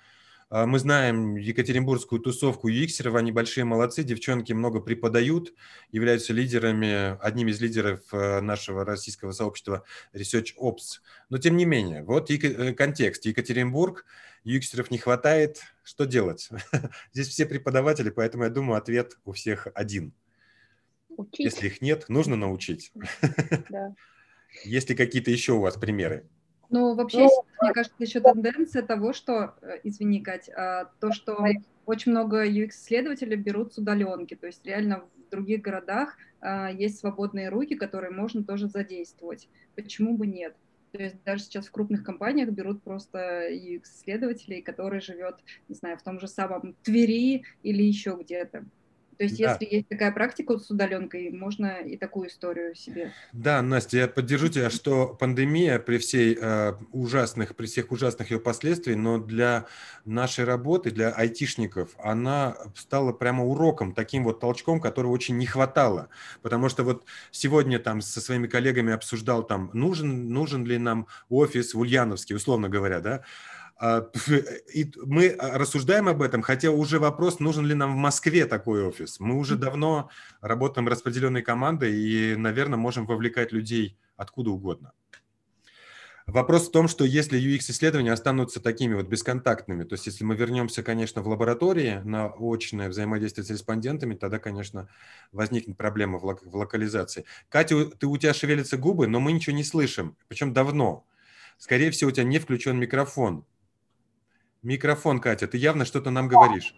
[0.51, 5.55] а, мы знаем Екатеринбургскую тусовку UX, они большие молодцы, девчонки много преподают,
[5.93, 10.99] являются лидерами, одним из лидеров э, нашего российского сообщества Research Ops.
[11.31, 12.31] Но тем не менее, вот
[12.77, 13.27] контекст.
[13.27, 14.07] Екатеринбург–
[14.45, 16.49] Юксеров не хватает, что делать?
[17.13, 20.13] Здесь все преподаватели, поэтому я думаю, ответ у всех один.
[21.17, 21.45] Учить.
[21.47, 22.93] Если их нет, нужно научить.
[23.71, 23.95] Да.
[24.65, 26.29] Есть ли какие-то еще у вас примеры?
[26.69, 31.43] Ну, вообще, ну, мне кажется, еще тенденция того, что, э, извини, Кать, а, то, что
[31.87, 37.49] очень много UX-исследователей берут с удаленки, то есть реально в других городах а, есть свободные
[37.49, 39.49] руки, которые можно тоже задействовать.
[39.75, 40.57] Почему бы нет?
[40.93, 45.37] То есть даже сейчас в крупных компаниях берут просто UX-исследователей, который живет,
[45.69, 48.67] не знаю, в том же самом Твери или еще где-то.
[49.23, 49.53] То есть, да.
[49.53, 53.13] если есть такая практика с удаленкой, можно и такую историю себе.
[53.33, 58.41] Да, Настя, я поддержу тебя, что пандемия при всей э, ужасных, при всех ужасных ее
[58.41, 59.67] последствиях, но для
[60.05, 66.09] нашей работы, для айтишников, она стала прямо уроком, таким вот толчком, которого очень не хватало.
[66.43, 71.75] Потому что вот сегодня там со своими коллегами обсуждал там, нужен, нужен ли нам офис
[71.75, 73.23] в Ульяновске, условно говоря, да,
[73.83, 78.87] и мы а, рассуждаем об этом, хотя уже вопрос, нужен ли нам в Москве такой
[78.87, 79.19] офис.
[79.19, 80.09] Мы уже давно
[80.41, 84.93] работаем распределенной командой и, наверное, можем вовлекать людей откуда угодно.
[86.27, 90.85] Вопрос в том, что если UX-исследования останутся такими вот бесконтактными, то есть если мы вернемся,
[90.85, 94.89] конечно, в лаборатории на очное взаимодействие с респондентами, тогда, конечно,
[95.33, 97.25] возникнет проблема в, лок- в локализации.
[97.49, 101.05] Катя, ты, у тебя шевелятся губы, но мы ничего не слышим, причем давно.
[101.59, 103.45] Скорее всего, у тебя не включен микрофон.
[104.63, 106.75] Микрофон, Катя, ты явно что-то нам говоришь.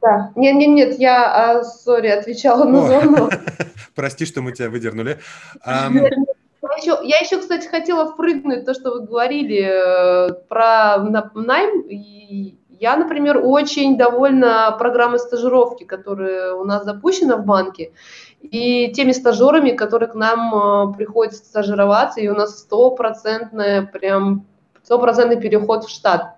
[0.00, 3.32] Да, нет, нет, нет, я, сори, отвечала на звонок.
[3.94, 5.18] Прости, что мы тебя выдернули.
[5.66, 11.80] Я еще, я еще, кстати, хотела впрыгнуть то, что вы говорили э, про найм.
[11.88, 17.92] И я, например, очень довольна программой стажировки, которая у нас запущена в банке.
[18.40, 24.46] и теми стажерами, которые к нам э, приходят стажироваться, и у нас стопроцентная, прям
[24.82, 26.33] стопроцентный переход в штат.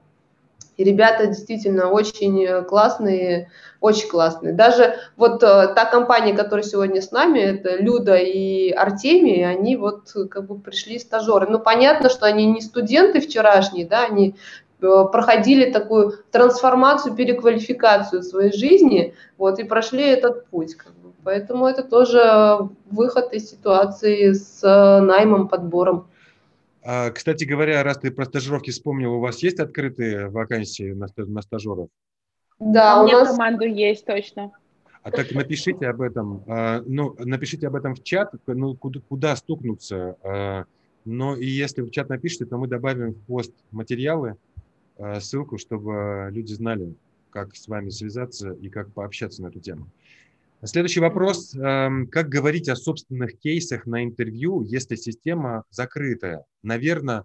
[0.76, 3.50] И ребята действительно очень классные,
[3.80, 4.52] очень классные.
[4.52, 10.12] Даже вот э, та компания, которая сегодня с нами, это Люда и Артемий, они вот
[10.30, 11.46] как бы пришли стажеры.
[11.48, 14.34] Ну, понятно, что они не студенты вчерашние, да, они
[14.82, 20.74] э, проходили такую трансформацию, переквалификацию своей жизни, вот, и прошли этот путь.
[20.74, 21.12] Как бы.
[21.24, 26.08] Поэтому это тоже выход из ситуации с э, наймом, подбором.
[26.88, 31.42] А, кстати говоря, раз ты про стажировки вспомнил, у вас есть открытые вакансии на, на
[31.42, 31.88] стажеров?
[32.60, 34.52] Да, а у, у нас команду есть точно.
[35.02, 39.34] А так напишите об этом, а, ну, напишите об этом в чат, ну, куда, куда
[39.34, 40.16] стукнуться.
[40.22, 40.64] А,
[41.04, 44.36] но и если в чат напишите, то мы добавим в пост материалы,
[45.18, 46.94] ссылку, чтобы люди знали,
[47.30, 49.88] как с вами связаться и как пообщаться на эту тему.
[50.64, 51.54] Следующий вопрос.
[51.54, 56.44] Эм, как говорить о собственных кейсах на интервью, если система закрытая?
[56.62, 57.24] Наверное,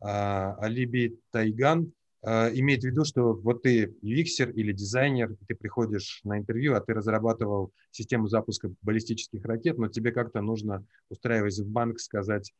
[0.00, 1.92] а, Алиби Тайган
[2.22, 6.80] э, имеет в виду, что вот ты UXер или дизайнер, ты приходишь на интервью, а
[6.80, 12.52] ты разрабатывал систему запуска баллистических ракет, но тебе как-то нужно, устраиваясь в банк, сказать,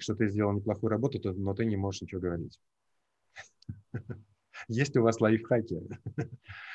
[0.00, 2.58] что ты сделал неплохую работу, но ты не можешь ничего говорить.
[4.68, 5.82] Есть у вас лайфхаки?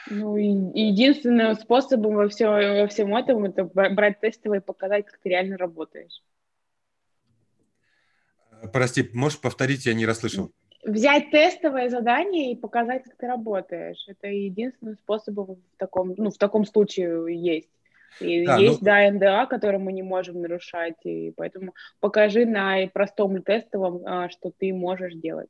[0.10, 5.30] Ну, единственным способом во, все, во всем этом это брать тестовые и показать, как ты
[5.30, 6.24] реально работаешь.
[8.52, 10.52] Э, прости, можешь повторить, я не расслышал.
[10.84, 14.04] Взять тестовое задание и показать, как ты работаешь.
[14.08, 17.70] Это единственный способ в таком, ну, в таком случае есть.
[18.22, 18.86] И да, есть, ну...
[18.86, 24.52] да, НДА, который мы не можем нарушать, и поэтому покажи на простом тестовом, а, что
[24.58, 25.50] ты можешь делать.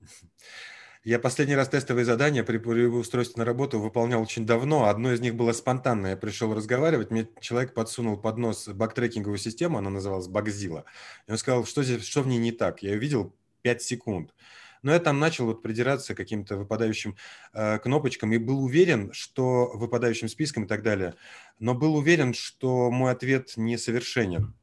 [1.06, 4.88] Я последний раз тестовые задания при устройстве на работу выполнял очень давно.
[4.88, 6.10] Одно из них было спонтанное.
[6.10, 10.84] Я пришел разговаривать, мне человек подсунул под нос бактрекинговую систему, она называлась Бакзила.
[11.28, 12.82] И он сказал, что, здесь, что в ней не так.
[12.82, 14.34] Я увидел 5 секунд.
[14.82, 17.16] Но я там начал вот придираться к каким-то выпадающим
[17.52, 21.14] э, кнопочкам и был уверен, что выпадающим списком и так далее,
[21.60, 24.56] но был уверен, что мой ответ несовершенен.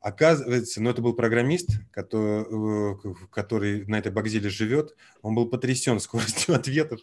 [0.00, 5.98] Оказывается, ну это был программист, который, э, который на этой бакзиле живет, он был потрясен
[5.98, 7.00] скоростью ответов.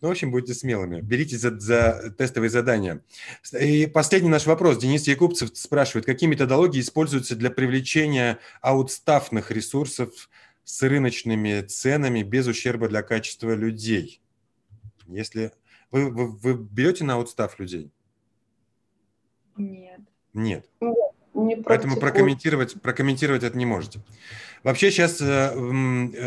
[0.00, 1.00] Ну, в общем, будьте смелыми.
[1.00, 3.02] Берите за, за тестовые задания.
[3.60, 4.78] И последний наш вопрос.
[4.78, 10.30] Денис Якубцев спрашивает, какие методологии используются для привлечения аутстафных ресурсов
[10.64, 14.22] с рыночными ценами без ущерба для качества людей?
[15.06, 15.52] Если
[15.90, 17.90] вы, вы, вы берете на аутстаф людей?
[19.56, 20.00] Нет.
[20.32, 20.64] Нет.
[20.80, 21.09] Нет
[21.46, 24.00] не Поэтому прокомментировать, прокомментировать это не можете.
[24.62, 25.54] Вообще сейчас э,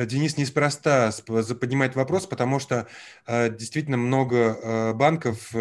[0.08, 1.12] Денис неспроста
[1.60, 2.88] поднимает вопрос, потому что
[3.28, 5.52] э, действительно много э, банков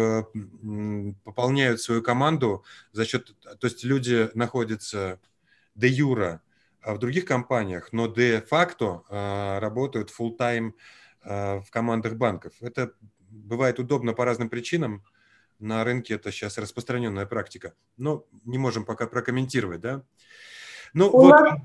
[1.23, 5.19] пополняют свою команду за счет, то есть люди находятся
[5.75, 6.41] де юра
[6.83, 9.03] в других компаниях, но де-факто
[9.61, 10.73] работают full-time
[11.23, 12.53] в командах банков.
[12.59, 12.91] Это
[13.29, 15.03] бывает удобно по разным причинам
[15.59, 17.73] на рынке это сейчас распространенная практика.
[17.97, 20.01] Но не можем пока прокомментировать, да?
[20.93, 21.29] Ну, у вот...
[21.29, 21.59] нас,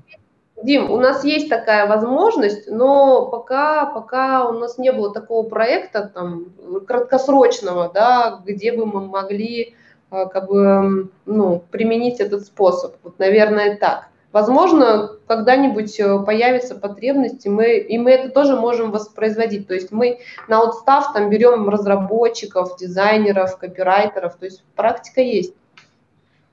[0.63, 6.11] Дим, у нас есть такая возможность, но пока, пока у нас не было такого проекта
[6.13, 6.53] там
[6.85, 9.75] краткосрочного, да, где бы мы могли
[10.09, 12.95] а, как бы, ну, применить этот способ.
[13.03, 14.09] Вот, наверное, так.
[14.31, 19.67] Возможно, когда-нибудь э, появится потребность, и мы, и мы это тоже можем воспроизводить.
[19.67, 25.55] То есть мы на отстав там берем разработчиков, дизайнеров, копирайтеров, то есть практика есть.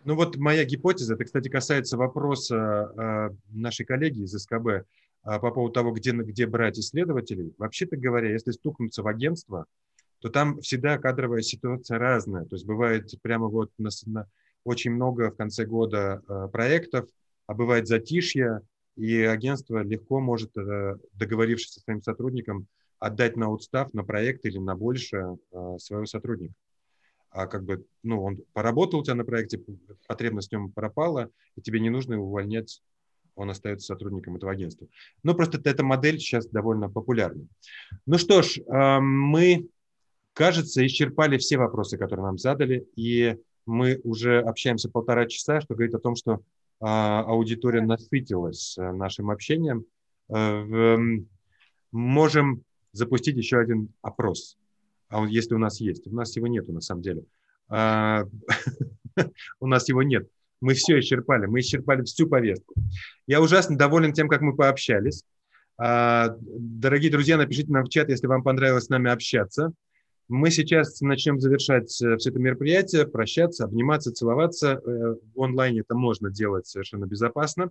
[0.05, 4.85] Ну вот моя гипотеза, это, кстати, касается вопроса э, нашей коллеги из СКБ э,
[5.25, 7.53] по поводу того, где, где брать исследователей.
[7.59, 9.67] Вообще-то говоря, если стукнуться в агентство,
[10.21, 12.47] то там всегда кадровая ситуация разная.
[12.47, 14.27] То есть бывает прямо вот на, на,
[14.65, 16.23] очень много в конце года
[16.53, 17.07] проектов,
[17.47, 18.61] а бывает затишье,
[18.97, 22.67] и агентство легко может, э, договорившись со своим сотрудником,
[22.99, 26.55] отдать на отстав, на проект или на больше э, своего сотрудника.
[27.31, 29.63] А как бы, ну, он поработал у тебя на проекте,
[30.09, 32.83] потребность в нем пропала, и тебе не нужно его увольнять,
[33.35, 34.89] он остается сотрудником этого агентства.
[35.23, 37.47] Ну, просто эта модель сейчас довольно популярна.
[38.07, 39.69] Ну что ж, э, мы,
[40.33, 43.37] кажется, исчерпали все вопросы, которые нам задали, и
[43.67, 46.41] мы уже общаемся полтора часа, что говорит о том, что
[46.81, 49.85] аудитория насытилась э, нашим общением,
[50.29, 50.97] э,
[51.93, 52.63] можем
[52.93, 54.59] запустить еще один опрос,
[55.09, 56.07] а если у нас есть.
[56.07, 57.25] У нас его нету на самом деле.
[57.69, 58.25] А,
[59.61, 60.29] у нас его нет.
[60.61, 62.75] Мы все исчерпали, мы исчерпали всю повестку.
[63.27, 65.25] Я ужасно доволен тем, как мы пообщались.
[65.79, 69.73] А, дорогие друзья, напишите нам в чат, если вам понравилось с нами общаться.
[70.29, 74.81] Мы сейчас начнем завершать все это мероприятие, прощаться, обниматься, целоваться.
[74.85, 77.71] В онлайне это можно делать совершенно безопасно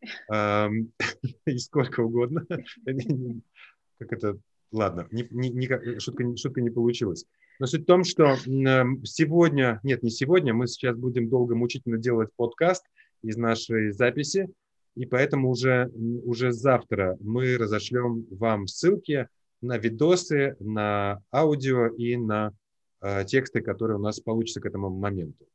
[0.30, 2.46] и сколько угодно.
[3.98, 4.38] Как это?
[4.70, 5.08] Ладно,
[5.98, 7.24] шутка не получилась.
[7.58, 8.36] Но суть в том, что
[9.02, 12.84] сегодня, нет, не сегодня, мы сейчас будем долго мучительно делать подкаст
[13.22, 14.48] из нашей записи,
[14.94, 15.90] и поэтому уже,
[16.24, 19.28] уже завтра мы разошлем вам ссылки
[19.60, 22.52] на видосы, на аудио и на
[23.00, 25.46] э, тексты, которые у нас получатся к этому моменту.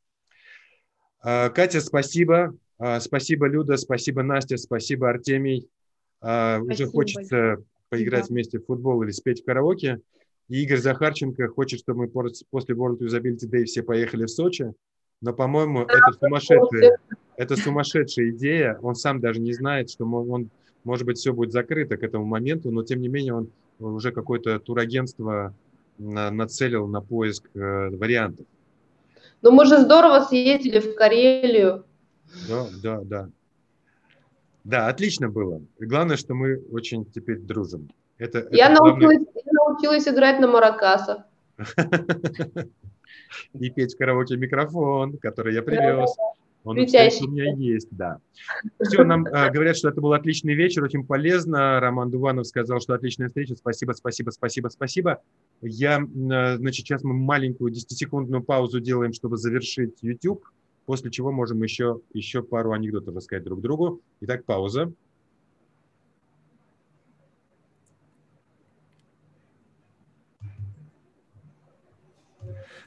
[1.24, 2.56] Э, Катя, спасибо.
[2.80, 5.70] Э, спасибо, Люда, спасибо, Настя, спасибо, Артемий.
[6.22, 7.66] Э, спасибо уже хочется большое.
[7.90, 8.34] поиграть да.
[8.34, 10.00] вместе в футбол или спеть в караоке.
[10.50, 14.74] И Игорь Захарченко хочет, чтобы мы после World Usability Day все поехали в Сочи.
[15.22, 16.98] Но, по-моему, да, это сумасшедшая,
[17.38, 18.78] это сумасшедшая идея.
[18.82, 20.50] Он сам даже не знает, что он,
[20.84, 24.60] может быть, все будет закрыто к этому моменту, но, тем не менее, он уже какое-то
[24.60, 25.54] турагентство
[25.98, 28.46] нацелил на поиск э, вариантов.
[29.42, 31.86] Ну, мы же здорово съездили в Карелию.
[32.48, 33.30] Да, да, да.
[34.64, 35.62] Да, отлично было.
[35.80, 37.90] И главное, что мы очень теперь дружим.
[38.18, 39.44] Это, я, это научилась, главное...
[39.46, 41.24] я научилась играть на маракасах.
[43.54, 46.16] И петь в караоке микрофон, который я привез.
[46.64, 48.20] Он у меня есть, да.
[48.82, 51.80] Все, нам э, говорят, что это был отличный вечер, очень полезно.
[51.80, 53.56] Роман Дуванов сказал, что отличная встреча.
[53.56, 55.22] Спасибо, спасибо, спасибо, спасибо.
[55.62, 60.46] Я, э, значит, сейчас мы маленькую 10-секундную паузу делаем, чтобы завершить YouTube,
[60.86, 64.02] после чего можем еще, еще пару анекдотов рассказать друг другу.
[64.22, 64.94] Итак, пауза.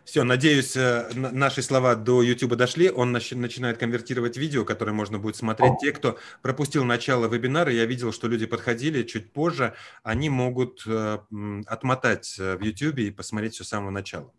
[0.06, 2.88] Все, надеюсь, э, наши слова до YouTube дошли.
[2.90, 5.78] Он начинает конвертировать видео, которое можно будет смотреть.
[5.80, 9.74] Те, кто пропустил начало вебинара, я видел, что люди подходили чуть позже,
[10.04, 11.18] они могут э,
[11.66, 14.32] отмотать э, в YouTube и посмотреть все с самого начала.